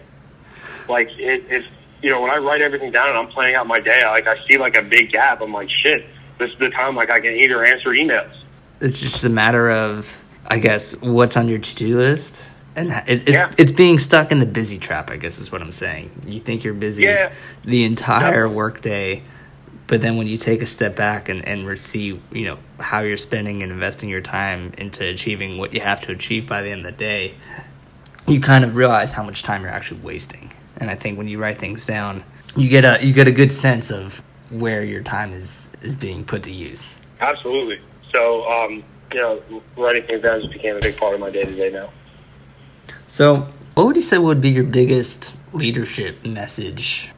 like 0.88 1.08
it, 1.18 1.44
it 1.50 1.64
you 2.02 2.10
know 2.10 2.20
when 2.20 2.30
I 2.30 2.36
write 2.38 2.62
everything 2.62 2.92
down 2.92 3.08
and 3.08 3.18
I'm 3.18 3.28
planning 3.28 3.54
out 3.54 3.66
my 3.66 3.80
day, 3.80 4.02
I, 4.02 4.10
like 4.10 4.26
I 4.26 4.36
see 4.46 4.58
like 4.58 4.76
a 4.76 4.82
big 4.82 5.12
gap. 5.12 5.40
I'm 5.40 5.52
like, 5.52 5.68
shit, 5.70 6.06
this 6.38 6.50
is 6.50 6.58
the 6.58 6.70
time 6.70 6.96
like 6.96 7.10
I 7.10 7.20
can 7.20 7.34
either 7.34 7.64
answer 7.64 7.90
emails. 7.90 8.32
It's 8.80 9.00
just 9.00 9.24
a 9.24 9.28
matter 9.28 9.70
of, 9.70 10.16
I 10.46 10.58
guess, 10.58 11.00
what's 11.00 11.36
on 11.36 11.48
your 11.48 11.58
to 11.58 11.74
do 11.74 11.98
list. 11.98 12.50
And 12.74 12.90
it, 12.90 13.22
it's, 13.22 13.30
yeah. 13.30 13.54
it's 13.56 13.72
being 13.72 13.98
stuck 13.98 14.30
in 14.30 14.38
the 14.38 14.46
busy 14.46 14.78
trap, 14.78 15.10
I 15.10 15.16
guess 15.16 15.38
is 15.38 15.50
what 15.50 15.62
I'm 15.62 15.72
saying. 15.72 16.10
You 16.26 16.40
think 16.40 16.62
you're 16.62 16.74
busy 16.74 17.04
yeah. 17.04 17.32
the 17.64 17.84
entire 17.84 18.46
workday, 18.46 19.22
but 19.86 20.00
then 20.00 20.16
when 20.16 20.26
you 20.26 20.36
take 20.36 20.62
a 20.62 20.66
step 20.66 20.96
back 20.96 21.28
and, 21.28 21.46
and 21.46 21.78
see 21.78 22.20
you 22.32 22.44
know 22.44 22.58
how 22.80 23.00
you're 23.00 23.16
spending 23.16 23.62
and 23.62 23.72
investing 23.72 24.08
your 24.08 24.20
time 24.20 24.72
into 24.78 25.04
achieving 25.06 25.58
what 25.58 25.72
you 25.72 25.80
have 25.80 26.00
to 26.00 26.12
achieve 26.12 26.46
by 26.46 26.62
the 26.62 26.70
end 26.70 26.84
of 26.84 26.92
the 26.92 26.98
day 26.98 27.34
you 28.26 28.40
kind 28.40 28.64
of 28.64 28.74
realize 28.74 29.12
how 29.12 29.22
much 29.22 29.44
time 29.44 29.62
you're 29.62 29.70
actually 29.70 30.00
wasting. 30.00 30.50
And 30.78 30.90
i 30.90 30.94
think 30.94 31.16
when 31.18 31.28
you 31.28 31.38
write 31.38 31.58
things 31.58 31.86
down 31.86 32.24
you 32.56 32.68
get 32.68 32.84
a 32.84 33.04
you 33.04 33.12
get 33.12 33.28
a 33.28 33.32
good 33.32 33.52
sense 33.52 33.90
of 33.90 34.22
where 34.50 34.84
your 34.84 35.02
time 35.02 35.32
is 35.32 35.68
is 35.82 35.94
being 35.94 36.24
put 36.24 36.42
to 36.44 36.52
use. 36.52 36.98
Absolutely. 37.20 37.80
So 38.12 38.48
um 38.50 38.84
you 39.12 39.20
know 39.20 39.42
writing 39.76 40.04
things 40.04 40.22
down 40.22 40.40
just 40.40 40.52
became 40.52 40.76
a 40.76 40.80
big 40.80 40.96
part 40.96 41.14
of 41.14 41.20
my 41.20 41.30
day 41.30 41.44
to 41.44 41.54
day 41.54 41.70
now. 41.70 41.90
So 43.06 43.48
what 43.74 43.86
would 43.86 43.96
you 43.96 44.02
say 44.02 44.18
would 44.18 44.40
be 44.40 44.50
your 44.50 44.64
biggest 44.64 45.32
leadership 45.52 46.24
message 46.24 47.10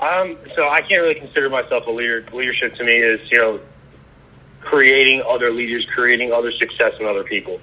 um, 0.00 0.36
so 0.54 0.68
I 0.68 0.80
can't 0.82 1.02
really 1.02 1.16
consider 1.16 1.50
myself 1.50 1.86
a 1.86 1.90
leader. 1.90 2.24
Leadership 2.32 2.74
to 2.76 2.84
me 2.84 2.96
is, 2.96 3.30
you 3.32 3.38
know, 3.38 3.60
creating 4.60 5.22
other 5.26 5.50
leaders, 5.50 5.86
creating 5.92 6.32
other 6.32 6.52
success 6.52 6.92
in 7.00 7.06
other 7.06 7.24
people. 7.24 7.60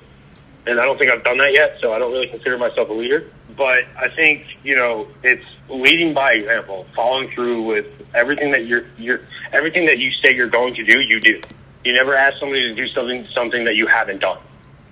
And 0.67 0.80
I 0.80 0.86
don't 0.86 0.98
think 0.98 1.12
I've 1.12 1.24
done 1.24 1.38
that 1.38 1.54
yet, 1.54 1.78
so 1.82 1.93
I 1.93 2.00
don't 2.00 2.12
really 2.12 2.28
consider 2.28 2.58
myself 2.58 2.89
a 2.89 2.93
leader. 2.93 3.30
But 3.56 3.86
I 3.98 4.10
think, 4.10 4.45
you 4.63 4.76
know, 4.76 5.08
it's 5.24 5.45
leading 5.69 6.13
by 6.13 6.34
example, 6.34 6.88
following 6.95 7.30
through 7.32 7.62
with 7.62 7.86
everything 8.13 8.52
that 8.52 8.65
you're, 8.65 8.86
you're, 8.98 9.21
everything 9.54 9.86
that 9.86 10.00
you 10.00 10.12
say 10.24 10.36
you're 10.36 10.50
going 10.50 10.74
to 10.76 10.84
do, 10.84 11.00
you 11.00 11.19
do. 11.19 11.41
You 11.86 11.93
never 11.93 12.15
ask 12.15 12.39
somebody 12.39 12.62
to 12.63 12.76
do 12.76 12.88
something, 12.89 13.28
something 13.34 13.63
that 13.65 13.76
you 13.76 13.88
haven't 13.88 14.19
done. 14.19 14.39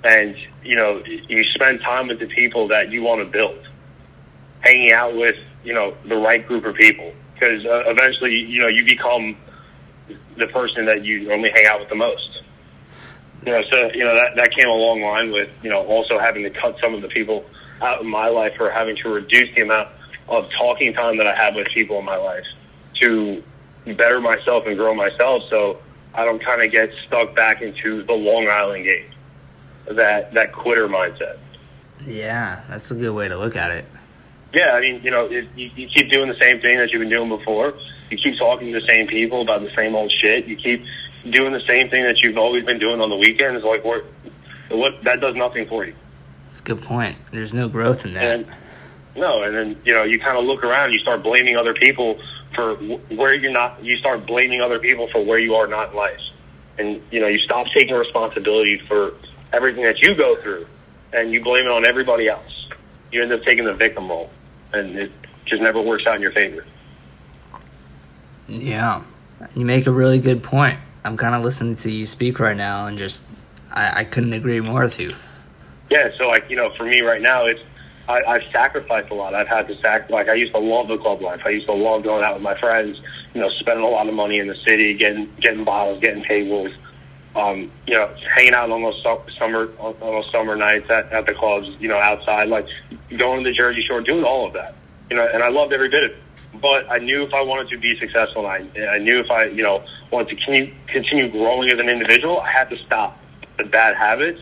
And, 0.04 0.38
you 0.64 0.76
know, 0.76 1.04
you 1.06 1.44
spend 1.56 1.82
time 1.82 2.08
with 2.08 2.20
the 2.20 2.28
people 2.28 2.68
that 2.68 2.92
you 2.92 3.02
want 3.04 3.22
to 3.22 3.26
build, 3.26 3.68
hanging 4.62 4.92
out 4.92 5.16
with, 5.16 5.38
you 5.64 5.74
know, 5.74 5.96
the 6.06 6.16
right 6.16 6.48
group 6.48 6.66
of 6.66 6.76
people 6.76 7.14
because 7.44 7.66
uh, 7.66 7.84
eventually, 7.88 8.36
you 8.36 8.60
know, 8.60 8.68
you 8.68 8.86
become 8.86 9.36
the 10.38 10.48
person 10.48 10.86
that 10.86 11.04
you 11.04 11.28
normally 11.28 11.52
hang 11.54 11.66
out 11.68 11.80
with 11.80 11.90
the 11.90 11.96
most. 11.96 12.42
You 13.46 13.52
know, 13.52 13.64
so 13.70 13.92
you 13.94 14.04
know 14.06 14.16
that 14.16 14.36
that 14.38 14.52
came 14.56 14.68
a 14.68 14.74
long 14.74 15.02
line 15.02 15.32
with 15.32 15.50
you 15.62 15.70
know 15.70 15.86
also 15.86 16.18
having 16.18 16.44
to 16.44 16.50
cut 16.50 16.78
some 16.82 16.94
of 16.94 17.02
the 17.02 17.10
people 17.10 17.46
out 17.82 18.00
of 18.00 18.06
my 18.06 18.30
life 18.30 18.54
or 18.60 18.70
having 18.70 18.96
to 18.98 19.10
reduce 19.10 19.54
the 19.56 19.62
amount 19.62 19.90
of 20.30 20.50
talking 20.58 20.94
time 20.94 21.18
that 21.18 21.28
I 21.28 21.36
have 21.36 21.56
with 21.56 21.68
people 21.74 22.00
in 22.00 22.06
my 22.06 22.16
life 22.16 22.46
to 23.02 23.44
better 23.86 24.22
myself 24.22 24.66
and 24.66 24.78
grow 24.78 24.96
myself. 24.96 25.44
So 25.50 25.80
I 26.14 26.24
don't 26.24 26.42
kind 26.42 26.62
of 26.62 26.72
get 26.72 26.90
stuck 27.06 27.36
back 27.36 27.62
into 27.62 28.04
the 28.04 28.14
Long 28.14 28.48
Island 28.48 28.86
game, 28.86 29.12
that 29.92 30.34
that 30.34 30.54
quitter 30.54 30.88
mindset. 30.88 31.38
Yeah, 32.06 32.64
that's 32.70 32.92
a 32.92 32.96
good 32.96 33.12
way 33.12 33.28
to 33.28 33.38
look 33.38 33.58
at 33.58 33.72
it 33.72 33.86
yeah, 34.54 34.74
I 34.74 34.82
mean, 34.82 35.02
you 35.04 35.10
know, 35.10 35.28
you, 35.30 35.48
you 35.56 35.88
keep 35.88 36.12
doing 36.12 36.30
the 36.30 36.38
same 36.40 36.62
thing 36.62 36.78
that 36.78 36.92
you've 36.92 37.00
been 37.00 37.10
doing 37.10 37.30
before. 37.30 37.74
You 38.12 38.18
keep 38.18 38.38
talking 38.38 38.72
to 38.72 38.80
the 38.80 38.86
same 38.88 39.08
people 39.08 39.42
about 39.42 39.62
the 39.62 39.72
same 39.76 39.96
old 39.96 40.12
shit. 40.22 40.46
You 40.46 40.56
keep 40.56 40.86
doing 41.28 41.54
the 41.54 41.64
same 41.68 41.90
thing 41.90 42.04
that 42.04 42.20
you've 42.22 42.38
always 42.38 42.64
been 42.64 42.78
doing 42.78 43.02
on 43.02 43.10
the 43.10 43.16
weekends. 43.16 43.64
Like, 43.64 43.84
what, 43.84 44.06
what 44.70 45.04
that 45.04 45.22
does 45.22 45.36
nothing 45.36 45.68
for 45.68 45.86
you. 45.86 45.96
That's 46.48 46.60
a 46.60 46.64
good 46.64 46.84
point. 46.84 47.18
There's 47.32 47.54
no 47.54 47.68
growth 47.68 48.06
in 48.06 48.14
that. 48.14 48.24
And, 48.24 48.48
no, 49.16 49.42
and 49.42 49.56
then 49.56 49.82
you 49.84 49.94
know, 49.94 50.04
you 50.04 50.20
kind 50.20 50.38
of 50.38 50.46
look 50.46 50.64
around. 50.64 50.92
You 50.92 51.00
start 51.00 51.24
blaming 51.24 51.58
other 51.58 51.74
people 51.74 52.20
for 52.54 52.76
where 52.76 53.34
you're 53.34 53.52
not. 53.52 53.84
You 53.84 53.98
start 53.98 54.28
blaming 54.28 54.62
other 54.62 54.78
people 54.78 55.08
for 55.08 55.24
where 55.24 55.40
you 55.40 55.56
are 55.56 55.66
not 55.66 55.92
in 55.92 55.96
life, 55.96 56.22
and 56.78 57.02
you 57.12 57.20
know, 57.20 57.28
you 57.28 57.40
stop 57.40 57.68
taking 57.74 57.96
responsibility 57.96 58.80
for 58.88 59.14
everything 59.52 59.84
that 59.84 60.02
you 60.02 60.16
go 60.16 60.36
through, 60.36 60.68
and 61.12 61.32
you 61.32 61.44
blame 61.44 61.66
it 61.66 61.72
on 61.72 61.86
everybody 61.86 62.28
else. 62.28 62.68
You 63.12 63.22
end 63.22 63.32
up 63.32 63.44
taking 63.44 63.66
the 63.66 63.74
victim 63.74 64.10
role 64.10 64.32
and 64.74 64.98
it 64.98 65.12
just 65.46 65.62
never 65.62 65.82
works 65.82 66.06
out 66.08 66.16
in 66.16 66.22
your 66.22 66.32
favor. 66.32 66.66
Yeah, 68.48 69.04
you 69.56 69.66
make 69.66 69.88
a 69.88 69.92
really 69.92 70.20
good 70.20 70.44
point. 70.44 70.80
I'm 71.06 71.18
kind 71.18 71.36
of 71.36 71.44
listening 71.44 71.76
to 71.78 71.92
you 71.92 72.06
speak 72.06 72.40
right 72.40 72.58
now, 72.58 72.88
and 72.88 72.98
just 72.98 73.28
I, 73.72 74.02
I 74.02 74.04
couldn't 74.06 74.34
agree 74.34 74.60
more 74.60 74.82
with 74.82 75.00
you. 75.00 75.14
Yeah, 75.90 76.10
so 76.18 76.28
like 76.28 76.50
you 76.50 76.56
know, 76.56 76.74
for 76.78 76.86
me 76.86 77.02
right 77.02 77.22
now, 77.22 77.46
it's 77.46 77.62
I, 78.08 78.22
I've 78.24 78.44
sacrificed 78.52 79.12
a 79.12 79.14
lot. 79.14 79.34
I've 79.34 79.48
had 79.48 79.68
to 79.68 79.76
sacrifice. 79.76 80.12
Like 80.12 80.30
I 80.30 80.34
used 80.34 80.54
to 80.54 80.60
love 80.60 80.88
the 80.88 80.98
club 80.98 81.22
life. 81.22 81.42
I 81.46 81.50
used 81.50 81.68
to 81.68 81.74
love 81.74 82.04
going 82.04 82.24
out 82.24 82.34
with 82.34 82.44
my 82.44 82.60
friends. 82.60 83.00
You 83.34 83.42
know, 83.42 83.50
spending 83.60 83.86
a 83.86 83.90
lot 83.90 84.08
of 84.08 84.14
money 84.14 84.40
in 84.40 84.48
the 84.48 84.58
city, 84.68 84.94
getting 84.94 85.34
getting 85.40 85.64
bottles, 85.64 86.00
getting 86.02 86.24
tables. 86.24 86.72
Um, 87.36 87.72
you 87.88 87.96
know, 87.96 88.14
hanging 88.36 88.54
out 88.54 88.70
on 88.70 88.84
those 88.84 89.02
summer 89.40 89.72
on 89.80 89.96
those 90.00 90.32
summer 90.32 90.56
nights 90.56 90.90
at, 90.90 91.12
at 91.12 91.26
the 91.26 91.34
clubs. 91.34 91.68
You 91.80 91.88
know, 91.88 91.98
outside, 91.98 92.50
like 92.50 92.68
going 93.18 93.44
to 93.44 93.50
the 93.50 93.56
Jersey 93.56 93.84
Shore, 93.88 94.02
doing 94.02 94.24
all 94.24 94.48
of 94.48 94.54
that. 94.54 94.76
You 95.10 95.18
know, 95.18 95.28
and 95.28 95.42
I 95.42 95.50
loved 95.50 95.74
every 95.74 95.90
bit 95.90 96.04
of 96.04 96.12
it. 96.12 96.18
But 96.62 96.90
I 96.92 97.00
knew 97.00 97.24
if 97.24 97.34
I 97.34 97.42
wanted 97.42 97.70
to 97.70 97.80
be 97.80 97.98
successful, 98.00 98.48
and 98.48 98.70
I, 98.78 98.96
I 98.96 98.98
knew 99.00 99.20
if 99.20 99.32
I, 99.32 99.46
you 99.46 99.64
know, 99.64 99.84
wanted 100.12 100.30
to 100.30 100.36
continue, 100.36 100.74
continue 100.88 101.30
growing 101.30 101.70
as 101.70 101.80
an 101.80 101.90
individual, 101.90 102.40
I 102.40 102.52
had 102.52 102.70
to 102.70 102.78
stop 102.86 103.18
the 103.58 103.64
bad 103.64 103.96
habits. 103.96 104.40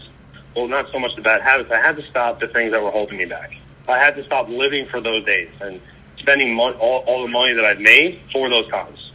Well, 0.55 0.67
not 0.67 0.91
so 0.91 0.99
much 0.99 1.15
the 1.15 1.21
bad 1.21 1.41
habits. 1.41 1.71
I 1.71 1.79
had 1.79 1.95
to 1.95 2.03
stop 2.09 2.41
the 2.41 2.47
things 2.49 2.71
that 2.71 2.83
were 2.83 2.91
holding 2.91 3.17
me 3.17 3.25
back. 3.25 3.51
I 3.87 3.97
had 3.97 4.15
to 4.17 4.25
stop 4.25 4.49
living 4.49 4.87
for 4.87 4.99
those 4.99 5.25
days 5.25 5.49
and 5.61 5.81
spending 6.17 6.59
all, 6.59 6.73
all 6.73 7.23
the 7.23 7.31
money 7.31 7.53
that 7.53 7.65
I've 7.65 7.79
made 7.79 8.19
for 8.31 8.49
those 8.49 8.69
times. 8.69 9.11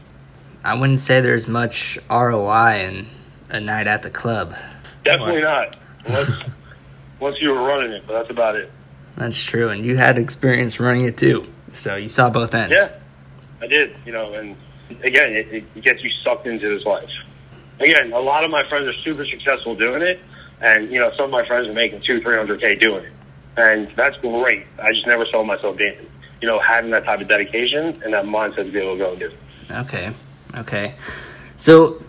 I 0.64 0.74
wouldn't 0.74 1.00
say 1.00 1.20
there's 1.20 1.46
much 1.46 1.98
ROI 2.10 2.88
in 2.88 3.08
a 3.48 3.60
night 3.60 3.86
at 3.86 4.02
the 4.02 4.10
club. 4.10 4.54
Definitely 5.04 5.42
not. 5.42 5.76
Unless, 6.04 6.42
once 7.20 7.36
you 7.40 7.50
were 7.50 7.62
running 7.62 7.92
it, 7.92 8.04
but 8.06 8.14
that's 8.14 8.30
about 8.30 8.56
it. 8.56 8.70
That's 9.16 9.42
true, 9.42 9.70
and 9.70 9.84
you 9.84 9.96
had 9.96 10.18
experience 10.18 10.78
running 10.78 11.04
it 11.04 11.16
too, 11.16 11.46
so 11.72 11.96
you 11.96 12.08
saw 12.08 12.28
both 12.28 12.54
ends. 12.54 12.74
Yeah, 12.76 12.92
I 13.62 13.66
did. 13.66 13.96
You 14.04 14.12
know, 14.12 14.34
and 14.34 14.56
again, 15.02 15.32
it, 15.32 15.64
it 15.74 15.82
gets 15.82 16.02
you 16.02 16.10
sucked 16.22 16.46
into 16.46 16.68
this 16.68 16.84
life. 16.84 17.08
Again, 17.80 18.12
a 18.12 18.20
lot 18.20 18.44
of 18.44 18.50
my 18.50 18.68
friends 18.68 18.86
are 18.88 18.98
super 19.02 19.24
successful 19.24 19.74
doing 19.74 20.02
it, 20.02 20.20
and 20.60 20.90
you 20.92 20.98
know, 20.98 21.10
some 21.16 21.26
of 21.26 21.30
my 21.30 21.46
friends 21.46 21.66
are 21.66 21.72
making 21.72 22.02
two, 22.02 22.20
three 22.20 22.36
hundred 22.36 22.60
k 22.60 22.74
doing 22.74 23.04
it, 23.04 23.12
and 23.56 23.90
that's 23.96 24.16
great. 24.18 24.66
I 24.78 24.92
just 24.92 25.06
never 25.06 25.24
saw 25.26 25.42
myself 25.42 25.78
being, 25.78 25.96
you 26.42 26.48
know, 26.48 26.58
having 26.58 26.90
that 26.90 27.04
type 27.04 27.20
of 27.20 27.28
dedication 27.28 28.02
and 28.02 28.12
that 28.12 28.26
mindset 28.26 28.56
to 28.56 28.70
be 28.70 28.80
able 28.80 28.92
to 28.92 28.98
go 28.98 29.10
and 29.12 29.20
do. 29.20 29.26
It. 29.28 29.72
Okay, 29.72 30.12
okay. 30.58 30.94
So 31.56 32.02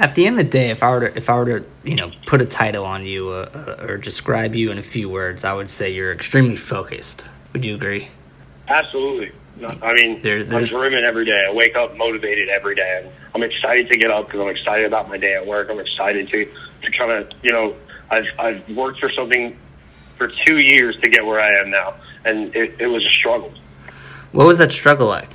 at 0.00 0.14
the 0.14 0.26
end 0.26 0.40
of 0.40 0.46
the 0.46 0.50
day, 0.50 0.70
if 0.70 0.82
I 0.82 0.90
were 0.90 1.00
to, 1.00 1.16
if 1.16 1.28
I 1.28 1.36
were 1.36 1.60
to, 1.60 1.66
you 1.84 1.94
know, 1.94 2.10
put 2.26 2.40
a 2.40 2.46
title 2.46 2.86
on 2.86 3.06
you 3.06 3.28
uh, 3.28 3.76
uh, 3.80 3.86
or 3.86 3.98
describe 3.98 4.54
you 4.54 4.70
in 4.70 4.78
a 4.78 4.82
few 4.82 5.10
words, 5.10 5.44
I 5.44 5.52
would 5.52 5.70
say 5.70 5.90
you're 5.92 6.12
extremely 6.12 6.56
focused. 6.56 7.26
Would 7.52 7.64
you 7.64 7.74
agree? 7.74 8.08
Absolutely. 8.66 9.32
I 9.82 9.92
mean, 9.92 10.22
there, 10.22 10.38
I'm 10.38 10.64
dreaming 10.64 11.04
every 11.04 11.26
day. 11.26 11.46
I 11.46 11.52
wake 11.52 11.76
up 11.76 11.94
motivated 11.94 12.48
every 12.48 12.74
day. 12.74 13.02
And 13.04 13.12
I'm 13.34 13.42
excited 13.42 13.90
to 13.90 13.98
get 13.98 14.10
up 14.10 14.26
because 14.26 14.40
I'm 14.40 14.48
excited 14.48 14.86
about 14.86 15.08
my 15.08 15.18
day 15.18 15.34
at 15.34 15.46
work. 15.46 15.68
I'm 15.70 15.78
excited 15.78 16.30
to 16.30 16.50
to 16.82 16.90
kind 16.92 17.10
of, 17.10 17.30
you 17.42 17.52
know, 17.52 17.76
I've 18.10 18.24
I've 18.38 18.68
worked 18.74 19.00
for 19.00 19.10
something 19.10 19.58
for 20.16 20.32
two 20.46 20.58
years 20.60 20.96
to 21.02 21.10
get 21.10 21.26
where 21.26 21.40
I 21.40 21.60
am 21.60 21.70
now, 21.70 21.94
and 22.24 22.56
it, 22.56 22.74
it 22.78 22.86
was 22.86 23.04
a 23.04 23.10
struggle. 23.10 23.52
What 24.32 24.46
was 24.46 24.56
that 24.58 24.72
struggle 24.72 25.08
like? 25.08 25.28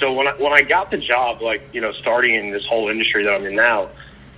So 0.00 0.12
when 0.12 0.26
I, 0.26 0.32
when 0.34 0.52
I 0.52 0.62
got 0.62 0.90
the 0.90 0.98
job, 0.98 1.42
like 1.42 1.62
you 1.72 1.80
know, 1.80 1.92
starting 1.92 2.34
in 2.34 2.50
this 2.50 2.64
whole 2.66 2.88
industry 2.88 3.24
that 3.24 3.34
I'm 3.34 3.46
in 3.46 3.54
now, 3.54 3.90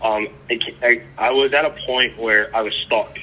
um, 0.03 0.29
it, 0.49 0.63
I, 0.83 1.03
I 1.19 1.31
was 1.31 1.53
at 1.53 1.65
a 1.65 1.71
point 1.87 2.19
where 2.19 2.55
I 2.55 2.63
was 2.63 2.75
stuck. 2.87 3.19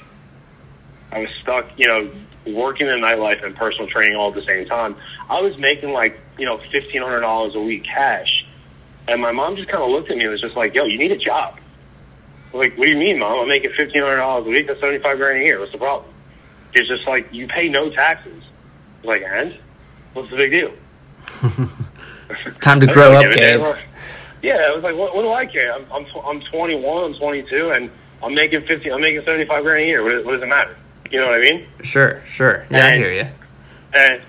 I 1.11 1.19
was 1.19 1.29
stuck, 1.41 1.67
you 1.77 1.87
know, 1.87 2.11
working 2.47 2.87
in 2.87 2.99
nightlife 2.99 3.43
and 3.43 3.55
personal 3.55 3.87
training 3.87 4.15
all 4.15 4.29
at 4.29 4.35
the 4.35 4.45
same 4.45 4.65
time. 4.65 4.95
I 5.29 5.41
was 5.41 5.57
making 5.57 5.93
like 5.93 6.19
you 6.37 6.45
know 6.45 6.59
fifteen 6.71 7.01
hundred 7.01 7.21
dollars 7.21 7.55
a 7.55 7.61
week 7.61 7.83
cash, 7.83 8.45
and 9.07 9.21
my 9.21 9.31
mom 9.31 9.55
just 9.55 9.69
kind 9.69 9.83
of 9.83 9.89
looked 9.89 10.11
at 10.11 10.17
me 10.17 10.23
and 10.23 10.31
was 10.31 10.41
just 10.41 10.55
like, 10.55 10.73
"Yo, 10.75 10.85
you 10.85 10.97
need 10.97 11.11
a 11.11 11.17
job." 11.17 11.59
I'm 12.53 12.59
like, 12.59 12.77
what 12.77 12.85
do 12.85 12.91
you 12.91 12.97
mean, 12.97 13.19
mom? 13.19 13.39
I'm 13.39 13.47
making 13.47 13.71
fifteen 13.71 14.01
hundred 14.01 14.17
dollars 14.17 14.47
a 14.47 14.49
week. 14.49 14.67
That's 14.67 14.79
seventy 14.79 14.99
five 14.99 15.17
grand 15.17 15.39
a 15.39 15.43
year. 15.43 15.59
What's 15.59 15.71
the 15.71 15.77
problem? 15.77 16.11
It's 16.73 16.87
just 16.87 17.07
like 17.07 17.31
you 17.31 17.47
pay 17.47 17.69
no 17.69 17.89
taxes. 17.89 18.43
I 19.03 19.05
was 19.05 19.07
like, 19.07 19.23
and 19.23 19.57
what's 20.13 20.29
the 20.29 20.37
big 20.37 20.51
deal? 20.51 20.73
Time 22.59 22.79
to 22.79 22.87
grow 22.87 23.13
up, 23.13 23.35
Gabe. 23.35 23.61
Yeah, 24.41 24.55
I 24.55 24.75
was 24.75 24.83
like, 24.83 24.95
what, 24.95 25.15
what 25.15 25.21
do 25.21 25.31
I 25.31 25.45
care? 25.45 25.73
I'm, 25.73 25.85
I'm 25.91 26.05
I'm 26.25 26.41
21, 26.41 27.03
I'm 27.03 27.13
22, 27.17 27.71
and 27.71 27.89
I'm 28.21 28.33
making 28.33 28.65
50, 28.65 28.91
I'm 28.91 28.99
making 28.99 29.23
75 29.23 29.63
grand 29.63 29.83
a 29.83 29.85
year. 29.85 30.03
What, 30.03 30.25
what 30.25 30.31
does 30.33 30.41
it 30.41 30.47
matter? 30.47 30.75
You 31.09 31.19
know 31.19 31.27
what 31.27 31.35
I 31.35 31.39
mean? 31.39 31.65
Sure, 31.81 32.21
sure. 32.25 32.65
Yeah, 32.69 32.77
and, 32.77 32.85
I 32.85 32.97
hear 32.97 33.13
you. 33.13 33.27
And 33.93 34.21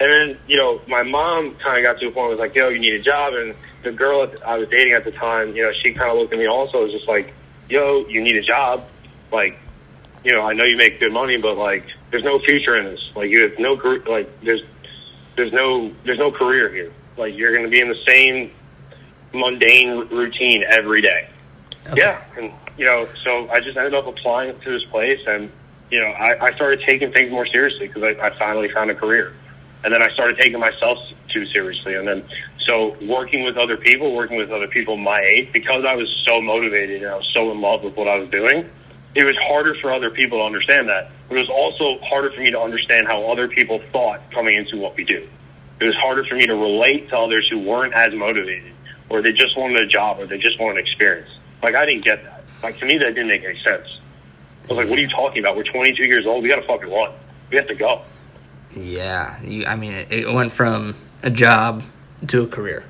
and 0.00 0.10
then 0.10 0.38
you 0.46 0.56
know, 0.56 0.80
my 0.88 1.02
mom 1.02 1.54
kind 1.56 1.76
of 1.76 1.82
got 1.82 2.00
to 2.00 2.08
a 2.08 2.10
point 2.10 2.16
where 2.16 2.26
it 2.26 2.30
was 2.30 2.38
like, 2.38 2.54
yo, 2.54 2.68
you 2.68 2.78
need 2.78 2.94
a 2.94 3.02
job, 3.02 3.34
and 3.34 3.54
the 3.82 3.92
girl 3.92 4.30
I 4.46 4.56
was 4.58 4.68
dating 4.68 4.94
at 4.94 5.04
the 5.04 5.12
time, 5.12 5.54
you 5.54 5.62
know, 5.62 5.72
she 5.82 5.92
kind 5.92 6.10
of 6.10 6.16
looked 6.16 6.32
at 6.32 6.38
me 6.38 6.46
also, 6.46 6.84
was 6.84 6.92
just 6.92 7.08
like, 7.08 7.34
yo, 7.68 8.06
you 8.06 8.22
need 8.22 8.36
a 8.36 8.42
job, 8.42 8.86
like, 9.30 9.58
you 10.24 10.32
know, 10.32 10.42
I 10.42 10.54
know 10.54 10.64
you 10.64 10.76
make 10.76 11.00
good 11.00 11.12
money, 11.12 11.36
but 11.36 11.56
like, 11.56 11.84
there's 12.10 12.24
no 12.24 12.38
future 12.38 12.78
in 12.78 12.84
this. 12.86 13.10
Like, 13.14 13.30
you 13.30 13.42
have 13.42 13.58
no 13.58 13.74
like, 14.06 14.40
there's 14.40 14.62
there's 15.36 15.52
no 15.52 15.92
there's 16.04 16.18
no 16.18 16.30
career 16.30 16.72
here. 16.72 16.92
Like 17.16 17.36
you're 17.36 17.52
going 17.52 17.64
to 17.64 17.70
be 17.70 17.80
in 17.80 17.88
the 17.88 18.02
same 18.06 18.50
mundane 19.32 20.08
routine 20.08 20.64
every 20.68 21.00
day. 21.00 21.28
Okay. 21.88 22.00
Yeah, 22.00 22.22
and 22.36 22.52
you 22.76 22.84
know, 22.84 23.08
so 23.24 23.48
I 23.50 23.60
just 23.60 23.76
ended 23.76 23.94
up 23.94 24.06
applying 24.06 24.58
to 24.60 24.70
this 24.70 24.84
place, 24.84 25.20
and 25.26 25.50
you 25.90 26.00
know, 26.00 26.08
I, 26.08 26.46
I 26.46 26.54
started 26.54 26.82
taking 26.86 27.12
things 27.12 27.30
more 27.30 27.46
seriously 27.46 27.88
because 27.88 28.02
I, 28.02 28.26
I 28.26 28.38
finally 28.38 28.70
found 28.70 28.90
a 28.90 28.94
career, 28.94 29.34
and 29.84 29.92
then 29.92 30.02
I 30.02 30.10
started 30.10 30.38
taking 30.38 30.60
myself 30.60 30.98
too 31.28 31.46
seriously, 31.46 31.94
and 31.94 32.06
then 32.06 32.24
So 32.66 32.96
working 33.02 33.42
with 33.42 33.56
other 33.56 33.76
people, 33.76 34.14
working 34.14 34.36
with 34.36 34.50
other 34.50 34.68
people 34.68 34.96
my 34.96 35.20
age, 35.20 35.52
because 35.52 35.84
I 35.84 35.96
was 35.96 36.08
so 36.24 36.40
motivated 36.40 37.02
and 37.02 37.10
I 37.10 37.16
was 37.16 37.28
so 37.34 37.50
in 37.50 37.60
love 37.60 37.82
with 37.82 37.96
what 37.96 38.08
I 38.08 38.18
was 38.18 38.28
doing, 38.30 38.68
it 39.14 39.24
was 39.24 39.36
harder 39.42 39.74
for 39.80 39.92
other 39.92 40.10
people 40.10 40.38
to 40.38 40.44
understand 40.44 40.88
that. 40.88 41.10
But 41.28 41.36
it 41.38 41.40
was 41.40 41.50
also 41.50 42.00
harder 42.04 42.30
for 42.30 42.40
me 42.40 42.50
to 42.50 42.60
understand 42.60 43.08
how 43.08 43.24
other 43.30 43.48
people 43.48 43.80
thought 43.92 44.20
coming 44.30 44.56
into 44.56 44.78
what 44.78 44.96
we 44.96 45.04
do. 45.04 45.28
It 45.80 45.84
was 45.84 45.94
harder 45.96 46.24
for 46.24 46.36
me 46.36 46.46
to 46.46 46.54
relate 46.54 47.08
to 47.10 47.18
others 47.18 47.48
who 47.50 47.58
weren't 47.58 47.94
as 47.94 48.14
motivated 48.14 48.72
or 49.08 49.20
they 49.20 49.32
just 49.32 49.56
wanted 49.56 49.76
a 49.76 49.86
job 49.86 50.18
or 50.20 50.26
they 50.26 50.38
just 50.38 50.58
wanted 50.60 50.78
experience. 50.78 51.30
Like 51.62 51.74
I 51.74 51.86
didn't 51.86 52.04
get 52.04 52.24
that. 52.24 52.44
Like 52.62 52.78
to 52.78 52.86
me 52.86 52.98
that 52.98 53.14
didn't 53.14 53.28
make 53.28 53.44
any 53.44 53.60
sense. 53.62 53.86
I 54.64 54.68
was 54.68 54.76
like, 54.76 54.88
what 54.88 54.98
are 54.98 55.02
you 55.02 55.08
talking 55.08 55.38
about? 55.42 55.56
We're 55.56 55.64
22 55.64 56.04
years 56.04 56.24
old. 56.24 56.42
We 56.42 56.48
got 56.48 56.56
to 56.56 56.66
fucking 56.66 56.88
run. 56.88 57.12
We 57.50 57.56
have 57.56 57.66
to 57.66 57.74
go. 57.74 58.02
Yeah, 58.76 59.40
you, 59.42 59.66
I 59.66 59.76
mean, 59.76 59.92
it, 59.92 60.12
it 60.12 60.32
went 60.32 60.52
from 60.52 60.96
a 61.22 61.30
job 61.30 61.82
to 62.28 62.42
a 62.42 62.46
career. 62.46 62.84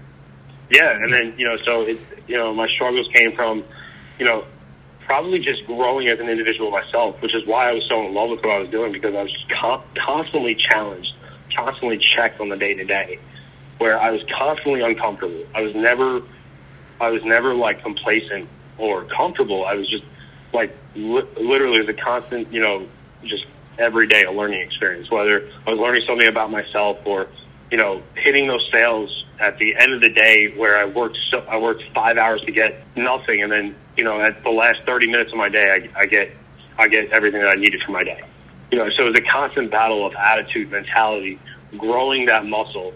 Yeah, 0.70 0.90
and 0.92 1.12
then 1.12 1.34
you 1.36 1.44
know, 1.44 1.56
so 1.64 1.82
it, 1.82 1.98
you 2.26 2.36
know, 2.36 2.54
my 2.54 2.68
struggles 2.68 3.08
came 3.12 3.34
from, 3.34 3.64
you 4.18 4.24
know, 4.24 4.44
probably 5.06 5.40
just 5.40 5.66
growing 5.66 6.08
as 6.08 6.20
an 6.20 6.28
individual 6.28 6.70
myself, 6.70 7.20
which 7.20 7.34
is 7.34 7.44
why 7.46 7.70
I 7.70 7.72
was 7.74 7.82
so 7.88 8.06
in 8.06 8.14
love 8.14 8.30
with 8.30 8.40
what 8.44 8.50
I 8.50 8.58
was 8.58 8.68
doing 8.68 8.92
because 8.92 9.14
I 9.14 9.22
was 9.24 9.44
con- 9.60 9.82
constantly 10.06 10.54
challenged, 10.54 11.11
constantly 11.56 11.98
checked 11.98 12.40
on 12.40 12.48
the 12.48 12.56
day 12.56 12.74
to 12.74 12.84
day, 12.84 13.18
where 13.78 14.00
I 14.00 14.10
was 14.10 14.22
constantly 14.36 14.82
uncomfortable. 14.82 15.44
I 15.54 15.62
was 15.62 15.74
never, 15.74 16.22
I 17.00 17.10
was 17.10 17.22
never 17.24 17.54
like 17.54 17.82
complacent 17.82 18.48
or 18.78 19.04
comfortable. 19.04 19.64
I 19.64 19.74
was 19.74 19.88
just 19.88 20.04
like 20.52 20.76
li- 20.94 21.28
literally 21.36 21.86
a 21.86 21.92
constant, 21.94 22.52
you 22.52 22.60
know, 22.60 22.86
just 23.24 23.46
every 23.78 24.06
day 24.06 24.24
a 24.24 24.32
learning 24.32 24.60
experience. 24.60 25.10
Whether 25.10 25.50
I 25.66 25.70
was 25.70 25.78
learning 25.78 26.02
something 26.06 26.28
about 26.28 26.50
myself 26.50 26.98
or, 27.04 27.28
you 27.70 27.78
know, 27.78 28.02
hitting 28.14 28.46
those 28.46 28.66
sales 28.70 29.22
at 29.42 29.58
the 29.58 29.74
end 29.76 29.92
of 29.92 30.00
the 30.00 30.10
day 30.10 30.56
where 30.56 30.78
I 30.78 30.84
worked 30.84 31.18
so 31.30 31.40
I 31.48 31.58
worked 31.58 31.82
five 31.94 32.16
hours 32.16 32.40
to 32.42 32.52
get 32.52 32.84
nothing, 32.96 33.42
and 33.42 33.50
then 33.50 33.74
you 33.96 34.04
know 34.04 34.20
at 34.20 34.42
the 34.44 34.50
last 34.50 34.80
thirty 34.86 35.06
minutes 35.06 35.32
of 35.32 35.38
my 35.38 35.48
day 35.48 35.90
I, 35.96 36.02
I 36.02 36.06
get 36.06 36.30
I 36.78 36.88
get 36.88 37.10
everything 37.10 37.40
that 37.40 37.50
I 37.50 37.56
needed 37.56 37.82
for 37.84 37.92
my 37.92 38.04
day. 38.04 38.22
You 38.72 38.78
know, 38.78 38.88
so 38.96 39.06
it 39.06 39.10
was 39.10 39.18
a 39.18 39.30
constant 39.30 39.70
battle 39.70 40.06
of 40.06 40.14
attitude, 40.14 40.70
mentality, 40.70 41.38
growing 41.76 42.24
that 42.26 42.46
muscle, 42.46 42.94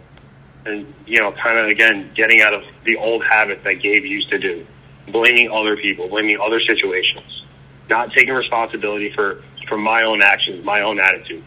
and 0.65 0.93
you 1.07 1.21
know, 1.21 1.33
kind 1.33 1.59
of 1.59 1.67
again 1.67 2.11
getting 2.15 2.41
out 2.41 2.55
of 2.55 2.65
the 2.85 2.97
old 2.97 3.23
habits 3.25 3.63
that 3.65 3.75
Gabe 3.75 4.05
used 4.05 4.31
to 4.31 4.39
do, 4.39 4.67
blaming 5.09 5.51
other 5.51 5.77
people, 5.77 6.09
blaming 6.09 6.41
other 6.41 6.61
situations, 6.61 7.45
not 7.91 8.11
taking 8.15 8.33
responsibility 8.33 9.13
for 9.13 9.45
for 9.69 9.77
my 9.77 10.03
own 10.03 10.23
actions, 10.23 10.65
my 10.65 10.81
own 10.81 10.99
attitude. 10.99 11.45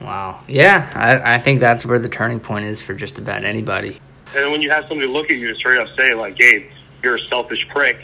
Wow. 0.00 0.42
Yeah, 0.48 0.90
I, 0.94 1.34
I 1.34 1.38
think 1.38 1.60
that's 1.60 1.84
where 1.84 1.98
the 1.98 2.08
turning 2.08 2.40
point 2.40 2.64
is 2.64 2.80
for 2.80 2.94
just 2.94 3.18
about 3.18 3.44
anybody. 3.44 4.00
And 4.34 4.50
when 4.50 4.62
you 4.62 4.70
have 4.70 4.86
somebody 4.88 5.08
look 5.08 5.30
at 5.30 5.36
you 5.36 5.48
and 5.48 5.56
straight 5.58 5.78
up 5.78 5.88
say, 5.94 6.14
like, 6.14 6.36
Gabe, 6.36 6.70
you're 7.02 7.16
a 7.16 7.28
selfish 7.28 7.66
prick, 7.68 7.98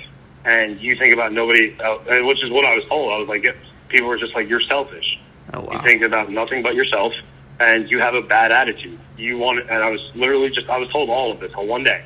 and 0.45 0.79
you 0.79 0.95
think 0.97 1.15
about 1.15 1.33
nobody, 1.33 1.75
uh, 1.81 1.97
which 2.27 2.45
is 2.45 2.51
what 2.51 2.67
I 2.67 2.75
was 2.75 2.85
told. 2.91 3.13
I 3.13 3.19
was 3.19 3.29
like, 3.29 3.47
people 3.89 4.09
were 4.09 4.19
just 4.19 4.35
like, 4.35 4.49
you're 4.49 4.61
selfish. 4.61 5.19
Oh, 5.55 5.61
wow. 5.61 5.73
You 5.73 5.83
think 5.83 6.03
about 6.03 6.31
nothing 6.31 6.63
but 6.63 6.75
yourself, 6.75 7.13
and 7.61 7.91
you 7.91 7.99
have 8.01 8.15
a 8.15 8.23
bad 8.23 8.53
attitude. 8.53 8.99
You 9.17 9.39
want, 9.39 9.61
and 9.61 9.83
I 9.83 9.91
was 9.91 10.01
literally 10.15 10.51
just, 10.51 10.69
I 10.69 10.79
was 10.79 10.89
told 10.91 11.09
all 11.11 11.33
of 11.33 11.41
this 11.41 11.53
on 11.55 11.69
one 11.69 11.85
day. 11.85 12.05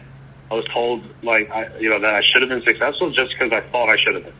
I 0.50 0.54
was 0.54 0.64
told, 0.66 1.04
like, 1.22 1.50
I, 1.50 1.76
you 1.78 1.88
know, 1.88 1.98
that 1.98 2.14
I 2.14 2.22
should 2.22 2.42
have 2.42 2.48
been 2.48 2.62
successful 2.62 3.10
just 3.10 3.30
because 3.30 3.52
I 3.52 3.60
thought 3.70 3.88
I 3.88 3.96
should 3.96 4.14
have 4.14 4.24
been. 4.24 4.34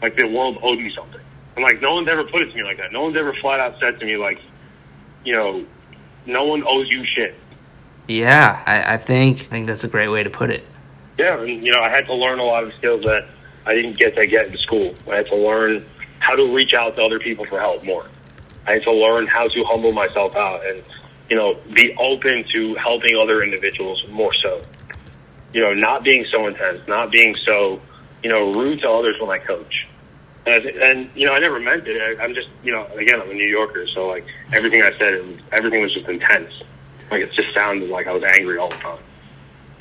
Like, 0.00 0.16
the 0.16 0.24
world 0.24 0.58
owed 0.62 0.78
me 0.78 0.92
something. 0.94 1.20
And, 1.56 1.62
like, 1.62 1.80
no 1.80 1.94
one's 1.94 2.08
ever 2.08 2.24
put 2.24 2.42
it 2.42 2.50
to 2.50 2.56
me 2.56 2.64
like 2.64 2.78
that. 2.78 2.92
No 2.92 3.02
one's 3.02 3.16
ever 3.16 3.32
flat 3.34 3.60
out 3.60 3.78
said 3.80 4.00
to 4.00 4.06
me, 4.06 4.16
like, 4.16 4.40
you 5.24 5.34
know, 5.34 5.64
no 6.26 6.44
one 6.44 6.64
owes 6.66 6.88
you 6.88 7.04
shit. 7.06 7.36
Yeah, 8.08 8.62
I, 8.66 8.94
I 8.94 8.96
think 8.96 9.42
I 9.42 9.44
think 9.44 9.66
that's 9.68 9.84
a 9.84 9.88
great 9.88 10.08
way 10.08 10.22
to 10.22 10.30
put 10.30 10.50
it. 10.50 10.66
Yeah, 11.18 11.40
and 11.40 11.64
you 11.64 11.72
know, 11.72 11.80
I 11.80 11.88
had 11.88 12.06
to 12.06 12.14
learn 12.14 12.38
a 12.40 12.44
lot 12.44 12.64
of 12.64 12.72
skills 12.74 13.04
that 13.04 13.28
I 13.64 13.74
didn't 13.74 13.96
get 13.96 14.16
to 14.16 14.26
get 14.26 14.48
in 14.48 14.58
school. 14.58 14.94
I 15.10 15.16
had 15.16 15.26
to 15.26 15.36
learn 15.36 15.86
how 16.22 16.36
to 16.36 16.54
reach 16.54 16.72
out 16.72 16.94
to 16.94 17.04
other 17.04 17.18
people 17.18 17.44
for 17.46 17.58
help 17.58 17.82
more. 17.84 18.06
I 18.66 18.74
had 18.74 18.84
to 18.84 18.92
learn 18.92 19.26
how 19.26 19.48
to 19.48 19.64
humble 19.64 19.92
myself 19.92 20.36
out 20.36 20.64
and, 20.64 20.80
you 21.28 21.34
know, 21.34 21.58
be 21.74 21.94
open 21.96 22.44
to 22.52 22.74
helping 22.76 23.16
other 23.16 23.42
individuals 23.42 24.04
more 24.08 24.32
so. 24.34 24.62
You 25.52 25.62
know, 25.62 25.74
not 25.74 26.04
being 26.04 26.24
so 26.30 26.46
intense, 26.46 26.80
not 26.86 27.10
being 27.10 27.34
so, 27.44 27.82
you 28.22 28.30
know, 28.30 28.52
rude 28.52 28.80
to 28.82 28.90
others 28.90 29.16
when 29.20 29.30
I 29.30 29.38
coach. 29.38 29.88
And, 30.46 30.64
and 30.64 31.10
you 31.16 31.26
know, 31.26 31.34
I 31.34 31.40
never 31.40 31.58
meant 31.58 31.88
it. 31.88 32.00
I, 32.00 32.22
I'm 32.22 32.34
just, 32.34 32.48
you 32.62 32.70
know, 32.70 32.86
again, 32.94 33.20
I'm 33.20 33.30
a 33.30 33.34
New 33.34 33.48
Yorker, 33.48 33.86
so 33.88 34.06
like 34.06 34.24
everything 34.52 34.80
I 34.82 34.96
said, 34.98 35.26
was, 35.26 35.38
everything 35.50 35.82
was 35.82 35.92
just 35.92 36.08
intense. 36.08 36.52
Like 37.10 37.22
it 37.22 37.32
just 37.32 37.52
sounded 37.52 37.90
like 37.90 38.06
I 38.06 38.12
was 38.12 38.22
angry 38.22 38.58
all 38.58 38.68
the 38.68 38.76
time. 38.76 39.02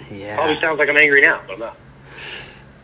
Yeah. 0.10 0.36
Probably 0.36 0.60
sounds 0.60 0.80
like 0.80 0.90
I'm 0.90 0.98
angry 0.98 1.22
now, 1.22 1.42
but 1.46 1.54
I'm 1.54 1.60
not. 1.60 1.78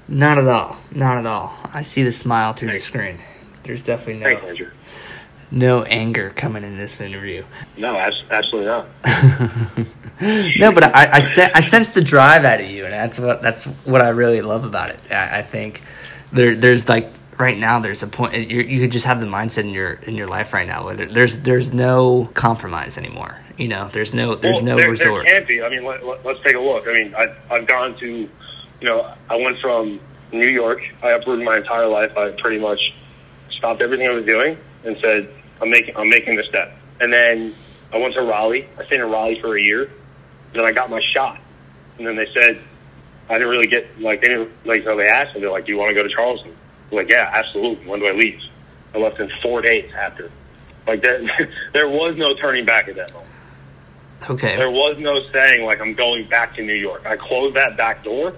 Not 0.07 0.37
at 0.37 0.47
all. 0.47 0.77
Not 0.91 1.17
at 1.17 1.25
all. 1.25 1.53
I 1.73 1.81
see 1.81 2.03
the 2.03 2.11
smile 2.11 2.53
through 2.53 2.69
Thanks. 2.69 2.85
the 2.85 2.91
screen. 2.91 3.19
There's 3.67 3.83
definitely 3.83 4.23
no 4.23 4.29
Andrew. 4.47 4.71
no 5.51 5.83
anger 5.83 6.31
coming 6.35 6.63
in 6.63 6.77
this 6.77 6.99
interview. 6.99 7.43
No, 7.77 7.95
absolutely 7.95 8.65
not. 8.65 8.87
no, 10.57 10.71
but 10.71 10.83
I 10.83 11.09
I, 11.13 11.19
sen- 11.21 11.51
I 11.53 11.59
sense 11.61 11.89
the 11.89 12.01
drive 12.01 12.43
out 12.45 12.59
of 12.61 12.69
you, 12.69 12.85
and 12.85 12.93
that's 12.93 13.19
what 13.19 13.41
that's 13.41 13.65
what 13.85 14.01
I 14.01 14.09
really 14.09 14.41
love 14.41 14.63
about 14.65 14.89
it. 14.91 14.99
I, 15.11 15.39
I 15.39 15.41
think 15.43 15.81
there 16.31 16.55
there's 16.55 16.89
like 16.89 17.11
right 17.37 17.57
now 17.57 17.79
there's 17.79 18.01
a 18.03 18.07
point 18.07 18.33
you 18.49 18.61
you 18.61 18.87
just 18.87 19.05
have 19.05 19.19
the 19.21 19.27
mindset 19.27 19.59
in 19.59 19.69
your 19.69 19.93
in 19.93 20.15
your 20.15 20.27
life 20.27 20.53
right 20.53 20.67
now 20.67 20.85
where 20.85 20.95
there, 20.95 21.07
there's 21.07 21.41
there's 21.43 21.73
no 21.73 22.29
compromise 22.33 22.97
anymore. 22.97 23.37
You 23.57 23.67
know, 23.67 23.89
there's 23.91 24.13
no 24.13 24.35
there's 24.35 24.55
Well, 24.55 24.63
no 24.63 24.77
there, 24.77 24.89
resort. 24.91 25.25
There 25.25 25.33
can't 25.33 25.47
be. 25.47 25.61
I 25.63 25.69
mean, 25.69 25.83
let, 25.83 26.05
let, 26.05 26.23
let's 26.25 26.41
take 26.43 26.55
a 26.55 26.59
look. 26.59 26.87
I 26.87 26.93
mean, 26.93 27.15
I, 27.15 27.35
I've 27.49 27.65
gone 27.67 27.97
to, 27.99 28.07
you 28.07 28.29
know, 28.81 29.11
I 29.29 29.35
went 29.35 29.59
from 29.59 29.99
New 30.31 30.47
York. 30.47 30.79
I 31.01 31.11
uprooted 31.11 31.43
my 31.43 31.57
entire 31.57 31.87
life. 31.87 32.15
I 32.15 32.31
pretty 32.39 32.59
much 32.59 32.79
stopped 33.57 33.81
everything 33.81 34.07
I 34.07 34.11
was 34.11 34.25
doing 34.25 34.57
and 34.83 34.97
said, 35.01 35.29
I'm 35.61 35.69
making 35.69 35.95
I'm 35.97 36.09
making 36.09 36.35
this 36.35 36.47
step. 36.47 36.77
And 36.99 37.11
then 37.11 37.55
I 37.91 37.97
went 37.97 38.13
to 38.15 38.21
Raleigh. 38.21 38.67
I 38.77 38.85
stayed 38.85 38.99
in 38.99 39.09
Raleigh 39.09 39.39
for 39.41 39.57
a 39.57 39.61
year. 39.61 39.91
Then 40.53 40.65
I 40.65 40.71
got 40.71 40.89
my 40.89 41.01
shot. 41.13 41.39
And 41.97 42.05
then 42.05 42.15
they 42.15 42.27
said, 42.33 42.61
I 43.29 43.33
didn't 43.33 43.49
really 43.49 43.67
get 43.67 43.99
like 43.99 44.21
they 44.21 44.29
didn't 44.29 44.51
like 44.65 44.83
so 44.83 44.95
they 44.95 45.07
asked 45.07 45.35
me 45.35 45.41
they're 45.41 45.51
like, 45.51 45.65
do 45.65 45.71
you 45.71 45.77
want 45.77 45.89
to 45.89 45.95
go 45.95 46.03
to 46.03 46.09
Charleston? 46.09 46.55
I'm 46.91 46.97
like, 46.97 47.09
yeah, 47.09 47.29
absolutely. 47.33 47.85
When 47.87 47.99
do 47.99 48.07
I 48.07 48.13
leave? 48.13 48.39
I 48.93 48.99
left 48.99 49.19
in 49.19 49.29
four 49.41 49.61
days 49.61 49.91
after. 49.93 50.31
Like 50.85 51.01
there, 51.01 51.21
there 51.73 51.89
was 51.89 52.15
no 52.15 52.33
turning 52.35 52.65
back 52.65 52.87
at 52.87 52.95
that 52.95 53.13
moment. 53.13 53.31
Okay. 54.29 54.55
There 54.55 54.71
was 54.71 54.97
no 54.97 55.27
saying 55.29 55.65
like 55.65 55.81
I'm 55.81 55.93
going 55.93 56.27
back 56.29 56.55
to 56.55 56.63
New 56.63 56.73
York. 56.73 57.05
I 57.05 57.17
closed 57.17 57.55
that 57.55 57.77
back 57.77 58.03
door, 58.03 58.33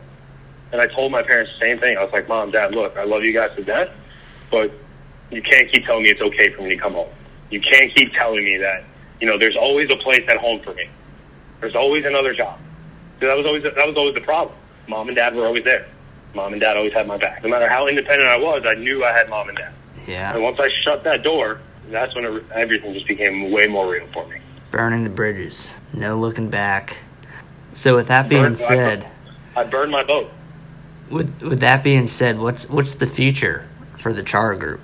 and 0.71 0.81
I 0.81 0.87
told 0.87 1.11
my 1.11 1.23
parents 1.23 1.51
the 1.53 1.65
same 1.65 1.79
thing. 1.79 1.97
I 1.97 2.03
was 2.03 2.11
like, 2.11 2.27
Mom, 2.27 2.51
Dad, 2.51 2.73
look, 2.73 2.97
I 2.97 3.03
love 3.03 3.23
you 3.23 3.33
guys 3.33 3.55
to 3.55 3.63
death, 3.63 3.89
but 4.51 4.71
you 5.31 5.41
can't 5.41 5.71
keep 5.71 5.85
telling 5.85 6.03
me 6.03 6.09
it's 6.09 6.21
okay 6.21 6.51
for 6.51 6.61
me 6.63 6.69
to 6.69 6.77
come 6.77 6.93
home. 6.93 7.09
You 7.51 7.61
can't 7.61 7.93
keep 7.95 8.13
telling 8.13 8.43
me 8.45 8.57
that 8.57 8.83
you 9.19 9.27
know 9.27 9.37
there's 9.37 9.55
always 9.57 9.89
a 9.91 9.95
place 9.97 10.23
at 10.27 10.37
home 10.37 10.61
for 10.61 10.73
me. 10.73 10.89
There's 11.61 11.75
always 11.75 12.05
another 12.05 12.33
job. 12.33 12.59
That 13.19 13.35
was 13.35 13.45
always 13.45 13.63
that 13.63 13.75
was 13.87 13.95
always 13.95 14.15
the 14.15 14.21
problem. 14.21 14.55
Mom 14.87 15.07
and 15.07 15.15
Dad 15.15 15.35
were 15.35 15.45
always 15.45 15.63
there. 15.63 15.87
Mom 16.33 16.53
and 16.53 16.61
Dad 16.61 16.77
always 16.77 16.93
had 16.93 17.07
my 17.07 17.17
back. 17.17 17.43
No 17.43 17.49
matter 17.49 17.67
how 17.67 17.87
independent 17.87 18.29
I 18.29 18.37
was, 18.37 18.63
I 18.65 18.75
knew 18.75 19.03
I 19.03 19.11
had 19.11 19.29
Mom 19.29 19.49
and 19.49 19.57
Dad. 19.57 19.73
Yeah. 20.07 20.33
And 20.33 20.43
once 20.43 20.59
I 20.59 20.69
shut 20.83 21.03
that 21.03 21.23
door, 21.23 21.59
that's 21.89 22.13
when 22.15 22.23
it, 22.25 22.43
everything 22.53 22.93
just 22.93 23.07
became 23.07 23.51
way 23.51 23.67
more 23.67 23.91
real 23.91 24.07
for 24.13 24.27
me. 24.27 24.37
Burning 24.71 25.03
the 25.03 25.09
bridges. 25.09 25.71
No 25.93 26.17
looking 26.17 26.49
back. 26.49 26.97
So 27.73 27.95
with 27.95 28.07
that 28.07 28.29
being 28.29 28.43
Burned- 28.43 28.55
I- 28.57 28.59
said, 28.59 29.07
I 29.55 29.63
burned 29.63 29.91
my 29.91 30.03
boat. 30.03 30.31
with 31.09 31.41
with 31.41 31.59
that 31.61 31.83
being 31.83 32.07
said, 32.07 32.37
what's 32.39 32.69
what's 32.69 32.93
the 32.93 33.07
future 33.07 33.67
for 33.97 34.13
the 34.13 34.23
Char 34.23 34.55
Group? 34.55 34.79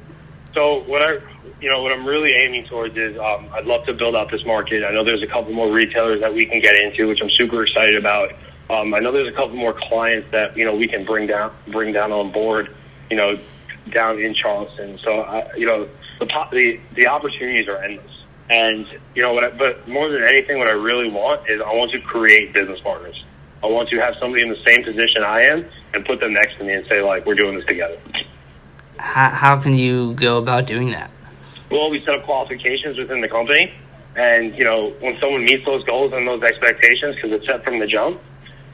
So 0.55 0.83
what 0.83 1.01
I, 1.01 1.17
you 1.59 1.69
know, 1.69 1.83
what 1.83 1.91
I'm 1.91 2.05
really 2.05 2.31
aiming 2.31 2.65
towards 2.65 2.95
is 2.95 3.19
um, 3.19 3.49
I'd 3.53 3.65
love 3.65 3.85
to 3.87 3.93
build 3.93 4.15
out 4.15 4.31
this 4.31 4.45
market. 4.45 4.85
I 4.85 4.91
know 4.91 5.03
there's 5.03 5.21
a 5.21 5.27
couple 5.27 5.53
more 5.53 5.69
retailers 5.69 6.21
that 6.21 6.33
we 6.33 6.45
can 6.45 6.61
get 6.61 6.75
into, 6.75 7.09
which 7.09 7.21
I'm 7.21 7.29
super 7.29 7.63
excited 7.63 7.97
about. 7.97 8.31
Um, 8.69 8.93
I 8.93 8.99
know 8.99 9.11
there's 9.11 9.27
a 9.27 9.33
couple 9.33 9.57
more 9.57 9.73
clients 9.73 10.31
that 10.31 10.57
you 10.57 10.65
know 10.65 10.75
we 10.75 10.87
can 10.87 11.03
bring 11.05 11.27
down, 11.27 11.53
bring 11.67 11.93
down 11.93 12.11
on 12.11 12.31
board, 12.31 12.73
you 13.11 13.17
know, 13.17 13.37
down 13.91 14.17
in 14.19 14.33
Charleston. 14.33 14.97
So 15.03 15.21
I, 15.21 15.53
you 15.55 15.65
know, 15.65 15.89
the 16.19 16.47
the 16.51 16.79
the 16.93 17.07
opportunities 17.07 17.67
are 17.67 17.77
endless. 17.83 18.11
And 18.49 18.87
you 19.13 19.21
know 19.21 19.33
what? 19.33 19.43
I, 19.43 19.49
but 19.51 19.87
more 19.87 20.07
than 20.07 20.23
anything, 20.23 20.57
what 20.57 20.67
I 20.67 20.71
really 20.71 21.09
want 21.09 21.49
is 21.49 21.61
I 21.61 21.75
want 21.75 21.91
to 21.91 21.99
create 21.99 22.53
business 22.53 22.79
partners. 22.79 23.23
I 23.61 23.67
want 23.67 23.89
to 23.89 23.97
have 23.99 24.15
somebody 24.19 24.43
in 24.43 24.49
the 24.49 24.63
same 24.65 24.83
position 24.83 25.23
I 25.23 25.41
am 25.41 25.65
and 25.93 26.05
put 26.05 26.19
them 26.21 26.33
next 26.33 26.57
to 26.59 26.63
me 26.63 26.73
and 26.73 26.85
say 26.87 27.01
like, 27.01 27.25
we're 27.25 27.35
doing 27.35 27.55
this 27.55 27.65
together. 27.65 27.99
How, 28.97 29.29
how 29.29 29.61
can 29.61 29.73
you 29.73 30.13
go 30.13 30.37
about 30.37 30.65
doing 30.65 30.91
that? 30.91 31.11
Well, 31.69 31.89
we 31.89 31.99
set 32.05 32.15
up 32.15 32.23
qualifications 32.23 32.97
within 32.97 33.21
the 33.21 33.27
company, 33.27 33.73
and 34.15 34.55
you 34.55 34.63
know 34.63 34.91
when 34.99 35.19
someone 35.19 35.43
meets 35.43 35.65
those 35.65 35.83
goals 35.83 36.13
and 36.13 36.27
those 36.27 36.43
expectations, 36.43 37.15
because 37.15 37.31
it's 37.31 37.45
set 37.45 37.63
from 37.63 37.79
the 37.79 37.87
jump, 37.87 38.21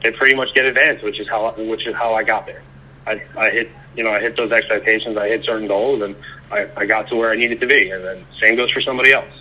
they 0.02 0.12
pretty 0.12 0.34
much 0.34 0.54
get 0.54 0.66
advanced, 0.66 1.02
which 1.02 1.18
is 1.18 1.28
how 1.28 1.52
which 1.52 1.86
is 1.86 1.94
how 1.94 2.14
I 2.14 2.22
got 2.22 2.46
there. 2.46 2.62
I, 3.06 3.22
I 3.36 3.50
hit 3.50 3.70
you 3.96 4.04
know 4.04 4.10
I 4.10 4.20
hit 4.20 4.36
those 4.36 4.52
expectations, 4.52 5.16
I 5.16 5.28
hit 5.28 5.44
certain 5.44 5.66
goals, 5.66 6.02
and 6.02 6.14
I, 6.50 6.68
I 6.76 6.86
got 6.86 7.08
to 7.08 7.16
where 7.16 7.30
I 7.30 7.36
needed 7.36 7.60
to 7.60 7.66
be. 7.66 7.90
And 7.90 8.04
then 8.04 8.24
same 8.40 8.56
goes 8.56 8.70
for 8.70 8.82
somebody 8.82 9.12
else. 9.12 9.32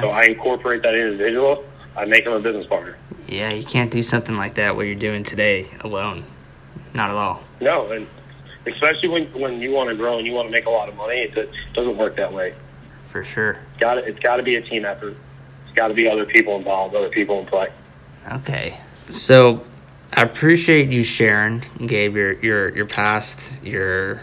So 0.00 0.08
I 0.08 0.24
incorporate 0.26 0.82
that 0.82 0.94
individual. 0.94 1.64
I 1.96 2.04
make 2.04 2.24
them 2.24 2.34
a 2.34 2.40
business 2.40 2.66
partner. 2.66 2.96
Yeah, 3.26 3.50
you 3.50 3.64
can't 3.64 3.90
do 3.90 4.04
something 4.04 4.36
like 4.36 4.54
that 4.54 4.76
what 4.76 4.86
you're 4.86 4.94
doing 4.94 5.24
today 5.24 5.68
alone. 5.80 6.24
Not 6.94 7.10
at 7.10 7.16
all. 7.16 7.42
No, 7.60 7.90
and 7.90 8.06
especially 8.66 9.08
when 9.08 9.26
when 9.32 9.60
you 9.60 9.72
want 9.72 9.90
to 9.90 9.96
grow 9.96 10.18
and 10.18 10.26
you 10.26 10.32
want 10.32 10.48
to 10.48 10.52
make 10.52 10.66
a 10.66 10.70
lot 10.70 10.88
of 10.88 10.96
money, 10.96 11.20
it, 11.20 11.36
it 11.36 11.50
doesn't 11.74 11.96
work 11.96 12.16
that 12.16 12.32
way. 12.32 12.54
For 13.10 13.24
sure. 13.24 13.58
Got 13.78 13.98
it. 13.98 14.08
It's 14.08 14.20
got 14.20 14.36
to 14.36 14.42
be 14.42 14.56
a 14.56 14.62
team 14.62 14.84
effort. 14.84 15.16
It's 15.66 15.74
got 15.74 15.88
to 15.88 15.94
be 15.94 16.08
other 16.08 16.26
people 16.26 16.56
involved, 16.56 16.94
other 16.94 17.08
people 17.08 17.40
in 17.40 17.46
play. 17.46 17.68
Okay. 18.32 18.78
So 19.08 19.64
I 20.12 20.22
appreciate 20.22 20.90
you 20.90 21.04
sharing, 21.04 21.64
Gabe, 21.84 22.16
your 22.16 22.32
your 22.40 22.76
your 22.76 22.86
past, 22.86 23.62
your 23.62 24.22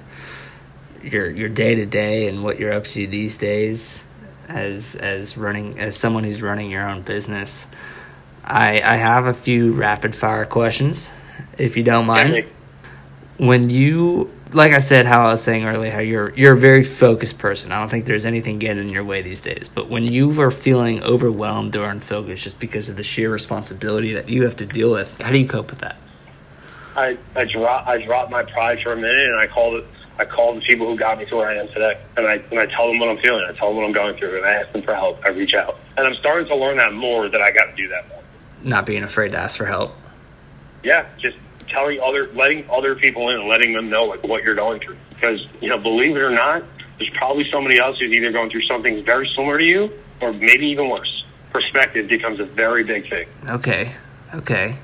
your 1.03 1.29
your 1.29 1.49
day 1.49 1.75
to 1.75 1.85
day, 1.85 2.27
and 2.27 2.43
what 2.43 2.59
you're 2.59 2.73
up 2.73 2.85
to 2.85 3.07
these 3.07 3.37
days, 3.37 4.05
as 4.47 4.95
as 4.95 5.37
running 5.37 5.79
as 5.79 5.95
someone 5.95 6.23
who's 6.23 6.41
running 6.41 6.69
your 6.71 6.87
own 6.87 7.01
business. 7.01 7.67
I 8.43 8.81
I 8.81 8.95
have 8.95 9.25
a 9.25 9.33
few 9.33 9.73
rapid 9.73 10.15
fire 10.15 10.45
questions, 10.45 11.09
if 11.57 11.75
you 11.75 11.83
don't 11.83 12.05
mind. 12.05 12.29
Definitely. 12.29 12.56
When 13.37 13.69
you 13.69 14.31
like 14.53 14.71
I 14.71 14.79
said, 14.79 15.05
how 15.05 15.27
I 15.27 15.31
was 15.31 15.43
saying 15.43 15.65
earlier, 15.65 15.91
how 15.91 15.99
you're 15.99 16.33
you're 16.35 16.53
a 16.53 16.57
very 16.57 16.83
focused 16.83 17.37
person. 17.37 17.71
I 17.71 17.79
don't 17.79 17.89
think 17.89 18.05
there's 18.05 18.25
anything 18.25 18.59
getting 18.59 18.83
in 18.83 18.89
your 18.89 19.03
way 19.03 19.21
these 19.21 19.41
days. 19.41 19.69
But 19.69 19.89
when 19.89 20.03
you 20.03 20.39
are 20.41 20.51
feeling 20.51 21.03
overwhelmed 21.03 21.75
or 21.75 21.89
unfocused 21.89 22.43
just 22.43 22.59
because 22.59 22.89
of 22.89 22.95
the 22.95 23.03
sheer 23.03 23.31
responsibility 23.31 24.13
that 24.13 24.29
you 24.29 24.43
have 24.43 24.55
to 24.57 24.65
deal 24.65 24.91
with, 24.91 25.19
how 25.21 25.31
do 25.31 25.37
you 25.37 25.47
cope 25.47 25.69
with 25.69 25.79
that? 25.79 25.97
I 26.95 27.17
I 27.35 27.45
drop 27.45 27.87
I 27.87 28.03
dropped 28.03 28.31
my 28.31 28.43
pride 28.43 28.81
for 28.81 28.93
a 28.93 28.95
minute 28.95 29.27
and 29.27 29.39
I 29.39 29.47
called 29.47 29.75
it. 29.75 29.85
I 30.19 30.25
call 30.25 30.55
the 30.55 30.61
people 30.61 30.87
who 30.87 30.97
got 30.97 31.19
me 31.19 31.25
to 31.25 31.35
where 31.35 31.47
I 31.47 31.57
am 31.57 31.67
today, 31.67 31.99
and 32.15 32.25
I 32.25 32.35
and 32.49 32.59
I 32.59 32.65
tell 32.65 32.87
them 32.87 32.97
what 32.97 33.09
I'm 33.09 33.19
feeling. 33.19 33.45
I 33.47 33.53
tell 33.53 33.67
them 33.67 33.77
what 33.77 33.85
I'm 33.85 33.91
going 33.91 34.17
through, 34.17 34.37
and 34.37 34.45
I 34.45 34.53
ask 34.53 34.71
them 34.71 34.81
for 34.81 34.95
help. 34.95 35.23
I 35.23 35.29
reach 35.29 35.53
out, 35.53 35.77
and 35.95 36.07
I'm 36.07 36.15
starting 36.15 36.47
to 36.47 36.55
learn 36.55 36.77
that 36.77 36.93
more. 36.93 37.29
That 37.29 37.41
I 37.41 37.51
got 37.51 37.65
to 37.65 37.75
do 37.75 37.87
that 37.89 38.09
more. 38.09 38.23
Not 38.63 38.87
being 38.87 39.03
afraid 39.03 39.33
to 39.33 39.37
ask 39.37 39.57
for 39.57 39.65
help. 39.65 39.95
Yeah, 40.83 41.05
just 41.19 41.37
telling 41.69 41.99
other, 41.99 42.29
letting 42.33 42.69
other 42.69 42.95
people 42.95 43.29
in, 43.29 43.39
and 43.39 43.47
letting 43.47 43.73
them 43.73 43.89
know 43.89 44.05
like 44.05 44.23
what 44.23 44.43
you're 44.43 44.55
going 44.55 44.79
through. 44.79 44.97
Because 45.09 45.45
you 45.61 45.69
know, 45.69 45.77
believe 45.77 46.15
it 46.15 46.21
or 46.21 46.31
not, 46.31 46.63
there's 46.97 47.11
probably 47.17 47.49
somebody 47.51 47.77
else 47.77 47.97
who's 47.99 48.11
either 48.11 48.31
going 48.31 48.49
through 48.49 48.63
something 48.63 49.03
very 49.03 49.29
similar 49.35 49.57
to 49.57 49.63
you, 49.63 49.93
or 50.21 50.33
maybe 50.33 50.67
even 50.67 50.89
worse. 50.89 51.25
Perspective 51.51 52.07
becomes 52.07 52.39
a 52.39 52.45
very 52.45 52.83
big 52.83 53.09
thing. 53.09 53.27
Okay. 53.47 53.93
Okay. 54.33 54.77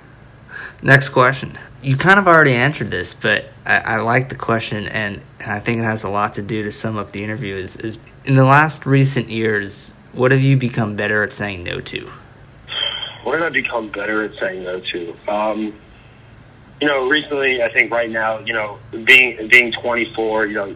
Next 0.81 1.09
question. 1.09 1.57
You 1.81 1.97
kind 1.97 2.19
of 2.19 2.27
already 2.27 2.53
answered 2.53 2.91
this, 2.91 3.13
but 3.13 3.45
I, 3.65 3.77
I 3.77 3.97
like 3.97 4.29
the 4.29 4.35
question, 4.35 4.87
and, 4.87 5.21
and 5.39 5.51
I 5.51 5.59
think 5.59 5.79
it 5.79 5.83
has 5.83 6.03
a 6.03 6.09
lot 6.09 6.35
to 6.35 6.41
do 6.41 6.63
to 6.63 6.71
sum 6.71 6.97
up 6.97 7.11
the 7.11 7.23
interview. 7.23 7.55
Is, 7.55 7.75
is 7.77 7.97
in 8.25 8.35
the 8.35 8.45
last 8.45 8.85
recent 8.85 9.29
years, 9.29 9.95
what 10.13 10.31
have 10.31 10.41
you 10.41 10.57
become 10.57 10.95
better 10.95 11.23
at 11.23 11.33
saying 11.33 11.63
no 11.63 11.81
to? 11.81 12.11
What 13.23 13.33
did 13.33 13.43
I 13.43 13.49
become 13.49 13.89
better 13.89 14.23
at 14.23 14.37
saying 14.39 14.63
no 14.63 14.79
to? 14.79 15.17
Um, 15.27 15.73
you 16.83 16.89
know, 16.89 17.07
recently, 17.07 17.63
I 17.63 17.71
think 17.71 17.93
right 17.93 18.09
now, 18.09 18.39
you 18.39 18.51
know, 18.51 18.77
being 19.05 19.47
being 19.47 19.71
24, 19.71 20.47
you 20.47 20.53
know, 20.55 20.75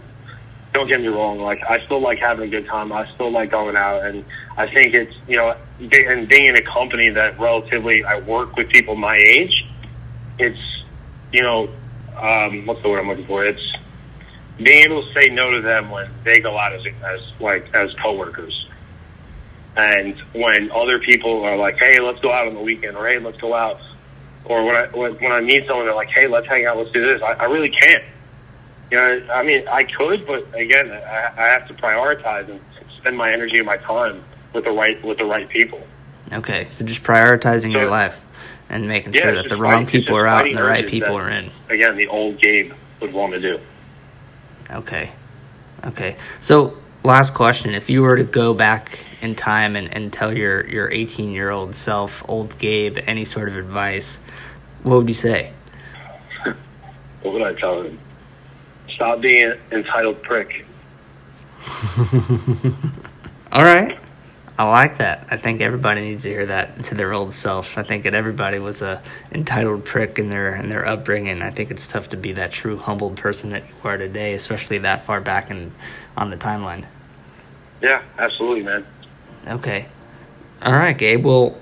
don't 0.71 0.87
get 0.87 1.01
me 1.01 1.09
wrong, 1.09 1.37
like 1.37 1.61
I 1.69 1.83
still 1.83 1.99
like 1.99 2.19
having 2.19 2.47
a 2.47 2.49
good 2.49 2.65
time. 2.65 2.93
I 2.93 3.11
still 3.13 3.29
like 3.29 3.51
going 3.51 3.75
out, 3.75 4.05
and 4.05 4.23
I 4.55 4.73
think 4.73 4.93
it's 4.93 5.13
you 5.27 5.35
know, 5.35 5.57
and 5.81 6.29
being 6.29 6.45
in 6.45 6.55
a 6.55 6.61
company 6.61 7.09
that 7.09 7.37
relatively 7.37 8.05
I 8.05 8.21
work 8.21 8.55
with 8.55 8.69
people 8.69 8.95
my 8.95 9.17
age, 9.17 9.65
it's 10.39 10.57
you 11.33 11.41
know, 11.41 11.67
um, 12.15 12.65
what's 12.65 12.81
the 12.83 12.89
word 12.89 12.99
I'm 12.99 13.09
looking 13.09 13.27
for? 13.27 13.43
It's 13.43 13.75
being 14.55 14.85
able 14.85 15.03
to 15.03 15.13
say 15.13 15.27
no 15.27 15.51
to 15.51 15.61
them 15.61 15.89
when 15.89 16.09
they 16.23 16.39
go 16.39 16.57
out 16.57 16.71
as 16.71 16.85
as 17.03 17.19
like 17.41 17.67
as 17.73 17.93
coworkers. 18.01 18.65
And 19.75 20.15
when 20.31 20.71
other 20.71 20.99
people 20.99 21.43
are 21.43 21.57
like, 21.57 21.79
"Hey, 21.79 21.99
let's 21.99 22.21
go 22.21 22.31
out 22.31 22.47
on 22.47 22.53
the 22.53 22.61
weekend," 22.61 22.95
or 22.95 23.05
"Hey, 23.09 23.19
let's 23.19 23.37
go 23.39 23.53
out," 23.53 23.81
or 24.47 24.63
when 24.65 24.75
I 24.75 24.87
when, 24.87 25.13
when 25.15 25.31
I 25.31 25.41
meet 25.41 25.67
someone, 25.67 25.85
they're 25.85 25.95
like, 25.95 26.09
"Hey, 26.09 26.27
let's 26.27 26.47
hang 26.47 26.65
out, 26.65 26.77
let's 26.77 26.91
do 26.91 27.05
this," 27.05 27.21
I, 27.21 27.33
I 27.33 27.45
really 27.45 27.69
can't. 27.69 28.03
You 28.91 28.97
know, 28.97 29.27
I 29.33 29.43
mean, 29.43 29.67
I 29.67 29.83
could, 29.83 30.25
but 30.25 30.47
again, 30.55 30.91
I, 30.91 31.31
I 31.37 31.47
have 31.47 31.67
to 31.67 31.73
prioritize 31.73 32.49
and 32.49 32.59
spend 32.97 33.17
my 33.17 33.31
energy 33.33 33.57
and 33.57 33.65
my 33.65 33.77
time 33.77 34.23
with 34.53 34.63
the 34.65 34.71
right 34.71 35.01
with 35.03 35.17
the 35.17 35.25
right 35.25 35.47
people. 35.49 35.81
Okay, 36.31 36.67
so 36.67 36.85
just 36.85 37.03
prioritizing 37.03 37.73
So- 37.73 37.79
your 37.81 37.89
life 37.89 38.19
and 38.69 38.87
making 38.87 39.13
Yeah, 39.13 39.21
sure 39.23 39.35
that 39.35 39.49
the 39.49 39.57
wrong 39.57 39.85
fighting- 39.85 40.01
people 40.01 40.17
are 40.17 40.27
out 40.27 40.45
and 40.47 40.57
the 40.57 40.63
right 40.63 40.87
people 40.87 41.17
are 41.17 41.29
in. 41.29 41.51
Again, 41.69 41.95
the 41.97 42.07
old 42.07 42.39
Gabe 42.41 42.73
would 42.99 43.13
want 43.13 43.33
to 43.33 43.39
do. 43.39 43.59
Okay. 44.71 45.09
Okay. 45.85 46.17
So, 46.41 46.77
last 47.03 47.33
question. 47.33 47.73
If 47.73 47.89
you 47.89 48.01
were 48.01 48.17
to 48.17 48.23
go 48.23 48.53
back 48.53 49.05
in 49.21 49.35
time 49.35 49.75
and, 49.75 49.93
and 49.93 50.11
tell 50.11 50.35
your, 50.35 50.67
your 50.67 50.91
18 50.91 51.31
year 51.31 51.49
old 51.49 51.75
self, 51.75 52.27
old 52.27 52.57
Gabe, 52.57 52.97
any 53.07 53.25
sort 53.25 53.49
of 53.49 53.55
advice, 53.55 54.19
what 54.83 54.97
would 54.97 55.07
you 55.07 55.15
say? 55.15 55.53
What 57.21 57.33
would 57.33 57.41
I 57.41 57.53
tell 57.53 57.81
him? 57.81 57.99
Stop 58.89 59.21
being 59.21 59.51
an 59.51 59.59
entitled 59.71 60.21
prick. 60.21 60.65
All 63.51 63.63
right. 63.63 63.99
I 64.59 64.63
like 64.63 64.97
that. 64.97 65.27
I 65.29 65.37
think 65.37 65.61
everybody 65.61 66.01
needs 66.01 66.23
to 66.23 66.29
hear 66.29 66.47
that 66.47 66.85
to 66.85 66.95
their 66.95 67.13
old 67.13 67.35
self. 67.35 67.77
I 67.77 67.83
think 67.83 68.03
that 68.05 68.15
everybody 68.15 68.57
was 68.57 68.81
a 68.81 69.03
entitled 69.31 69.85
prick 69.85 70.17
in 70.17 70.31
their 70.31 70.55
in 70.55 70.69
their 70.69 70.85
upbringing. 70.87 71.43
I 71.43 71.51
think 71.51 71.69
it's 71.69 71.87
tough 71.87 72.09
to 72.09 72.17
be 72.17 72.31
that 72.33 72.51
true 72.51 72.77
humbled 72.77 73.17
person 73.17 73.51
that 73.51 73.63
you 73.67 73.73
are 73.83 73.97
today, 73.97 74.33
especially 74.33 74.79
that 74.79 75.05
far 75.05 75.21
back 75.21 75.51
in 75.51 75.75
on 76.15 76.31
the 76.31 76.37
timeline. 76.37 76.85
Yeah, 77.81 78.01
absolutely, 78.17 78.63
man. 78.63 78.87
Okay. 79.45 79.85
All 80.63 80.73
right, 80.73 80.97
Gabe. 80.97 81.23
Well, 81.23 81.55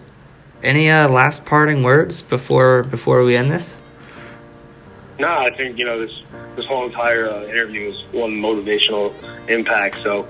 any 0.63 0.89
uh, 0.89 1.09
last 1.09 1.45
parting 1.45 1.83
words 1.83 2.21
before 2.21 2.83
before 2.83 3.25
we 3.25 3.35
end 3.35 3.51
this? 3.51 3.75
No, 5.19 5.37
I 5.37 5.53
think 5.53 5.77
you 5.77 5.83
know 5.83 5.99
this 5.99 6.21
this 6.55 6.65
whole 6.65 6.85
entire 6.85 7.29
uh, 7.29 7.43
interview 7.43 7.89
is 7.89 8.13
one 8.13 8.31
motivational 8.31 9.13
impact. 9.49 9.99
So 10.01 10.25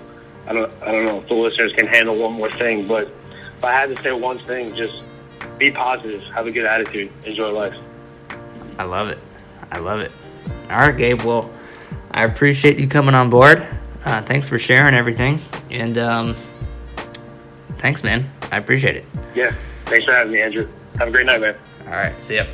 I 0.47 0.53
don't 0.53 0.71
I 0.81 0.91
don't 0.91 1.05
know 1.05 1.19
if 1.19 1.27
the 1.27 1.35
listeners 1.35 1.71
can 1.73 1.87
handle 1.87 2.15
one 2.15 2.33
more 2.33 2.51
thing, 2.51 2.87
but 2.87 3.09
if 3.57 3.63
I 3.63 3.71
had 3.71 3.95
to 3.95 4.01
say 4.01 4.11
one 4.11 4.39
thing, 4.39 4.75
just 4.75 5.01
be 5.57 5.71
positive, 5.71 6.21
have 6.33 6.47
a 6.47 6.51
good 6.51 6.65
attitude, 6.65 7.11
enjoy 7.25 7.51
life. 7.51 7.75
I 8.77 8.83
love 8.83 9.09
it. 9.09 9.19
I 9.71 9.79
love 9.79 10.01
it. 10.01 10.11
All 10.69 10.77
right, 10.77 10.95
Gabe. 10.95 11.21
Well, 11.21 11.49
I 12.11 12.25
appreciate 12.25 12.79
you 12.79 12.87
coming 12.87 13.15
on 13.15 13.29
board. 13.29 13.65
Uh, 14.05 14.21
thanks 14.21 14.47
for 14.47 14.59
sharing 14.59 14.93
everything, 14.93 15.41
and 15.71 15.97
um, 15.97 16.35
thanks, 17.79 18.03
man. 18.03 18.29
I 18.51 18.57
appreciate 18.57 18.95
it. 18.95 19.05
Yeah, 19.33 19.53
thanks 19.85 20.05
for 20.05 20.13
having 20.13 20.33
me, 20.33 20.41
Andrew. 20.41 20.67
Have 20.99 21.07
a 21.07 21.11
great 21.11 21.25
night, 21.25 21.41
man. 21.41 21.55
All 21.85 21.93
right. 21.93 22.19
See 22.21 22.35
ya. 22.35 22.45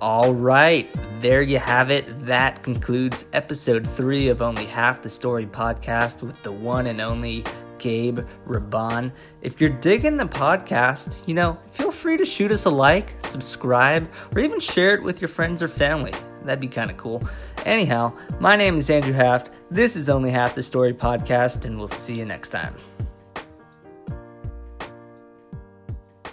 All 0.00 0.32
right. 0.32 0.88
There 1.20 1.42
you 1.42 1.58
have 1.58 1.90
it. 1.90 2.24
That 2.24 2.62
concludes 2.62 3.26
episode 3.32 3.84
three 3.84 4.28
of 4.28 4.40
Only 4.40 4.64
Half 4.64 5.02
the 5.02 5.08
Story 5.08 5.44
podcast 5.44 6.22
with 6.22 6.40
the 6.44 6.52
one 6.52 6.86
and 6.86 7.00
only 7.00 7.44
Gabe 7.78 8.20
Raban. 8.46 9.10
If 9.42 9.60
you're 9.60 9.70
digging 9.70 10.16
the 10.16 10.26
podcast, 10.26 11.26
you 11.26 11.34
know, 11.34 11.58
feel 11.72 11.90
free 11.90 12.16
to 12.16 12.24
shoot 12.24 12.52
us 12.52 12.64
a 12.66 12.70
like, 12.70 13.14
subscribe, 13.18 14.08
or 14.32 14.40
even 14.40 14.60
share 14.60 14.94
it 14.94 15.02
with 15.02 15.20
your 15.20 15.28
friends 15.28 15.64
or 15.64 15.68
family. 15.68 16.12
That'd 16.44 16.60
be 16.60 16.68
kind 16.68 16.92
of 16.92 16.96
cool. 16.96 17.20
Anyhow, 17.66 18.16
my 18.38 18.54
name 18.54 18.76
is 18.76 18.90
Andrew 18.90 19.12
Haft. 19.12 19.50
This 19.68 19.96
is 19.96 20.08
Only 20.08 20.30
Half 20.30 20.54
the 20.54 20.62
Story 20.62 20.94
podcast, 20.94 21.64
and 21.64 21.76
we'll 21.76 21.88
see 21.88 22.14
you 22.14 22.24
next 22.24 22.50
time. 22.50 22.76